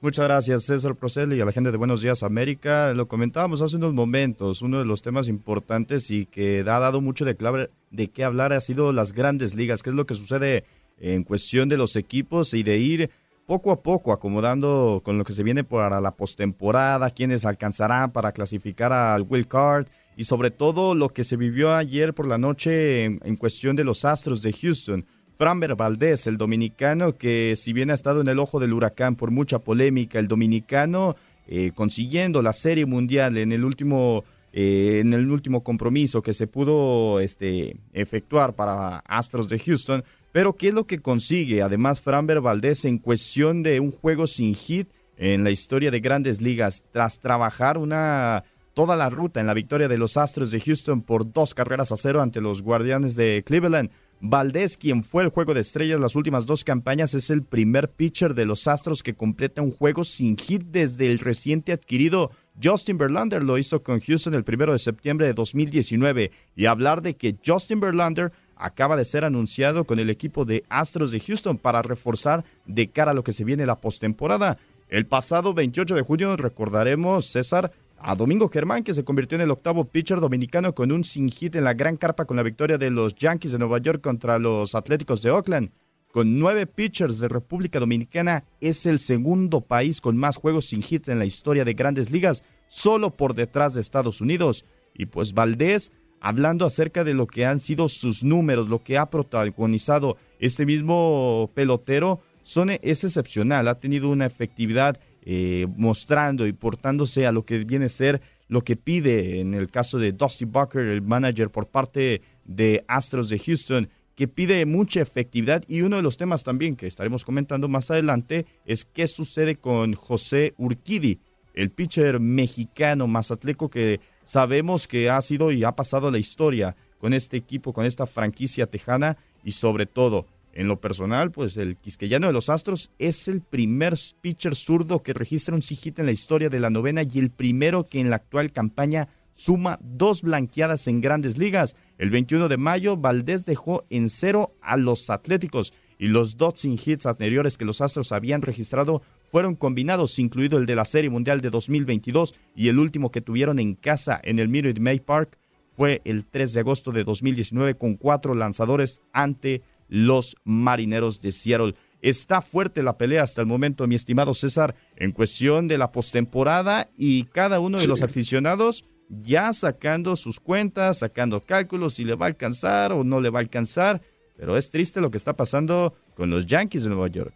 Muchas 0.00 0.26
gracias, 0.26 0.62
César 0.62 0.94
Procel 0.94 1.32
y 1.32 1.40
a 1.40 1.44
la 1.44 1.50
gente 1.50 1.72
de 1.72 1.76
Buenos 1.76 2.00
Días 2.00 2.22
América. 2.22 2.94
Lo 2.94 3.08
comentábamos 3.08 3.62
hace 3.62 3.74
unos 3.74 3.94
momentos, 3.94 4.62
uno 4.62 4.78
de 4.78 4.84
los 4.84 5.02
temas 5.02 5.26
importantes 5.26 6.12
y 6.12 6.26
que 6.26 6.60
ha 6.60 6.78
dado 6.78 7.00
mucho 7.00 7.24
de, 7.24 7.34
clave, 7.34 7.70
de 7.90 8.08
qué 8.08 8.22
hablar 8.22 8.52
ha 8.52 8.60
sido 8.60 8.92
las 8.92 9.12
grandes 9.12 9.56
ligas, 9.56 9.82
qué 9.82 9.90
es 9.90 9.96
lo 9.96 10.06
que 10.06 10.14
sucede 10.14 10.62
en 11.00 11.24
cuestión 11.24 11.68
de 11.68 11.76
los 11.76 11.96
equipos 11.96 12.54
y 12.54 12.62
de 12.62 12.78
ir 12.78 13.10
poco 13.44 13.72
a 13.72 13.82
poco 13.82 14.12
acomodando 14.12 15.02
con 15.04 15.18
lo 15.18 15.24
que 15.24 15.32
se 15.32 15.42
viene 15.42 15.64
para 15.64 16.00
la 16.00 16.14
postemporada, 16.14 17.10
quiénes 17.10 17.44
alcanzarán 17.44 18.12
para 18.12 18.30
clasificar 18.30 18.92
al 18.92 19.22
wild 19.22 19.48
card 19.48 19.88
y 20.16 20.24
sobre 20.24 20.52
todo 20.52 20.94
lo 20.94 21.08
que 21.08 21.24
se 21.24 21.36
vivió 21.36 21.74
ayer 21.74 22.14
por 22.14 22.28
la 22.28 22.38
noche 22.38 23.04
en 23.04 23.36
cuestión 23.36 23.74
de 23.74 23.82
los 23.82 24.04
Astros 24.04 24.42
de 24.42 24.52
Houston 24.52 25.04
Framber 25.38 25.76
Valdés, 25.76 26.26
el 26.26 26.36
dominicano 26.36 27.16
que 27.16 27.54
si 27.56 27.72
bien 27.72 27.92
ha 27.92 27.94
estado 27.94 28.20
en 28.20 28.28
el 28.28 28.40
ojo 28.40 28.58
del 28.58 28.72
huracán 28.72 29.14
por 29.14 29.30
mucha 29.30 29.60
polémica, 29.60 30.18
el 30.18 30.26
dominicano 30.26 31.14
eh, 31.46 31.70
consiguiendo 31.74 32.42
la 32.42 32.52
Serie 32.52 32.86
Mundial 32.86 33.38
en 33.38 33.52
el 33.52 33.64
último 33.64 34.24
eh, 34.52 34.98
en 35.00 35.14
el 35.14 35.30
último 35.30 35.62
compromiso 35.62 36.22
que 36.22 36.34
se 36.34 36.48
pudo 36.48 37.20
este, 37.20 37.76
efectuar 37.92 38.54
para 38.54 38.98
Astros 39.06 39.48
de 39.48 39.60
Houston. 39.60 40.02
Pero 40.32 40.54
¿qué 40.56 40.68
es 40.68 40.74
lo 40.74 40.86
que 40.86 41.00
consigue? 41.00 41.62
Además, 41.62 42.00
Framber 42.00 42.40
Valdés 42.40 42.84
en 42.84 42.98
cuestión 42.98 43.62
de 43.62 43.78
un 43.78 43.92
juego 43.92 44.26
sin 44.26 44.54
hit 44.54 44.88
en 45.16 45.44
la 45.44 45.50
historia 45.50 45.92
de 45.92 46.00
grandes 46.00 46.40
ligas, 46.40 46.82
tras 46.92 47.20
trabajar 47.20 47.78
una 47.78 48.42
toda 48.74 48.96
la 48.96 49.10
ruta 49.10 49.40
en 49.40 49.46
la 49.46 49.54
victoria 49.54 49.88
de 49.88 49.98
los 49.98 50.16
Astros 50.16 50.50
de 50.50 50.60
Houston 50.60 51.02
por 51.02 51.32
dos 51.32 51.54
carreras 51.54 51.90
a 51.90 51.96
cero 51.96 52.22
ante 52.22 52.40
los 52.40 52.62
Guardianes 52.62 53.16
de 53.16 53.42
Cleveland. 53.44 53.90
Valdés, 54.20 54.76
quien 54.76 55.04
fue 55.04 55.22
el 55.22 55.28
juego 55.28 55.54
de 55.54 55.60
estrellas 55.60 56.00
las 56.00 56.16
últimas 56.16 56.44
dos 56.44 56.64
campañas, 56.64 57.14
es 57.14 57.30
el 57.30 57.44
primer 57.44 57.88
pitcher 57.88 58.34
de 58.34 58.46
los 58.46 58.66
Astros 58.66 59.04
que 59.04 59.14
completa 59.14 59.62
un 59.62 59.70
juego 59.70 60.02
sin 60.02 60.36
hit 60.36 60.62
desde 60.72 61.08
el 61.10 61.20
reciente 61.20 61.72
adquirido 61.72 62.32
Justin 62.60 62.98
Verlander. 62.98 63.44
Lo 63.44 63.58
hizo 63.58 63.84
con 63.84 64.00
Houston 64.00 64.34
el 64.34 64.42
primero 64.42 64.72
de 64.72 64.80
septiembre 64.80 65.26
de 65.26 65.34
2019. 65.34 66.32
Y 66.56 66.66
hablar 66.66 67.00
de 67.00 67.14
que 67.14 67.36
Justin 67.46 67.78
Verlander 67.78 68.32
acaba 68.56 68.96
de 68.96 69.04
ser 69.04 69.24
anunciado 69.24 69.84
con 69.84 70.00
el 70.00 70.10
equipo 70.10 70.44
de 70.44 70.64
Astros 70.68 71.12
de 71.12 71.20
Houston 71.20 71.56
para 71.56 71.82
reforzar 71.82 72.44
de 72.66 72.90
cara 72.90 73.12
a 73.12 73.14
lo 73.14 73.22
que 73.22 73.32
se 73.32 73.44
viene 73.44 73.66
la 73.66 73.76
postemporada. 73.76 74.58
El 74.88 75.06
pasado 75.06 75.54
28 75.54 75.94
de 75.94 76.02
junio, 76.02 76.36
recordaremos, 76.36 77.26
César, 77.26 77.72
a 78.00 78.14
Domingo 78.14 78.48
Germán, 78.48 78.84
que 78.84 78.94
se 78.94 79.04
convirtió 79.04 79.36
en 79.36 79.42
el 79.42 79.50
octavo 79.50 79.84
pitcher 79.84 80.20
dominicano 80.20 80.74
con 80.74 80.92
un 80.92 81.04
sin 81.04 81.28
hit 81.28 81.56
en 81.56 81.64
la 81.64 81.74
gran 81.74 81.96
carpa 81.96 82.24
con 82.24 82.36
la 82.36 82.42
victoria 82.42 82.78
de 82.78 82.90
los 82.90 83.14
Yankees 83.14 83.52
de 83.52 83.58
Nueva 83.58 83.78
York 83.78 84.00
contra 84.00 84.38
los 84.38 84.74
Atléticos 84.74 85.22
de 85.22 85.30
Oakland. 85.30 85.70
Con 86.12 86.38
nueve 86.38 86.66
pitchers 86.66 87.18
de 87.18 87.28
República 87.28 87.80
Dominicana, 87.80 88.44
es 88.60 88.86
el 88.86 88.98
segundo 88.98 89.60
país 89.60 90.00
con 90.00 90.16
más 90.16 90.36
juegos 90.36 90.66
sin 90.66 90.82
hit 90.82 91.08
en 91.08 91.18
la 91.18 91.26
historia 91.26 91.64
de 91.64 91.74
grandes 91.74 92.10
ligas, 92.10 92.44
solo 92.66 93.14
por 93.16 93.34
detrás 93.34 93.74
de 93.74 93.82
Estados 93.82 94.20
Unidos. 94.20 94.64
Y 94.94 95.06
pues 95.06 95.34
Valdés, 95.34 95.92
hablando 96.20 96.64
acerca 96.64 97.04
de 97.04 97.14
lo 97.14 97.26
que 97.26 97.44
han 97.44 97.58
sido 97.60 97.88
sus 97.88 98.24
números, 98.24 98.68
lo 98.68 98.82
que 98.82 98.96
ha 98.96 99.10
protagonizado 99.10 100.16
este 100.38 100.64
mismo 100.64 101.50
pelotero, 101.54 102.20
son, 102.42 102.70
es 102.70 103.04
excepcional, 103.04 103.68
ha 103.68 103.78
tenido 103.78 104.08
una 104.08 104.24
efectividad 104.24 104.98
eh, 105.30 105.66
mostrando 105.76 106.46
y 106.46 106.54
portándose 106.54 107.26
a 107.26 107.32
lo 107.32 107.44
que 107.44 107.58
viene 107.58 107.84
a 107.84 107.90
ser 107.90 108.22
lo 108.48 108.62
que 108.62 108.76
pide 108.76 109.40
en 109.40 109.52
el 109.52 109.68
caso 109.68 109.98
de 109.98 110.12
Dusty 110.12 110.46
Bucker, 110.46 110.86
el 110.86 111.02
manager 111.02 111.50
por 111.50 111.68
parte 111.68 112.22
de 112.46 112.82
Astros 112.88 113.28
de 113.28 113.38
Houston, 113.38 113.90
que 114.14 114.26
pide 114.26 114.64
mucha 114.64 115.02
efectividad. 115.02 115.64
Y 115.68 115.82
uno 115.82 115.96
de 115.96 116.02
los 116.02 116.16
temas 116.16 116.44
también 116.44 116.76
que 116.76 116.86
estaremos 116.86 117.26
comentando 117.26 117.68
más 117.68 117.90
adelante 117.90 118.46
es 118.64 118.86
qué 118.86 119.06
sucede 119.06 119.56
con 119.56 119.92
José 119.92 120.54
Urquidi, 120.56 121.20
el 121.52 121.72
pitcher 121.72 122.20
mexicano 122.20 123.06
mazatleco 123.06 123.68
que 123.68 124.00
sabemos 124.24 124.88
que 124.88 125.10
ha 125.10 125.20
sido 125.20 125.52
y 125.52 125.62
ha 125.62 125.72
pasado 125.72 126.10
la 126.10 126.16
historia 126.16 126.74
con 126.96 127.12
este 127.12 127.36
equipo, 127.36 127.74
con 127.74 127.84
esta 127.84 128.06
franquicia 128.06 128.66
tejana 128.66 129.18
y 129.44 129.50
sobre 129.50 129.84
todo 129.84 130.24
en 130.52 130.68
lo 130.68 130.80
personal, 130.80 131.30
pues 131.30 131.56
el 131.56 131.76
Quisqueyano 131.76 132.26
de 132.26 132.32
los 132.32 132.48
Astros 132.48 132.90
es 132.98 133.28
el 133.28 133.40
primer 133.40 133.94
pitcher 134.20 134.54
zurdo 134.54 135.02
que 135.02 135.12
registra 135.12 135.54
un 135.54 135.62
hit 135.62 135.98
en 135.98 136.06
la 136.06 136.12
historia 136.12 136.48
de 136.48 136.60
la 136.60 136.70
novena 136.70 137.02
y 137.02 137.18
el 137.18 137.30
primero 137.30 137.88
que 137.88 138.00
en 138.00 138.10
la 138.10 138.16
actual 138.16 138.52
campaña 138.52 139.08
suma 139.34 139.78
dos 139.80 140.22
blanqueadas 140.22 140.88
en 140.88 141.00
grandes 141.00 141.38
ligas. 141.38 141.76
El 141.96 142.10
21 142.10 142.48
de 142.48 142.56
mayo, 142.56 142.96
Valdés 142.96 143.46
dejó 143.46 143.84
en 143.88 144.08
cero 144.08 144.56
a 144.60 144.76
los 144.76 145.10
Atléticos 145.10 145.72
y 145.98 146.08
los 146.08 146.36
dos 146.36 146.54
sin 146.60 146.74
hits 146.74 147.06
anteriores 147.06 147.56
que 147.56 147.64
los 147.64 147.80
Astros 147.80 148.12
habían 148.12 148.42
registrado 148.42 149.02
fueron 149.24 149.54
combinados, 149.54 150.18
incluido 150.18 150.58
el 150.58 150.66
de 150.66 150.74
la 150.74 150.84
Serie 150.84 151.10
Mundial 151.10 151.40
de 151.40 151.50
2022 151.50 152.34
y 152.54 152.68
el 152.68 152.78
último 152.78 153.10
que 153.10 153.20
tuvieron 153.20 153.58
en 153.58 153.74
casa 153.74 154.20
en 154.22 154.38
el 154.38 154.48
Minute 154.48 154.80
May 154.80 155.00
Park 155.00 155.38
fue 155.78 156.02
el 156.04 156.24
3 156.24 156.54
de 156.54 156.60
agosto 156.60 156.90
de 156.90 157.04
2019 157.04 157.76
con 157.76 157.94
cuatro 157.94 158.34
lanzadores 158.34 159.00
ante 159.12 159.62
los 159.88 160.36
Marineros 160.44 161.20
de 161.20 161.32
Seattle. 161.32 161.74
Está 162.00 162.42
fuerte 162.42 162.82
la 162.82 162.96
pelea 162.96 163.24
hasta 163.24 163.40
el 163.40 163.46
momento, 163.46 163.86
mi 163.86 163.96
estimado 163.96 164.32
César, 164.34 164.76
en 164.96 165.12
cuestión 165.12 165.66
de 165.66 165.78
la 165.78 165.90
postemporada 165.90 166.88
y 166.96 167.24
cada 167.24 167.58
uno 167.58 167.78
de 167.78 167.88
los 167.88 168.02
aficionados 168.02 168.84
ya 169.08 169.52
sacando 169.52 170.16
sus 170.16 170.38
cuentas, 170.38 170.98
sacando 170.98 171.40
cálculos 171.40 171.94
si 171.94 172.04
le 172.04 172.14
va 172.14 172.26
a 172.26 172.28
alcanzar 172.28 172.92
o 172.92 173.04
no 173.04 173.20
le 173.20 173.30
va 173.30 173.38
a 173.38 173.42
alcanzar. 173.42 174.00
Pero 174.36 174.56
es 174.56 174.70
triste 174.70 175.00
lo 175.00 175.10
que 175.10 175.16
está 175.16 175.34
pasando 175.34 175.94
con 176.14 176.30
los 176.30 176.46
Yankees 176.46 176.84
de 176.84 176.90
Nueva 176.90 177.08
York. 177.08 177.34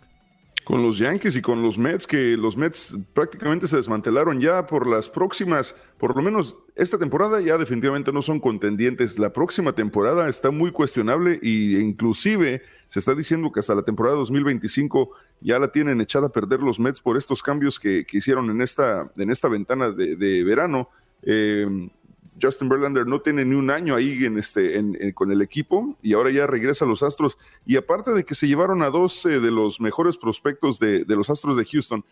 Con 0.64 0.82
los 0.82 0.98
Yankees 0.98 1.36
y 1.36 1.42
con 1.42 1.60
los 1.60 1.76
Mets, 1.76 2.06
que 2.06 2.36
los 2.36 2.56
Mets 2.56 2.96
prácticamente 3.14 3.66
se 3.66 3.76
desmantelaron 3.76 4.40
ya 4.40 4.66
por 4.66 4.86
las 4.86 5.08
próximas, 5.08 5.74
por 5.98 6.16
lo 6.16 6.22
menos 6.22 6.56
esta 6.76 6.98
temporada 6.98 7.40
ya 7.40 7.58
definitivamente 7.58 8.12
no 8.12 8.22
son 8.22 8.38
contendientes. 8.38 9.18
La 9.18 9.32
próxima 9.32 9.72
temporada 9.72 10.28
está 10.28 10.50
muy 10.50 10.70
cuestionable 10.70 11.40
e 11.42 11.80
inclusive 11.80 12.62
se 12.86 12.98
está 12.98 13.14
diciendo 13.14 13.50
que 13.50 13.60
hasta 13.60 13.74
la 13.74 13.82
temporada 13.82 14.16
2025 14.16 15.10
ya 15.40 15.58
la 15.58 15.72
tienen 15.72 16.00
echada 16.00 16.28
a 16.28 16.32
perder 16.32 16.60
los 16.60 16.78
Mets 16.78 17.00
por 17.00 17.16
estos 17.16 17.42
cambios 17.42 17.80
que, 17.80 18.06
hicieron 18.12 18.50
en 18.50 18.62
esta, 18.62 19.10
en 19.16 19.30
esta 19.30 19.48
ventana 19.48 19.90
de, 19.90 20.44
verano. 20.44 20.88
Eh, 21.22 21.66
Justin 22.42 22.68
Verlander 22.68 23.06
no 23.06 23.20
tiene 23.20 23.44
ni 23.44 23.54
un 23.54 23.70
año 23.70 23.94
ahí 23.94 24.24
en 24.24 24.38
este, 24.38 25.14
con 25.14 25.30
el 25.30 25.42
equipo 25.42 25.96
y 26.02 26.14
ahora 26.14 26.30
ya 26.30 26.46
regresa 26.46 26.84
a 26.84 26.88
los 26.88 27.02
Astros. 27.02 27.38
Y 27.64 27.76
aparte 27.76 28.12
de 28.12 28.24
que 28.24 28.34
se 28.34 28.48
llevaron 28.48 28.82
a 28.82 28.90
dos 28.90 29.22
de 29.22 29.50
los 29.50 29.80
mejores 29.80 30.16
prospectos 30.16 30.78
de, 30.78 31.04
los 31.06 31.30
Astros 31.30 31.56
de 31.56 31.64
Houston, 31.64 32.04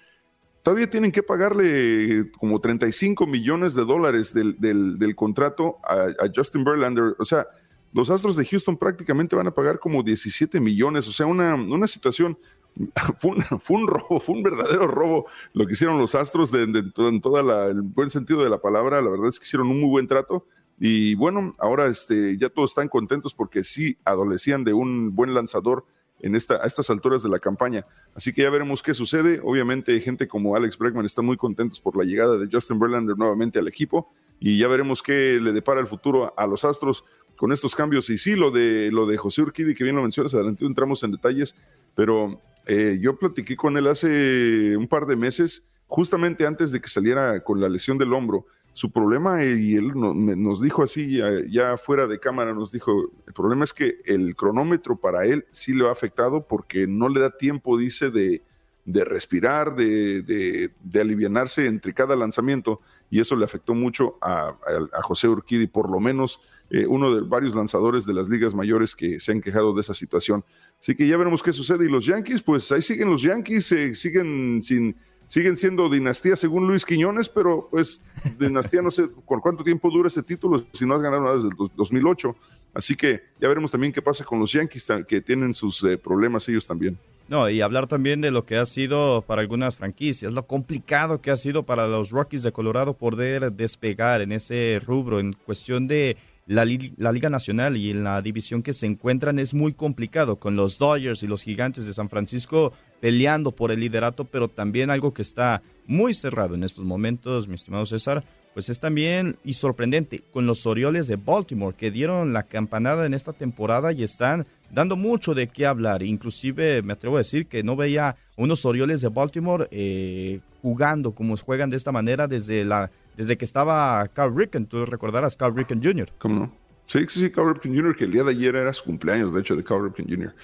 todavía 0.62 0.88
tienen 0.88 1.10
que 1.10 1.22
pagarle 1.22 2.30
como 2.38 2.60
35 2.60 3.26
millones 3.26 3.74
de 3.74 3.84
dólares 3.84 4.32
del, 4.32 5.14
contrato 5.16 5.78
a, 5.82 6.28
Justin 6.34 6.64
Verlander. 6.64 7.16
O 7.18 7.24
sea, 7.24 7.46
los 7.92 8.08
Astros 8.08 8.36
de 8.36 8.46
Houston 8.46 8.76
prácticamente 8.76 9.34
van 9.34 9.48
a 9.48 9.54
pagar 9.54 9.80
como 9.80 10.02
17 10.02 10.60
millones. 10.60 11.08
O 11.08 11.12
sea, 11.12 11.26
una, 11.26 11.54
una 11.54 11.88
situación 11.88 12.38
fue 13.18 13.76
un, 13.76 13.86
robo, 13.86 14.20
fue 14.20 14.36
un 14.36 14.42
verdadero 14.42 14.86
robo 14.86 15.26
lo 15.52 15.66
que 15.66 15.72
hicieron 15.72 15.98
los 15.98 16.14
Astros 16.14 16.50
de, 16.50 16.62
en 16.62 17.20
todo 17.20 17.68
el 17.68 17.82
buen 17.82 18.10
sentido 18.10 18.42
de 18.42 18.50
la 18.50 18.60
palabra. 18.60 19.00
La 19.00 19.10
verdad 19.10 19.28
es 19.28 19.38
que 19.38 19.46
hicieron 19.46 19.68
un 19.68 19.80
muy 19.80 19.90
buen 19.90 20.06
trato. 20.06 20.46
Y 20.78 21.14
bueno, 21.14 21.52
ahora 21.58 21.86
este, 21.86 22.38
ya 22.38 22.48
todos 22.48 22.70
están 22.70 22.88
contentos 22.88 23.34
porque 23.34 23.64
sí 23.64 23.98
adolecían 24.04 24.64
de 24.64 24.72
un 24.72 25.14
buen 25.14 25.34
lanzador 25.34 25.84
en 26.20 26.34
esta, 26.34 26.56
a 26.56 26.66
estas 26.66 26.88
alturas 26.90 27.22
de 27.22 27.28
la 27.28 27.38
campaña. 27.38 27.86
Así 28.14 28.32
que 28.32 28.42
ya 28.42 28.50
veremos 28.50 28.82
qué 28.82 28.94
sucede. 28.94 29.40
Obviamente, 29.42 29.98
gente 30.00 30.28
como 30.28 30.56
Alex 30.56 30.78
Bregman 30.78 31.06
está 31.06 31.22
muy 31.22 31.36
contentos 31.36 31.80
por 31.80 31.96
la 31.96 32.04
llegada 32.04 32.38
de 32.38 32.48
Justin 32.50 32.78
Verlander 32.78 33.16
nuevamente 33.16 33.58
al 33.58 33.68
equipo. 33.68 34.12
Y 34.38 34.58
ya 34.58 34.68
veremos 34.68 35.02
qué 35.02 35.38
le 35.40 35.52
depara 35.52 35.80
el 35.80 35.86
futuro 35.86 36.32
a 36.36 36.46
los 36.46 36.64
Astros 36.64 37.04
con 37.36 37.52
estos 37.52 37.74
cambios. 37.74 38.08
Y 38.10 38.18
sí, 38.18 38.34
lo 38.34 38.50
de, 38.50 38.90
lo 38.90 39.06
de 39.06 39.16
José 39.16 39.42
Urquidi, 39.42 39.74
que 39.74 39.84
bien 39.84 39.96
lo 39.96 40.02
mencionas, 40.02 40.34
adelante 40.34 40.64
entramos 40.64 41.02
en 41.04 41.12
detalles, 41.12 41.54
pero 41.94 42.40
eh, 42.66 42.98
yo 43.00 43.18
platiqué 43.18 43.56
con 43.56 43.76
él 43.76 43.86
hace 43.86 44.76
un 44.76 44.86
par 44.86 45.06
de 45.06 45.16
meses, 45.16 45.68
justamente 45.86 46.46
antes 46.46 46.72
de 46.72 46.80
que 46.80 46.88
saliera 46.88 47.42
con 47.42 47.60
la 47.60 47.68
lesión 47.68 47.98
del 47.98 48.12
hombro. 48.12 48.46
Su 48.72 48.92
problema, 48.92 49.42
eh, 49.42 49.56
y 49.58 49.74
él 49.74 49.92
nos 49.94 50.62
dijo 50.62 50.84
así, 50.84 51.20
ya, 51.48 51.76
fuera 51.76 52.06
de 52.06 52.20
cámara, 52.20 52.54
nos 52.54 52.70
dijo, 52.70 53.10
el 53.26 53.32
problema 53.32 53.64
es 53.64 53.72
que 53.72 53.98
el 54.04 54.36
cronómetro 54.36 54.96
para 54.96 55.24
él 55.24 55.44
sí 55.50 55.74
le 55.74 55.88
ha 55.88 55.90
afectado 55.90 56.46
porque 56.46 56.86
no 56.86 57.08
le 57.08 57.20
da 57.20 57.36
tiempo, 57.36 57.76
dice, 57.76 58.10
de, 58.10 58.42
respirar, 58.86 59.74
de, 59.74 60.22
de, 60.22 61.00
alivianarse 61.00 61.66
entre 61.66 61.92
cada 61.92 62.14
lanzamiento, 62.14 62.80
y 63.10 63.18
eso 63.18 63.34
le 63.34 63.44
afectó 63.44 63.74
mucho 63.74 64.16
a, 64.20 64.54
José 65.02 65.26
Urquidi, 65.26 65.66
por 65.66 65.90
lo 65.90 65.98
menos 65.98 66.40
eh, 66.70 66.86
uno 66.86 67.12
de 67.12 67.22
varios 67.22 67.56
lanzadores 67.56 68.06
de 68.06 68.14
las 68.14 68.28
ligas 68.28 68.54
mayores 68.54 68.94
que 68.94 69.18
se 69.18 69.32
han 69.32 69.40
quejado 69.40 69.74
de 69.74 69.80
esa 69.80 69.94
situación. 69.94 70.44
Así 70.80 70.94
que 70.94 71.06
ya 71.06 71.16
veremos 71.16 71.42
qué 71.42 71.52
sucede. 71.52 71.84
Y 71.84 71.88
los 71.88 72.06
Yankees, 72.06 72.42
pues 72.42 72.70
ahí 72.72 72.82
siguen 72.82 73.10
los 73.10 73.22
Yankees, 73.22 73.72
eh, 73.72 73.94
siguen 73.94 74.62
sin 74.62 74.96
siguen 75.30 75.56
siendo 75.56 75.88
dinastía 75.88 76.34
según 76.34 76.66
Luis 76.66 76.84
Quiñones, 76.84 77.28
pero 77.28 77.68
pues 77.70 78.02
dinastía 78.36 78.82
no 78.82 78.90
sé 78.90 79.06
por 79.06 79.40
cuánto 79.40 79.62
tiempo 79.62 79.88
dura 79.88 80.08
ese 80.08 80.24
título, 80.24 80.66
si 80.72 80.84
no 80.84 80.96
has 80.96 81.02
ganado 81.02 81.22
nada 81.22 81.36
desde 81.36 81.50
el 81.50 81.54
2008. 81.76 82.34
Así 82.74 82.96
que 82.96 83.22
ya 83.40 83.46
veremos 83.46 83.70
también 83.70 83.92
qué 83.92 84.02
pasa 84.02 84.24
con 84.24 84.40
los 84.40 84.50
Yankees, 84.50 84.88
que 85.06 85.20
tienen 85.20 85.54
sus 85.54 85.84
eh, 85.84 85.96
problemas 85.96 86.48
ellos 86.48 86.66
también. 86.66 86.98
No, 87.28 87.48
y 87.48 87.60
hablar 87.60 87.86
también 87.86 88.20
de 88.20 88.32
lo 88.32 88.44
que 88.44 88.56
ha 88.56 88.66
sido 88.66 89.22
para 89.22 89.40
algunas 89.40 89.76
franquicias, 89.76 90.32
lo 90.32 90.48
complicado 90.48 91.20
que 91.20 91.30
ha 91.30 91.36
sido 91.36 91.62
para 91.64 91.86
los 91.86 92.10
Rockies 92.10 92.42
de 92.42 92.50
Colorado 92.50 92.94
poder 92.94 93.52
despegar 93.52 94.20
en 94.22 94.32
ese 94.32 94.80
rubro, 94.84 95.20
en 95.20 95.34
cuestión 95.34 95.86
de 95.86 96.16
la, 96.50 96.64
Liga 97.12 97.30
Nacional 97.30 97.76
y 97.76 97.90
en 97.90 98.02
la 98.02 98.20
división 98.22 98.64
que 98.64 98.72
se 98.72 98.86
encuentran 98.86 99.38
es 99.38 99.54
muy 99.54 99.72
complicado, 99.72 100.40
con 100.40 100.56
los 100.56 100.78
Dodgers 100.78 101.22
y 101.22 101.28
los 101.28 101.42
Gigantes 101.42 101.86
de 101.86 101.94
San 101.94 102.08
Francisco 102.08 102.72
peleando 103.00 103.52
por 103.52 103.70
el 103.70 103.78
liderato, 103.78 104.24
pero 104.24 104.48
también 104.48 104.90
algo 104.90 105.14
que 105.14 105.22
está 105.22 105.62
muy 105.86 106.12
cerrado 106.12 106.56
en 106.56 106.64
estos 106.64 106.84
momentos, 106.84 107.46
mi 107.46 107.54
estimado 107.54 107.86
César, 107.86 108.24
pues 108.52 108.68
es 108.68 108.80
también 108.80 109.36
y 109.44 109.54
sorprendente 109.54 110.24
con 110.32 110.44
los 110.44 110.66
Orioles 110.66 111.06
de 111.06 111.14
Baltimore 111.14 111.76
que 111.76 111.92
dieron 111.92 112.32
la 112.32 112.42
campanada 112.42 113.06
en 113.06 113.14
esta 113.14 113.32
temporada 113.32 113.92
y 113.92 114.02
están 114.02 114.44
dando 114.72 114.96
mucho 114.96 115.34
de 115.34 115.46
qué 115.46 115.66
hablar. 115.66 116.02
Inclusive 116.02 116.82
me 116.82 116.94
atrevo 116.94 117.14
a 117.14 117.20
decir 117.20 117.46
que 117.46 117.62
no 117.62 117.76
veía 117.76 118.16
unos 118.36 118.64
Orioles 118.64 119.02
de 119.02 119.08
Baltimore 119.08 119.68
eh, 119.70 120.40
jugando 120.62 121.12
como 121.12 121.36
juegan 121.36 121.70
de 121.70 121.76
esta 121.76 121.92
manera 121.92 122.26
desde 122.26 122.64
la 122.64 122.90
desde 123.20 123.36
que 123.36 123.44
estaba 123.44 124.08
Carl 124.08 124.34
Ricken. 124.34 124.64
Tú 124.64 124.86
recordarás 124.86 125.36
Carl 125.36 125.54
Ricken 125.54 125.82
Jr. 125.82 126.08
¿Cómo 126.18 126.40
no? 126.40 126.52
Sí, 126.86 127.00
sí, 127.08 127.20
sí, 127.20 127.30
Carl 127.30 127.54
Ricken 127.54 127.76
Jr., 127.76 127.94
que 127.94 128.04
el 128.04 128.12
día 128.12 128.24
de 128.24 128.30
ayer 128.30 128.56
era 128.56 128.72
su 128.72 128.84
cumpleaños, 128.84 129.34
de 129.34 129.40
hecho, 129.40 129.54
de 129.54 129.62
Carl 129.62 129.84
Ricken 129.84 130.08
Jr. 130.08 130.34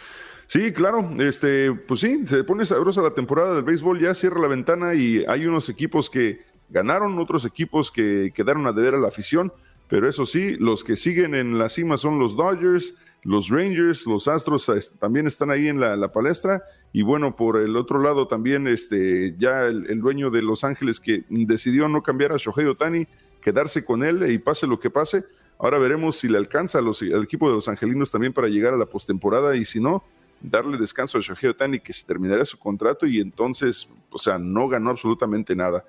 Sí, 0.46 0.72
claro, 0.72 1.10
este, 1.18 1.72
pues 1.72 2.00
sí, 2.00 2.24
se 2.26 2.44
pone 2.44 2.66
sabrosa 2.66 3.00
la 3.00 3.14
temporada 3.14 3.54
del 3.54 3.64
béisbol, 3.64 3.98
ya 3.98 4.14
cierra 4.14 4.40
la 4.40 4.48
ventana 4.48 4.94
y 4.94 5.24
hay 5.26 5.46
unos 5.46 5.70
equipos 5.70 6.10
que 6.10 6.42
ganaron, 6.68 7.18
otros 7.18 7.46
equipos 7.46 7.90
que 7.90 8.30
quedaron 8.34 8.66
a 8.66 8.72
deber 8.72 8.94
a 8.94 8.98
la 8.98 9.08
afición, 9.08 9.52
pero 9.88 10.06
eso 10.06 10.26
sí, 10.26 10.56
los 10.58 10.84
que 10.84 10.96
siguen 10.96 11.34
en 11.34 11.58
la 11.58 11.70
cima 11.70 11.96
son 11.96 12.18
los 12.18 12.36
Dodgers, 12.36 12.94
los 13.22 13.48
Rangers, 13.48 14.06
los 14.06 14.28
Astros 14.28 14.68
este, 14.68 14.98
también 14.98 15.26
están 15.26 15.50
ahí 15.50 15.66
en 15.66 15.80
la, 15.80 16.12
palestra. 16.12 16.62
Y 16.92 17.02
bueno, 17.02 17.36
por 17.36 17.58
el 17.58 17.76
otro 17.76 18.00
lado 18.00 18.26
también 18.26 18.66
este, 18.68 19.34
ya 19.38 19.66
el, 19.66 20.00
dueño 20.00 20.30
de 20.30 20.42
Los 20.42 20.64
Ángeles 20.64 20.98
que 20.98 21.24
decidió 21.28 21.88
no 21.88 22.02
cambiar 22.02 22.32
a 22.32 22.36
Shohei 22.38 22.66
Otani, 22.66 23.06
quedarse 23.42 23.84
con 23.84 24.02
él 24.02 24.30
y 24.30 24.38
pase 24.38 24.66
lo 24.66 24.80
que 24.80 24.90
pase. 24.90 25.24
Ahora 25.58 25.78
veremos 25.78 26.16
si 26.16 26.28
le 26.28 26.38
alcanza 26.38 26.78
al 26.78 27.22
equipo 27.22 27.48
de 27.48 27.54
los 27.54 27.68
angelinos 27.68 28.10
también 28.10 28.32
para 28.32 28.48
llegar 28.48 28.74
a 28.74 28.76
la 28.78 28.86
postemporada 28.86 29.56
y 29.56 29.64
si 29.64 29.80
no, 29.80 30.04
darle 30.40 30.78
descanso 30.78 31.18
a 31.18 31.20
Shohei 31.20 31.50
Otani 31.50 31.80
que 31.80 31.92
se 31.92 32.04
terminaría 32.04 32.44
su 32.44 32.58
contrato 32.58 33.06
y 33.06 33.20
entonces, 33.20 33.92
o 34.10 34.18
sea, 34.18 34.38
no 34.38 34.68
ganó 34.68 34.90
absolutamente 34.90 35.54
nada. 35.54 35.84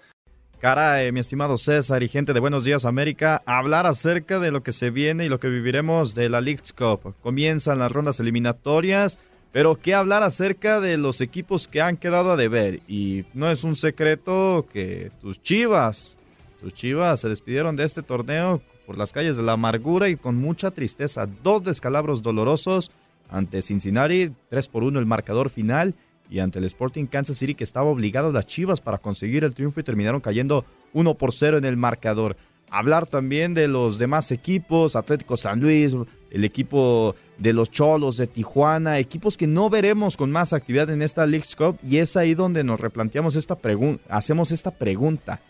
Caray, 0.59 1.11
mi 1.11 1.19
estimado 1.19 1.55
César 1.55 2.01
y 2.01 2.07
gente 2.07 2.33
de 2.33 2.39
Buenos 2.39 2.63
Días 2.63 2.83
América, 2.83 3.43
hablar 3.45 3.85
acerca 3.85 4.39
de 4.39 4.49
lo 4.49 4.63
que 4.63 4.71
se 4.71 4.89
viene 4.89 5.23
y 5.23 5.29
lo 5.29 5.39
que 5.39 5.49
viviremos 5.49 6.15
de 6.15 6.29
la 6.29 6.41
League 6.41 6.63
Cup. 6.75 7.13
Comienzan 7.21 7.77
las 7.77 7.91
rondas 7.91 8.19
eliminatorias, 8.19 9.19
pero 9.57 9.75
qué 9.75 9.95
hablar 9.95 10.21
acerca 10.21 10.79
de 10.79 10.99
los 10.99 11.19
equipos 11.19 11.67
que 11.67 11.81
han 11.81 11.97
quedado 11.97 12.31
a 12.31 12.35
deber. 12.35 12.81
Y 12.87 13.25
no 13.33 13.49
es 13.49 13.63
un 13.63 13.75
secreto 13.75 14.67
que 14.71 15.11
tus 15.19 15.41
chivas, 15.41 16.19
tus 16.61 16.75
chivas 16.75 17.21
se 17.21 17.29
despidieron 17.29 17.75
de 17.75 17.83
este 17.83 18.03
torneo 18.03 18.61
por 18.85 18.99
las 18.99 19.11
calles 19.11 19.35
de 19.35 19.41
la 19.41 19.53
amargura 19.53 20.09
y 20.09 20.15
con 20.15 20.35
mucha 20.35 20.69
tristeza. 20.69 21.27
Dos 21.41 21.63
descalabros 21.63 22.21
dolorosos 22.21 22.91
ante 23.31 23.63
Cincinnati, 23.63 24.31
3 24.49 24.67
por 24.67 24.83
1 24.83 24.99
el 24.99 25.07
marcador 25.07 25.49
final 25.49 25.95
y 26.29 26.37
ante 26.37 26.59
el 26.59 26.65
Sporting 26.65 27.07
Kansas 27.07 27.39
City 27.39 27.55
que 27.55 27.63
estaba 27.63 27.89
obligado 27.89 28.27
a 28.27 28.33
las 28.33 28.45
Chivas 28.45 28.79
para 28.79 28.99
conseguir 28.99 29.43
el 29.43 29.55
triunfo 29.55 29.79
y 29.79 29.83
terminaron 29.83 30.21
cayendo 30.21 30.65
1 30.93 31.15
por 31.15 31.33
0 31.33 31.57
en 31.57 31.65
el 31.65 31.77
marcador. 31.77 32.37
Hablar 32.69 33.07
también 33.07 33.55
de 33.55 33.67
los 33.67 33.97
demás 33.97 34.31
equipos, 34.31 34.95
Atlético 34.95 35.35
San 35.35 35.61
Luis, 35.61 35.97
el 36.29 36.43
equipo 36.43 37.15
de 37.37 37.53
los 37.53 37.69
Cholos 37.69 38.17
de 38.17 38.27
Tijuana, 38.27 38.99
equipos 38.99 39.37
que 39.37 39.47
no 39.47 39.69
veremos 39.69 40.17
con 40.17 40.31
más 40.31 40.53
actividad 40.53 40.89
en 40.89 41.01
esta 41.01 41.25
League 41.25 41.45
Cup 41.57 41.77
y 41.83 41.97
es 41.97 42.17
ahí 42.17 42.33
donde 42.33 42.63
nos 42.63 42.79
replanteamos 42.79 43.35
esta 43.35 43.55
pregunta, 43.55 44.03
hacemos 44.09 44.51
esta 44.51 44.71
pregunta. 44.71 45.41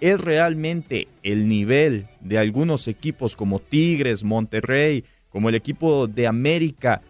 ¿Es 0.00 0.18
realmente 0.18 1.08
el 1.22 1.46
nivel 1.46 2.08
de 2.20 2.38
algunos 2.38 2.88
equipos 2.88 3.36
como 3.36 3.58
Tigres, 3.58 4.24
Monterrey, 4.24 5.04
como 5.28 5.48
el 5.48 5.54
equipo 5.54 6.06
de 6.06 6.26
América 6.26 7.02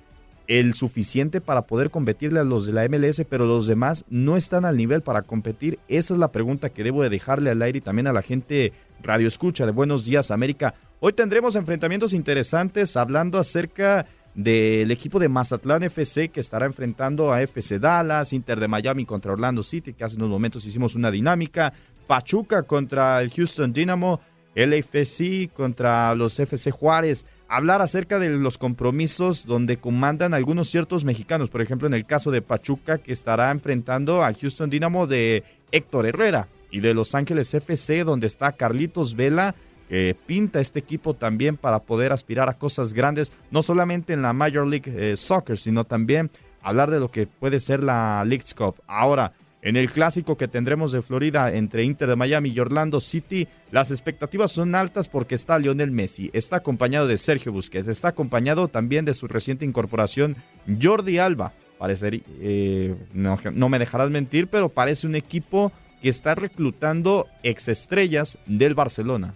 el 0.48 0.74
suficiente 0.74 1.40
para 1.40 1.62
poder 1.62 1.90
competirle 1.90 2.40
a 2.40 2.44
los 2.44 2.66
de 2.66 2.72
la 2.72 2.88
MLS, 2.88 3.22
pero 3.30 3.46
los 3.46 3.68
demás 3.68 4.04
no 4.08 4.36
están 4.36 4.64
al 4.64 4.76
nivel 4.76 5.02
para 5.02 5.22
competir? 5.22 5.78
Esa 5.86 6.14
es 6.14 6.18
la 6.18 6.32
pregunta 6.32 6.70
que 6.70 6.82
debo 6.82 7.04
de 7.04 7.10
dejarle 7.10 7.50
al 7.50 7.62
aire 7.62 7.78
y 7.78 7.82
también 7.82 8.08
a 8.08 8.12
la 8.12 8.22
gente 8.22 8.72
Radio 9.00 9.28
Escucha 9.28 9.64
de 9.64 9.72
Buenos 9.72 10.04
Días 10.04 10.32
América. 10.32 10.74
Hoy 10.98 11.12
tendremos 11.12 11.54
enfrentamientos 11.54 12.12
interesantes 12.12 12.96
hablando 12.96 13.38
acerca 13.38 14.06
del 14.42 14.90
equipo 14.90 15.18
de 15.18 15.28
Mazatlán 15.28 15.82
FC 15.82 16.30
que 16.30 16.40
estará 16.40 16.66
enfrentando 16.66 17.32
a 17.32 17.42
FC 17.42 17.78
Dallas, 17.78 18.32
Inter 18.32 18.58
de 18.58 18.68
Miami 18.68 19.04
contra 19.04 19.32
Orlando 19.32 19.62
City, 19.62 19.92
que 19.92 20.04
hace 20.04 20.16
unos 20.16 20.30
momentos 20.30 20.64
hicimos 20.64 20.94
una 20.94 21.10
dinámica, 21.10 21.72
Pachuca 22.06 22.62
contra 22.62 23.20
el 23.20 23.30
Houston 23.30 23.72
Dynamo, 23.72 24.20
LFC 24.54 25.52
contra 25.52 26.14
los 26.14 26.38
FC 26.40 26.70
Juárez, 26.70 27.26
hablar 27.48 27.82
acerca 27.82 28.18
de 28.18 28.30
los 28.30 28.56
compromisos 28.56 29.44
donde 29.44 29.76
comandan 29.76 30.32
algunos 30.32 30.68
ciertos 30.68 31.04
mexicanos, 31.04 31.50
por 31.50 31.60
ejemplo 31.60 31.86
en 31.86 31.94
el 31.94 32.06
caso 32.06 32.30
de 32.30 32.42
Pachuca 32.42 32.98
que 32.98 33.12
estará 33.12 33.50
enfrentando 33.50 34.24
al 34.24 34.36
Houston 34.36 34.70
Dynamo 34.70 35.06
de 35.06 35.44
Héctor 35.70 36.06
Herrera 36.06 36.48
y 36.70 36.80
de 36.80 36.94
Los 36.94 37.14
Ángeles 37.14 37.52
FC 37.52 38.04
donde 38.04 38.26
está 38.26 38.52
Carlitos 38.52 39.14
Vela 39.16 39.54
que 39.90 40.16
pinta 40.24 40.60
este 40.60 40.78
equipo 40.78 41.14
también 41.14 41.56
para 41.56 41.80
poder 41.80 42.12
aspirar 42.12 42.48
a 42.48 42.54
cosas 42.54 42.94
grandes, 42.94 43.32
no 43.50 43.60
solamente 43.60 44.12
en 44.12 44.22
la 44.22 44.32
Major 44.32 44.64
League 44.64 44.84
eh, 44.86 45.16
Soccer, 45.16 45.58
sino 45.58 45.82
también 45.82 46.30
hablar 46.62 46.92
de 46.92 47.00
lo 47.00 47.10
que 47.10 47.26
puede 47.26 47.58
ser 47.58 47.82
la 47.82 48.24
League's 48.24 48.54
Cup. 48.54 48.76
Ahora, 48.86 49.32
en 49.62 49.74
el 49.74 49.90
clásico 49.90 50.36
que 50.36 50.46
tendremos 50.46 50.92
de 50.92 51.02
Florida 51.02 51.52
entre 51.52 51.82
Inter 51.82 52.08
de 52.08 52.14
Miami 52.14 52.50
y 52.50 52.60
Orlando 52.60 53.00
City, 53.00 53.48
las 53.72 53.90
expectativas 53.90 54.52
son 54.52 54.76
altas 54.76 55.08
porque 55.08 55.34
está 55.34 55.58
Lionel 55.58 55.90
Messi, 55.90 56.30
está 56.34 56.58
acompañado 56.58 57.08
de 57.08 57.18
Sergio 57.18 57.50
Busquets, 57.50 57.88
está 57.88 58.08
acompañado 58.08 58.68
también 58.68 59.04
de 59.04 59.12
su 59.12 59.26
reciente 59.26 59.64
incorporación 59.64 60.36
Jordi 60.80 61.18
Alba. 61.18 61.52
Eh, 61.82 62.94
no, 63.12 63.36
no 63.52 63.68
me 63.68 63.80
dejarás 63.80 64.10
mentir, 64.10 64.46
pero 64.46 64.68
parece 64.68 65.08
un 65.08 65.16
equipo 65.16 65.72
que 66.00 66.10
está 66.10 66.36
reclutando 66.36 67.26
exestrellas 67.42 68.38
del 68.46 68.76
Barcelona. 68.76 69.34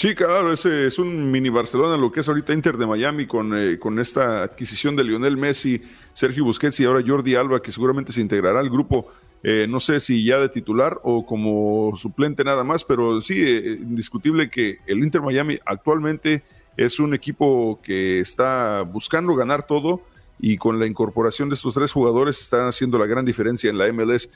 Sí, 0.00 0.14
claro, 0.14 0.50
ese 0.50 0.86
es 0.86 0.98
un 0.98 1.30
mini 1.30 1.50
Barcelona, 1.50 1.94
lo 1.98 2.10
que 2.10 2.20
es 2.20 2.28
ahorita 2.28 2.54
Inter 2.54 2.78
de 2.78 2.86
Miami 2.86 3.26
con, 3.26 3.54
eh, 3.54 3.78
con 3.78 3.98
esta 3.98 4.42
adquisición 4.42 4.96
de 4.96 5.04
Lionel 5.04 5.36
Messi, 5.36 5.82
Sergio 6.14 6.42
Busquets 6.42 6.80
y 6.80 6.86
ahora 6.86 7.04
Jordi 7.06 7.34
Alba, 7.34 7.60
que 7.60 7.70
seguramente 7.70 8.10
se 8.10 8.22
integrará 8.22 8.60
al 8.60 8.70
grupo. 8.70 9.12
Eh, 9.42 9.66
no 9.68 9.78
sé 9.78 10.00
si 10.00 10.24
ya 10.24 10.38
de 10.38 10.48
titular 10.48 10.98
o 11.02 11.26
como 11.26 11.94
suplente 11.98 12.44
nada 12.44 12.64
más, 12.64 12.82
pero 12.82 13.20
sí, 13.20 13.42
eh, 13.42 13.76
indiscutible 13.78 14.48
que 14.48 14.78
el 14.86 15.00
Inter 15.00 15.20
Miami 15.20 15.58
actualmente 15.66 16.44
es 16.78 16.98
un 16.98 17.12
equipo 17.12 17.78
que 17.82 18.20
está 18.20 18.80
buscando 18.80 19.34
ganar 19.34 19.66
todo 19.66 20.00
y 20.38 20.56
con 20.56 20.80
la 20.80 20.86
incorporación 20.86 21.50
de 21.50 21.56
estos 21.56 21.74
tres 21.74 21.92
jugadores 21.92 22.40
están 22.40 22.66
haciendo 22.66 22.98
la 22.98 23.04
gran 23.04 23.26
diferencia 23.26 23.68
en 23.68 23.76
la 23.76 23.92
MLS. 23.92 24.30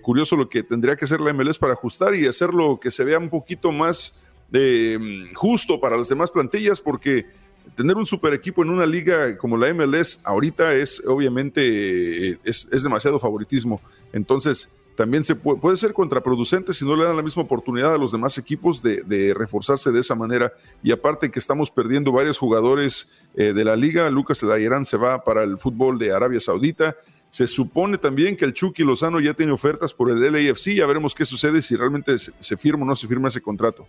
curioso 0.00 0.34
lo 0.34 0.48
que 0.48 0.62
tendría 0.62 0.96
que 0.96 1.04
hacer 1.04 1.20
la 1.20 1.34
MLS 1.34 1.58
para 1.58 1.74
ajustar 1.74 2.14
y 2.14 2.26
hacerlo 2.26 2.80
que 2.80 2.90
se 2.90 3.04
vea 3.04 3.18
un 3.18 3.28
poquito 3.28 3.70
más 3.70 4.18
Mm, 4.52 5.34
justo 5.34 5.80
para 5.80 5.96
las 5.96 6.08
demás 6.08 6.30
plantillas, 6.30 6.80
porque 6.80 7.26
tener 7.76 7.96
un 7.96 8.06
super 8.06 8.34
equipo 8.34 8.62
en 8.62 8.70
una 8.70 8.86
liga 8.86 9.36
como 9.36 9.56
la 9.56 9.72
MLS 9.72 10.20
ahorita 10.24 10.74
es 10.74 11.02
obviamente 11.06 12.38
es, 12.44 12.82
demasiado 12.82 13.18
favoritismo. 13.18 13.80
Entonces, 14.12 14.68
también 14.96 15.24
se 15.24 15.34
puede, 15.34 15.76
ser 15.76 15.94
contraproducente 15.94 16.74
si 16.74 16.84
no 16.84 16.94
le 16.96 17.04
dan 17.04 17.16
la 17.16 17.22
misma 17.22 17.42
oportunidad 17.42 17.94
a 17.94 17.98
los 17.98 18.12
demás 18.12 18.36
equipos 18.36 18.82
de, 18.82 19.32
reforzarse 19.34 19.92
de 19.92 20.00
esa 20.00 20.14
manera. 20.14 20.52
Y 20.82 20.90
aparte 20.90 21.30
que 21.30 21.38
estamos 21.38 21.70
perdiendo 21.70 22.12
varios 22.12 22.38
jugadores 22.38 23.10
eh, 23.34 23.52
de 23.54 23.64
la 23.64 23.76
liga, 23.76 24.10
Lucas 24.10 24.40
Dayerán 24.40 24.84
se 24.84 24.98
va 24.98 25.22
para 25.24 25.44
el 25.44 25.56
fútbol 25.58 25.98
de 25.98 26.12
Arabia 26.12 26.40
Saudita. 26.40 26.96
Se 27.30 27.46
supone 27.46 27.96
también 27.96 28.36
que 28.36 28.44
el 28.44 28.52
Chucky 28.52 28.82
Lozano 28.82 29.20
ya 29.20 29.32
tiene 29.32 29.52
ofertas 29.52 29.94
por 29.94 30.10
el 30.10 30.20
LAFC. 30.20 30.74
Ya 30.74 30.86
veremos 30.86 31.14
qué 31.14 31.24
sucede 31.24 31.62
si 31.62 31.76
realmente 31.76 32.16
se 32.18 32.56
firma 32.56 32.82
o 32.82 32.86
no 32.86 32.96
se 32.96 33.06
firma 33.06 33.28
ese 33.28 33.40
contrato. 33.40 33.86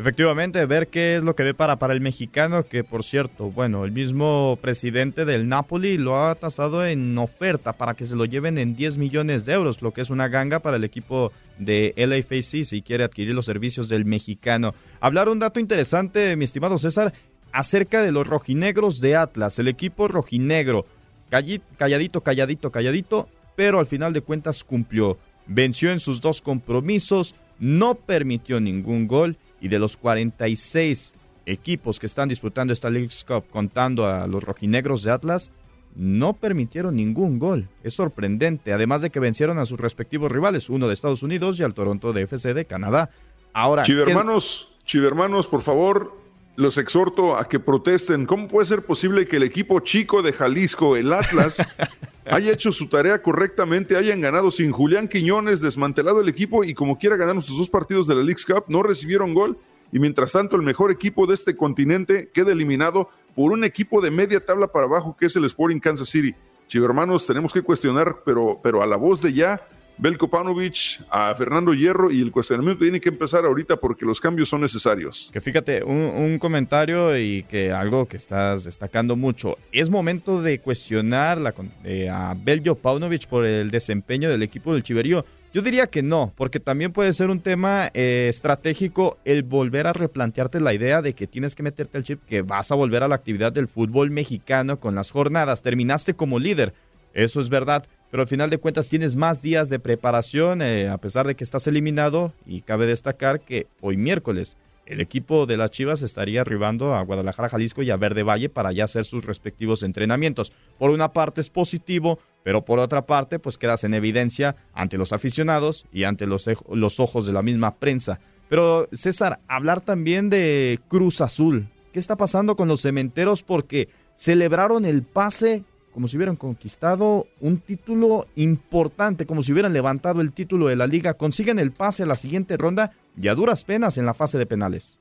Efectivamente, 0.00 0.64
ver 0.64 0.88
qué 0.88 1.16
es 1.16 1.24
lo 1.24 1.36
que 1.36 1.42
depara 1.42 1.78
para 1.78 1.92
el 1.92 2.00
mexicano, 2.00 2.64
que 2.64 2.84
por 2.84 3.04
cierto, 3.04 3.50
bueno, 3.50 3.84
el 3.84 3.92
mismo 3.92 4.58
presidente 4.62 5.26
del 5.26 5.46
Napoli 5.46 5.98
lo 5.98 6.24
ha 6.24 6.34
tasado 6.36 6.86
en 6.86 7.18
oferta 7.18 7.74
para 7.74 7.92
que 7.92 8.06
se 8.06 8.16
lo 8.16 8.24
lleven 8.24 8.56
en 8.56 8.74
10 8.74 8.96
millones 8.96 9.44
de 9.44 9.52
euros, 9.52 9.82
lo 9.82 9.92
que 9.92 10.00
es 10.00 10.08
una 10.08 10.28
ganga 10.28 10.60
para 10.60 10.78
el 10.78 10.84
equipo 10.84 11.32
de 11.58 11.92
LAFC 11.98 12.64
si 12.64 12.80
quiere 12.80 13.04
adquirir 13.04 13.34
los 13.34 13.44
servicios 13.44 13.90
del 13.90 14.06
mexicano. 14.06 14.74
Hablar 15.00 15.28
un 15.28 15.38
dato 15.38 15.60
interesante, 15.60 16.34
mi 16.34 16.44
estimado 16.44 16.78
César, 16.78 17.12
acerca 17.52 18.02
de 18.02 18.10
los 18.10 18.26
rojinegros 18.26 19.02
de 19.02 19.16
Atlas, 19.16 19.58
el 19.58 19.68
equipo 19.68 20.08
rojinegro, 20.08 20.86
calladito, 21.28 22.22
calladito, 22.22 22.72
calladito, 22.72 23.28
pero 23.54 23.78
al 23.78 23.86
final 23.86 24.14
de 24.14 24.22
cuentas 24.22 24.64
cumplió, 24.64 25.18
venció 25.46 25.92
en 25.92 26.00
sus 26.00 26.22
dos 26.22 26.40
compromisos, 26.40 27.34
no 27.58 27.96
permitió 27.96 28.60
ningún 28.60 29.06
gol 29.06 29.36
y 29.60 29.68
de 29.68 29.78
los 29.78 29.96
46 29.96 31.14
equipos 31.46 31.98
que 31.98 32.06
están 32.06 32.28
disputando 32.28 32.72
esta 32.72 32.90
League 32.90 33.10
Cup, 33.26 33.44
contando 33.50 34.06
a 34.06 34.26
los 34.26 34.42
rojinegros 34.42 35.02
de 35.02 35.10
Atlas, 35.10 35.50
no 35.94 36.34
permitieron 36.34 36.96
ningún 36.96 37.38
gol. 37.38 37.68
Es 37.82 37.94
sorprendente, 37.94 38.72
además 38.72 39.02
de 39.02 39.10
que 39.10 39.20
vencieron 39.20 39.58
a 39.58 39.66
sus 39.66 39.80
respectivos 39.80 40.30
rivales, 40.30 40.70
uno 40.70 40.86
de 40.86 40.94
Estados 40.94 41.22
Unidos 41.22 41.58
y 41.58 41.64
al 41.64 41.74
Toronto 41.74 42.12
de 42.12 42.22
FC 42.22 42.54
de 42.54 42.64
Canadá. 42.64 43.10
Ahora, 43.52 43.82
Chivermanos, 43.82 44.72
Chivermanos, 44.84 45.46
por 45.46 45.62
favor, 45.62 46.19
los 46.60 46.76
exhorto 46.76 47.36
a 47.36 47.48
que 47.48 47.58
protesten. 47.58 48.26
¿Cómo 48.26 48.46
puede 48.46 48.66
ser 48.66 48.82
posible 48.82 49.26
que 49.26 49.36
el 49.36 49.42
equipo 49.42 49.80
chico 49.80 50.22
de 50.22 50.32
Jalisco, 50.32 50.94
el 50.96 51.12
Atlas, 51.12 51.56
haya 52.26 52.52
hecho 52.52 52.70
su 52.70 52.88
tarea 52.88 53.22
correctamente, 53.22 53.96
hayan 53.96 54.20
ganado 54.20 54.50
sin 54.50 54.70
Julián 54.70 55.08
Quiñones, 55.08 55.60
desmantelado 55.60 56.20
el 56.20 56.28
equipo 56.28 56.62
y 56.62 56.74
como 56.74 56.98
quiera 56.98 57.16
ganar 57.16 57.42
sus 57.42 57.56
dos 57.56 57.70
partidos 57.70 58.06
de 58.06 58.14
la 58.14 58.22
League's 58.22 58.44
Cup, 58.44 58.64
no 58.68 58.82
recibieron 58.82 59.32
gol 59.32 59.58
y 59.90 59.98
mientras 59.98 60.32
tanto 60.32 60.54
el 60.54 60.62
mejor 60.62 60.90
equipo 60.90 61.26
de 61.26 61.34
este 61.34 61.56
continente 61.56 62.30
queda 62.32 62.52
eliminado 62.52 63.08
por 63.34 63.52
un 63.52 63.64
equipo 63.64 64.02
de 64.02 64.10
media 64.10 64.44
tabla 64.44 64.68
para 64.68 64.84
abajo 64.84 65.16
que 65.18 65.26
es 65.26 65.36
el 65.36 65.46
Sporting 65.46 65.80
Kansas 65.80 66.10
City. 66.10 66.34
Chivo 66.68 66.84
hermanos, 66.84 67.26
tenemos 67.26 67.54
que 67.54 67.62
cuestionar, 67.62 68.18
pero, 68.24 68.60
pero 68.62 68.82
a 68.82 68.86
la 68.86 68.96
voz 68.96 69.22
de 69.22 69.32
ya, 69.32 69.66
Belko 70.00 70.28
Panovich, 70.28 70.98
a 71.10 71.34
Fernando 71.34 71.74
Hierro 71.74 72.10
y 72.10 72.22
el 72.22 72.32
cuestionamiento 72.32 72.82
tiene 72.82 73.02
que 73.02 73.10
empezar 73.10 73.44
ahorita 73.44 73.76
porque 73.76 74.06
los 74.06 74.18
cambios 74.18 74.48
son 74.48 74.62
necesarios. 74.62 75.28
Que 75.30 75.42
fíjate, 75.42 75.84
un, 75.84 76.38
comentario 76.38 77.18
y 77.18 77.42
que 77.42 77.70
algo 77.70 78.08
que 78.08 78.16
estás 78.16 78.64
destacando 78.64 79.14
mucho. 79.14 79.58
Es 79.72 79.90
momento 79.90 80.40
de 80.40 80.58
cuestionar 80.58 81.38
eh, 81.84 82.08
a 82.08 82.34
Beljo 82.34 82.76
Paunovic 82.76 83.26
por 83.26 83.44
el 83.44 83.70
desempeño 83.70 84.30
del 84.30 84.42
equipo 84.42 84.72
del 84.72 84.82
Chiverío. 84.82 85.26
Yo 85.52 85.60
diría 85.60 85.86
que 85.88 86.02
no, 86.02 86.32
porque 86.34 86.60
también 86.60 86.92
puede 86.92 87.12
ser 87.12 87.28
un 87.28 87.40
tema 87.40 87.90
eh, 87.92 88.28
estratégico 88.30 89.18
el 89.26 89.42
volver 89.42 89.86
a 89.86 89.92
replantearte 89.92 90.60
la 90.60 90.72
idea 90.72 91.02
de 91.02 91.12
que 91.12 91.26
tienes 91.26 91.54
que 91.54 91.62
meterte 91.62 91.98
el 91.98 92.04
chip, 92.04 92.24
que 92.24 92.40
vas 92.40 92.72
a 92.72 92.74
volver 92.74 93.02
a 93.02 93.08
la 93.08 93.16
actividad 93.16 93.52
del 93.52 93.68
fútbol 93.68 94.10
mexicano 94.10 94.80
con 94.80 94.94
las 94.94 95.10
jornadas. 95.10 95.60
Terminaste 95.60 96.14
como 96.14 96.38
líder, 96.38 96.72
eso 97.12 97.40
es 97.40 97.50
verdad, 97.50 97.84
pero 98.10 98.22
al 98.22 98.28
final 98.28 98.50
de 98.50 98.58
cuentas 98.58 98.88
tienes 98.88 99.16
más 99.16 99.42
días 99.42 99.68
de 99.68 99.78
preparación 99.78 100.62
eh, 100.62 100.88
a 100.88 100.98
pesar 100.98 101.26
de 101.26 101.36
que 101.36 101.44
estás 101.44 101.66
eliminado 101.66 102.32
y 102.46 102.62
cabe 102.62 102.86
destacar 102.86 103.40
que 103.40 103.66
hoy 103.80 103.96
miércoles 103.96 104.56
el 104.90 105.00
equipo 105.00 105.46
de 105.46 105.56
las 105.56 105.70
Chivas 105.70 106.02
estaría 106.02 106.40
arribando 106.40 106.94
a 106.94 107.02
Guadalajara, 107.02 107.48
Jalisco 107.48 107.82
y 107.82 107.90
a 107.90 107.96
Verde 107.96 108.24
Valle 108.24 108.48
para 108.48 108.72
ya 108.72 108.84
hacer 108.84 109.04
sus 109.04 109.24
respectivos 109.24 109.84
entrenamientos. 109.84 110.52
Por 110.78 110.90
una 110.90 111.12
parte 111.12 111.40
es 111.40 111.48
positivo, 111.48 112.18
pero 112.42 112.64
por 112.64 112.80
otra 112.80 113.06
parte 113.06 113.38
pues 113.38 113.56
quedas 113.56 113.84
en 113.84 113.94
evidencia 113.94 114.56
ante 114.74 114.98
los 114.98 115.12
aficionados 115.12 115.86
y 115.92 116.02
ante 116.02 116.26
los, 116.26 116.50
los 116.72 116.98
ojos 116.98 117.24
de 117.24 117.32
la 117.32 117.42
misma 117.42 117.76
prensa. 117.76 118.18
Pero 118.48 118.88
César, 118.92 119.38
hablar 119.46 119.80
también 119.80 120.28
de 120.28 120.80
Cruz 120.88 121.20
Azul. 121.20 121.68
¿Qué 121.92 122.00
está 122.00 122.16
pasando 122.16 122.56
con 122.56 122.66
los 122.66 122.82
cementeros? 122.82 123.44
Porque 123.44 123.88
celebraron 124.14 124.84
el 124.84 125.04
pase 125.04 125.62
como 125.92 126.08
si 126.08 126.16
hubieran 126.16 126.36
conquistado 126.36 127.26
un 127.40 127.58
título 127.58 128.26
importante, 128.36 129.26
como 129.26 129.42
si 129.42 129.52
hubieran 129.52 129.72
levantado 129.72 130.20
el 130.20 130.32
título 130.32 130.66
de 130.66 130.76
la 130.76 130.86
liga, 130.86 131.14
consiguen 131.14 131.58
el 131.58 131.72
pase 131.72 132.04
a 132.04 132.06
la 132.06 132.16
siguiente 132.16 132.56
ronda 132.56 132.92
y 133.20 133.28
a 133.28 133.34
duras 133.34 133.64
penas 133.64 133.98
en 133.98 134.06
la 134.06 134.14
fase 134.14 134.38
de 134.38 134.46
penales. 134.46 135.00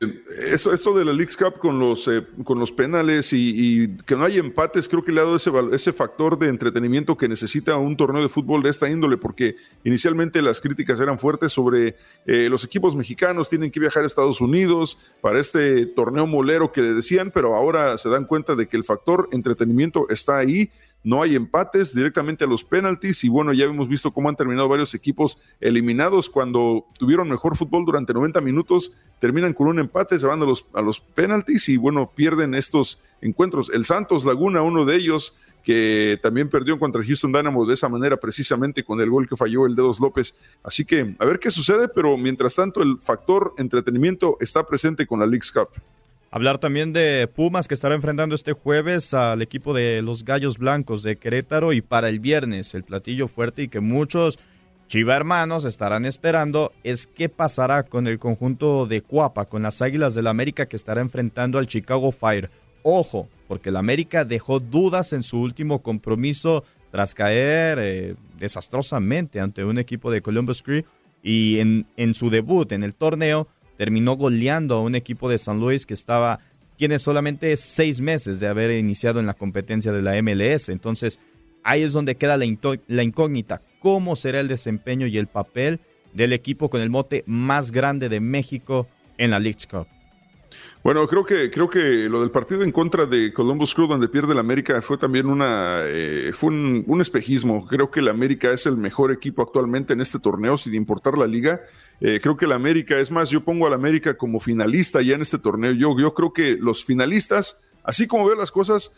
Eso, 0.00 0.72
esto 0.72 0.96
de 0.96 1.04
la 1.04 1.12
League 1.12 1.34
Cup 1.38 1.58
con 1.58 1.78
los, 1.78 2.08
eh, 2.08 2.24
con 2.42 2.58
los 2.58 2.72
penales 2.72 3.34
y, 3.34 3.98
que 4.06 4.16
no 4.16 4.24
hay 4.24 4.38
empates, 4.38 4.88
creo 4.88 5.04
que 5.04 5.12
le 5.12 5.20
ha 5.20 5.24
dado 5.24 5.36
ese, 5.36 5.50
ese 5.72 5.92
factor 5.92 6.38
de 6.38 6.48
entretenimiento 6.48 7.18
que 7.18 7.28
necesita 7.28 7.76
un 7.76 7.98
torneo 7.98 8.22
de 8.22 8.30
fútbol 8.30 8.62
de 8.62 8.70
esta 8.70 8.88
índole, 8.88 9.18
porque 9.18 9.56
inicialmente 9.84 10.40
las 10.40 10.62
críticas 10.62 11.00
eran 11.00 11.18
fuertes 11.18 11.52
sobre 11.52 11.96
eh, 12.24 12.48
los 12.48 12.64
equipos 12.64 12.96
mexicanos 12.96 13.50
tienen 13.50 13.70
que 13.70 13.78
viajar 13.78 14.04
a 14.04 14.06
Estados 14.06 14.40
Unidos 14.40 14.96
para 15.20 15.38
este 15.38 15.84
torneo 15.84 16.26
molero 16.26 16.72
que 16.72 16.80
le 16.80 16.94
decían, 16.94 17.30
pero 17.30 17.54
ahora 17.54 17.98
se 17.98 18.08
dan 18.08 18.24
cuenta 18.24 18.56
de 18.56 18.68
que 18.68 18.78
el 18.78 18.84
factor 18.84 19.28
entretenimiento 19.32 20.08
está 20.08 20.38
ahí 20.38 20.70
no 21.02 21.22
hay 21.22 21.34
empates 21.34 21.94
directamente 21.94 22.44
a 22.44 22.46
los 22.46 22.64
penaltis 22.64 23.24
y 23.24 23.28
bueno, 23.28 23.52
ya 23.52 23.64
hemos 23.64 23.88
visto 23.88 24.12
cómo 24.12 24.28
han 24.28 24.36
terminado 24.36 24.68
varios 24.68 24.94
equipos 24.94 25.38
eliminados 25.60 26.28
cuando 26.28 26.86
tuvieron 26.98 27.28
mejor 27.28 27.56
fútbol 27.56 27.84
durante 27.86 28.12
90 28.12 28.40
minutos, 28.40 28.92
terminan 29.18 29.54
con 29.54 29.68
un 29.68 29.78
empate, 29.78 30.18
se 30.18 30.26
van 30.26 30.42
a 30.42 30.44
los, 30.44 30.66
a 30.74 30.82
los 30.82 31.00
penaltis 31.00 31.68
y 31.68 31.76
bueno, 31.76 32.10
pierden 32.14 32.54
estos 32.54 33.02
encuentros. 33.22 33.70
El 33.70 33.84
Santos 33.84 34.24
Laguna, 34.24 34.62
uno 34.62 34.84
de 34.84 34.96
ellos, 34.96 35.36
que 35.62 36.18
también 36.22 36.48
perdió 36.48 36.78
contra 36.78 37.04
Houston 37.04 37.32
Dynamo 37.32 37.66
de 37.66 37.74
esa 37.74 37.88
manera 37.88 38.16
precisamente 38.18 38.84
con 38.84 39.00
el 39.00 39.10
gol 39.10 39.28
que 39.28 39.36
falló 39.36 39.66
el 39.66 39.76
Dedos 39.76 40.00
López. 40.00 40.34
Así 40.62 40.84
que 40.84 41.14
a 41.18 41.24
ver 41.24 41.38
qué 41.38 41.50
sucede, 41.50 41.88
pero 41.88 42.16
mientras 42.16 42.54
tanto 42.54 42.82
el 42.82 42.98
factor 42.98 43.54
entretenimiento 43.58 44.36
está 44.40 44.66
presente 44.66 45.06
con 45.06 45.20
la 45.20 45.26
League's 45.26 45.52
Cup. 45.52 45.68
Hablar 46.32 46.58
también 46.58 46.92
de 46.92 47.26
Pumas 47.26 47.66
que 47.66 47.74
estará 47.74 47.96
enfrentando 47.96 48.36
este 48.36 48.52
jueves 48.52 49.14
al 49.14 49.42
equipo 49.42 49.74
de 49.74 50.00
los 50.00 50.24
Gallos 50.24 50.58
Blancos 50.58 51.02
de 51.02 51.16
Querétaro 51.16 51.72
y 51.72 51.80
para 51.80 52.08
el 52.08 52.20
viernes 52.20 52.72
el 52.76 52.84
platillo 52.84 53.26
fuerte 53.26 53.64
y 53.64 53.68
que 53.68 53.80
muchos 53.80 54.38
Chiva 54.86 55.16
hermanos 55.16 55.64
estarán 55.64 56.04
esperando 56.04 56.72
es 56.84 57.08
qué 57.08 57.28
pasará 57.28 57.82
con 57.82 58.06
el 58.06 58.20
conjunto 58.20 58.86
de 58.86 59.02
Cuapa, 59.02 59.46
con 59.46 59.64
las 59.64 59.82
Águilas 59.82 60.14
del 60.14 60.24
la 60.24 60.30
América 60.30 60.66
que 60.66 60.76
estará 60.76 61.00
enfrentando 61.00 61.58
al 61.58 61.66
Chicago 61.66 62.12
Fire. 62.12 62.48
Ojo, 62.84 63.28
porque 63.48 63.70
el 63.70 63.76
América 63.76 64.24
dejó 64.24 64.60
dudas 64.60 65.12
en 65.12 65.24
su 65.24 65.40
último 65.40 65.82
compromiso 65.82 66.62
tras 66.92 67.12
caer 67.12 67.78
eh, 67.80 68.14
desastrosamente 68.38 69.40
ante 69.40 69.64
un 69.64 69.78
equipo 69.78 70.12
de 70.12 70.22
Columbus 70.22 70.62
Crew 70.62 70.84
y 71.24 71.58
en, 71.58 71.86
en 71.96 72.14
su 72.14 72.30
debut 72.30 72.70
en 72.70 72.84
el 72.84 72.94
torneo 72.94 73.48
terminó 73.80 74.12
goleando 74.12 74.74
a 74.74 74.82
un 74.82 74.94
equipo 74.94 75.30
de 75.30 75.38
San 75.38 75.58
Luis 75.58 75.86
que 75.86 75.94
estaba, 75.94 76.38
tiene 76.76 76.98
solamente 76.98 77.56
seis 77.56 78.02
meses 78.02 78.38
de 78.38 78.46
haber 78.46 78.72
iniciado 78.72 79.20
en 79.20 79.26
la 79.26 79.32
competencia 79.32 79.90
de 79.90 80.02
la 80.02 80.20
MLS. 80.20 80.68
Entonces, 80.68 81.18
ahí 81.64 81.80
es 81.82 81.94
donde 81.94 82.16
queda 82.16 82.36
la, 82.36 82.44
la 82.88 83.02
incógnita. 83.02 83.62
¿Cómo 83.78 84.16
será 84.16 84.40
el 84.40 84.48
desempeño 84.48 85.06
y 85.06 85.16
el 85.16 85.28
papel 85.28 85.80
del 86.12 86.34
equipo 86.34 86.68
con 86.68 86.82
el 86.82 86.90
mote 86.90 87.24
más 87.26 87.72
grande 87.72 88.10
de 88.10 88.20
México 88.20 88.86
en 89.16 89.30
la 89.30 89.38
League 89.38 89.56
Cup? 89.70 89.86
Bueno, 90.82 91.06
creo 91.06 91.24
que, 91.24 91.50
creo 91.50 91.68
que 91.68 92.08
lo 92.08 92.20
del 92.20 92.30
partido 92.30 92.62
en 92.62 92.72
contra 92.72 93.04
de 93.06 93.32
Columbus 93.32 93.74
Crew, 93.74 93.86
donde 93.86 94.08
pierde 94.08 94.32
el 94.32 94.38
América, 94.38 94.80
fue 94.80 94.96
también 94.96 95.26
una, 95.26 95.82
eh, 95.84 96.32
fue 96.34 96.50
un, 96.50 97.00
espejismo. 97.00 97.66
Creo 97.66 97.90
que 97.90 98.00
el 98.00 98.08
América 98.08 98.50
es 98.50 98.64
el 98.64 98.76
mejor 98.76 99.12
equipo 99.12 99.42
actualmente 99.42 99.92
en 99.92 100.00
este 100.00 100.18
torneo, 100.18 100.56
sin 100.56 100.74
importar 100.74 101.18
la 101.18 101.26
liga. 101.26 101.60
Eh, 102.00 102.20
creo 102.22 102.36
que 102.36 102.46
el 102.46 102.52
América, 102.52 102.98
es 102.98 103.10
más, 103.10 103.30
yo 103.30 103.42
pongo 103.42 103.66
al 103.66 103.74
América 103.74 104.16
como 104.16 104.40
finalista 104.40 105.02
ya 105.02 105.14
en 105.14 105.22
este 105.22 105.38
torneo. 105.38 105.72
Yo, 105.72 105.98
yo 105.98 106.14
creo 106.14 106.32
que 106.32 106.56
los 106.56 106.84
finalistas, 106.84 107.60
así 107.84 108.06
como 108.06 108.26
veo 108.26 108.36
las 108.36 108.50
cosas, 108.50 108.92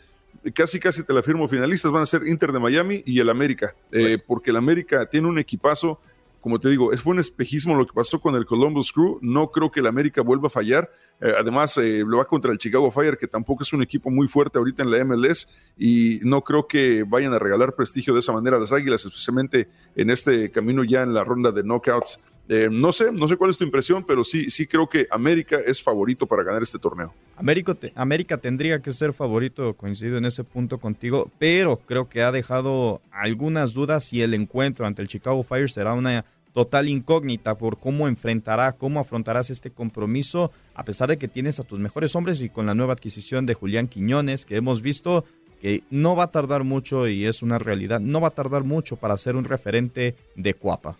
casi 0.53 0.79
casi 0.79 1.03
te 1.03 1.13
la 1.13 1.21
firmo, 1.21 1.47
finalistas 1.47 1.91
van 1.91 2.03
a 2.03 2.05
ser 2.05 2.27
Inter 2.27 2.51
de 2.51 2.59
Miami 2.59 3.03
y 3.05 3.19
el 3.19 3.29
América, 3.29 3.75
eh, 3.91 4.17
porque 4.25 4.51
el 4.51 4.57
América 4.57 5.05
tiene 5.05 5.27
un 5.27 5.39
equipazo 5.39 5.99
como 6.43 6.59
te 6.59 6.67
digo, 6.67 6.91
es 6.91 7.01
fue 7.01 7.13
un 7.13 7.19
espejismo 7.19 7.73
lo 7.73 7.85
que 7.85 7.93
pasó 7.93 8.19
con 8.19 8.35
el 8.35 8.45
Columbus 8.45 8.91
Crew. 8.91 9.17
No 9.21 9.49
creo 9.49 9.71
que 9.71 9.79
el 9.79 9.87
América 9.87 10.21
vuelva 10.21 10.47
a 10.47 10.49
fallar. 10.49 10.91
Eh, 11.21 11.33
además, 11.39 11.77
eh, 11.77 12.03
lo 12.05 12.17
va 12.17 12.25
contra 12.25 12.51
el 12.51 12.57
Chicago 12.57 12.91
Fire, 12.91 13.17
que 13.17 13.29
tampoco 13.29 13.63
es 13.63 13.71
un 13.71 13.81
equipo 13.81 14.11
muy 14.11 14.27
fuerte 14.27 14.57
ahorita 14.57 14.83
en 14.83 14.91
la 14.91 15.05
MLS. 15.05 15.47
Y 15.77 16.19
no 16.23 16.41
creo 16.41 16.67
que 16.67 17.03
vayan 17.03 17.31
a 17.31 17.39
regalar 17.39 17.75
prestigio 17.75 18.13
de 18.13 18.19
esa 18.19 18.33
manera 18.33 18.57
a 18.57 18.59
las 18.59 18.73
Águilas, 18.73 19.05
especialmente 19.05 19.69
en 19.95 20.09
este 20.09 20.51
camino 20.51 20.83
ya 20.83 21.03
en 21.03 21.13
la 21.13 21.23
ronda 21.23 21.53
de 21.53 21.63
knockouts. 21.63 22.19
Eh, 22.49 22.67
no 22.69 22.91
sé, 22.91 23.11
no 23.11 23.27
sé 23.27 23.37
cuál 23.37 23.51
es 23.51 23.57
tu 23.57 23.63
impresión, 23.63 24.03
pero 24.05 24.23
sí, 24.23 24.49
sí 24.49 24.67
creo 24.67 24.89
que 24.89 25.07
América 25.09 25.59
es 25.65 25.81
favorito 25.81 26.27
para 26.27 26.43
ganar 26.43 26.61
este 26.61 26.77
torneo. 26.77 27.13
América, 27.37 27.77
América 27.95 28.37
tendría 28.37 28.81
que 28.81 28.91
ser 28.91 29.13
favorito, 29.13 29.73
coincido 29.75 30.17
en 30.17 30.25
ese 30.25 30.43
punto 30.43 30.77
contigo, 30.77 31.31
pero 31.39 31.77
creo 31.77 32.09
que 32.09 32.21
ha 32.21 32.31
dejado 32.31 33.01
algunas 33.11 33.73
dudas 33.73 34.03
si 34.03 34.21
el 34.21 34.33
encuentro 34.33 34.85
ante 34.85 35.01
el 35.01 35.07
Chicago 35.07 35.43
Fire 35.43 35.69
será 35.69 35.93
una 35.93 36.25
total 36.53 36.87
incógnita 36.87 37.57
por 37.57 37.79
cómo 37.79 38.07
enfrentará, 38.07 38.73
cómo 38.73 38.99
afrontarás 38.99 39.49
este 39.49 39.71
compromiso, 39.71 40.51
a 40.75 40.85
pesar 40.85 41.09
de 41.09 41.17
que 41.17 41.27
tienes 41.27 41.59
a 41.59 41.63
tus 41.63 41.79
mejores 41.79 42.15
hombres 42.15 42.41
y 42.41 42.49
con 42.49 42.65
la 42.65 42.75
nueva 42.75 42.93
adquisición 42.93 43.45
de 43.45 43.55
Julián 43.55 43.87
Quiñones, 43.87 44.45
que 44.45 44.57
hemos 44.57 44.81
visto 44.81 45.25
que 45.61 45.81
no 45.89 46.15
va 46.15 46.25
a 46.25 46.31
tardar 46.31 46.63
mucho 46.63 47.07
y 47.07 47.25
es 47.25 47.41
una 47.41 47.57
realidad, 47.57 47.99
no 47.99 48.21
va 48.21 48.27
a 48.27 48.31
tardar 48.31 48.63
mucho 48.63 48.97
para 48.97 49.17
ser 49.17 49.35
un 49.35 49.45
referente 49.45 50.15
de 50.35 50.53
Cuapa. 50.53 50.97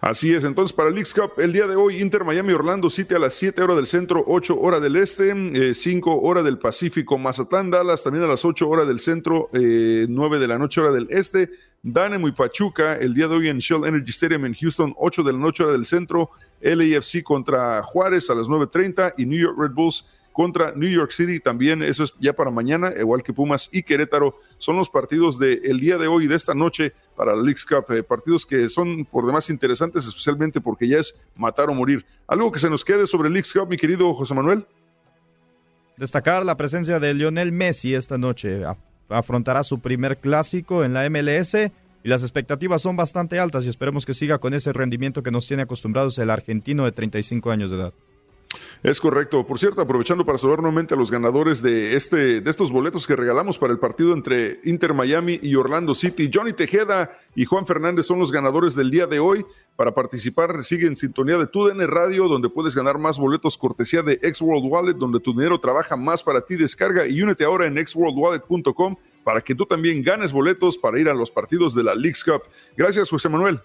Así 0.00 0.32
es, 0.34 0.44
entonces 0.44 0.74
para 0.74 0.88
el 0.88 0.94
Leagues 0.94 1.12
Cup, 1.12 1.32
el 1.36 1.52
día 1.52 1.66
de 1.66 1.76
hoy, 1.76 2.00
Inter 2.00 2.24
Miami 2.24 2.54
Orlando 2.54 2.88
City 2.88 3.14
a 3.14 3.18
las 3.18 3.34
7 3.34 3.60
horas 3.60 3.76
del 3.76 3.86
centro, 3.86 4.24
8 4.26 4.58
horas 4.58 4.80
del 4.80 4.96
este, 4.96 5.74
5 5.74 6.10
eh, 6.10 6.18
horas 6.22 6.42
del 6.42 6.58
Pacífico, 6.58 7.18
Mazatlán, 7.18 7.70
Dallas 7.70 8.02
también 8.02 8.24
a 8.24 8.26
las 8.26 8.42
8 8.46 8.66
horas 8.66 8.86
del 8.86 8.98
centro, 8.98 9.50
9 9.52 9.66
eh, 9.66 10.40
de 10.40 10.48
la 10.48 10.56
noche 10.56 10.80
hora 10.80 10.90
del 10.90 11.06
este, 11.10 11.50
Dynamo 11.82 12.28
y 12.28 12.32
Pachuca 12.32 12.96
el 12.96 13.12
día 13.12 13.28
de 13.28 13.36
hoy 13.36 13.48
en 13.48 13.58
Shell 13.58 13.84
Energy 13.84 14.08
Stadium 14.08 14.46
en 14.46 14.54
Houston, 14.54 14.94
8 14.96 15.22
de 15.22 15.32
la 15.34 15.38
noche 15.38 15.64
hora 15.64 15.72
del 15.72 15.84
centro, 15.84 16.30
LAFC 16.62 17.22
contra 17.22 17.82
Juárez 17.82 18.30
a 18.30 18.34
las 18.34 18.46
9.30 18.46 19.14
y 19.18 19.26
New 19.26 19.38
York 19.38 19.58
Red 19.58 19.72
Bulls 19.72 20.06
contra 20.32 20.72
New 20.74 20.88
York 20.88 21.10
City. 21.10 21.40
También 21.40 21.82
eso 21.82 22.04
es 22.04 22.14
ya 22.18 22.32
para 22.32 22.50
mañana, 22.50 22.92
igual 22.98 23.22
que 23.22 23.32
Pumas 23.32 23.68
y 23.72 23.82
Querétaro. 23.82 24.38
Son 24.56 24.76
los 24.76 24.88
partidos 24.88 25.38
del 25.38 25.80
día 25.80 25.98
de 25.98 26.06
hoy, 26.06 26.26
de 26.26 26.36
esta 26.36 26.54
noche, 26.54 26.94
para 27.20 27.36
la 27.36 27.42
Leagues 27.42 27.66
Cup. 27.66 27.84
Eh, 27.92 28.02
partidos 28.02 28.46
que 28.46 28.66
son 28.70 29.04
por 29.04 29.26
demás 29.26 29.50
interesantes, 29.50 30.06
especialmente 30.06 30.58
porque 30.58 30.88
ya 30.88 31.00
es 31.00 31.14
matar 31.36 31.68
o 31.68 31.74
morir. 31.74 32.02
¿Algo 32.26 32.50
que 32.50 32.58
se 32.58 32.70
nos 32.70 32.82
quede 32.82 33.06
sobre 33.06 33.28
Leagues 33.28 33.52
Cup, 33.52 33.68
mi 33.68 33.76
querido 33.76 34.14
José 34.14 34.32
Manuel? 34.32 34.66
Destacar 35.98 36.46
la 36.46 36.56
presencia 36.56 36.98
de 36.98 37.12
Lionel 37.12 37.52
Messi 37.52 37.94
esta 37.94 38.16
noche. 38.16 38.62
Afrontará 39.10 39.62
su 39.64 39.80
primer 39.80 40.16
clásico 40.16 40.82
en 40.82 40.94
la 40.94 41.10
MLS 41.10 41.56
y 42.02 42.08
las 42.08 42.22
expectativas 42.22 42.80
son 42.80 42.96
bastante 42.96 43.38
altas 43.38 43.66
y 43.66 43.68
esperemos 43.68 44.06
que 44.06 44.14
siga 44.14 44.38
con 44.38 44.54
ese 44.54 44.72
rendimiento 44.72 45.22
que 45.22 45.30
nos 45.30 45.46
tiene 45.46 45.64
acostumbrados 45.64 46.16
el 46.16 46.30
argentino 46.30 46.86
de 46.86 46.92
35 46.92 47.50
años 47.50 47.70
de 47.70 47.76
edad. 47.76 47.92
Es 48.82 49.00
correcto. 49.00 49.46
Por 49.46 49.58
cierto, 49.58 49.80
aprovechando 49.82 50.24
para 50.24 50.38
saludar 50.38 50.60
nuevamente 50.60 50.94
a 50.94 50.96
los 50.96 51.10
ganadores 51.10 51.62
de, 51.62 51.94
este, 51.94 52.40
de 52.40 52.50
estos 52.50 52.72
boletos 52.72 53.06
que 53.06 53.16
regalamos 53.16 53.58
para 53.58 53.72
el 53.72 53.78
partido 53.78 54.12
entre 54.12 54.60
Inter 54.64 54.94
Miami 54.94 55.38
y 55.42 55.54
Orlando 55.54 55.94
City. 55.94 56.30
Johnny 56.32 56.52
Tejeda 56.52 57.18
y 57.34 57.44
Juan 57.44 57.66
Fernández 57.66 58.06
son 58.06 58.18
los 58.18 58.32
ganadores 58.32 58.74
del 58.74 58.90
día 58.90 59.06
de 59.06 59.18
hoy. 59.18 59.44
Para 59.76 59.94
participar, 59.94 60.64
sigue 60.64 60.86
en 60.86 60.96
sintonía 60.96 61.38
de 61.38 61.46
TUDN 61.46 61.86
Radio, 61.86 62.28
donde 62.28 62.48
puedes 62.48 62.74
ganar 62.74 62.98
más 62.98 63.18
boletos 63.18 63.56
cortesía 63.56 64.02
de 64.02 64.14
X 64.14 64.40
World 64.42 64.64
Wallet, 64.70 64.94
donde 64.94 65.20
tu 65.20 65.32
dinero 65.32 65.58
trabaja 65.58 65.96
más 65.96 66.22
para 66.22 66.40
ti. 66.42 66.56
Descarga 66.56 67.06
y 67.06 67.22
únete 67.22 67.44
ahora 67.44 67.66
en 67.66 67.86
xworldwallet.com 67.86 68.96
para 69.24 69.40
que 69.40 69.54
tú 69.54 69.66
también 69.66 70.02
ganes 70.02 70.32
boletos 70.32 70.78
para 70.78 70.98
ir 70.98 71.08
a 71.08 71.14
los 71.14 71.30
partidos 71.30 71.74
de 71.74 71.82
la 71.82 71.94
Leagues 71.94 72.24
Cup. 72.24 72.42
Gracias, 72.76 73.08
José 73.10 73.28
Manuel. 73.28 73.60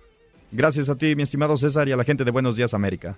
Gracias 0.52 0.90
a 0.90 0.98
ti, 0.98 1.16
mi 1.16 1.24
estimado 1.24 1.58
César, 1.58 1.88
y 1.88 1.92
a 1.92 1.98
la 1.98 2.04
gente 2.04 2.24
de 2.24 2.32
Buenos 2.32 2.56
Días 2.56 2.74
América. 2.74 3.18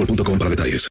para 0.39 0.49
detalles. 0.49 0.89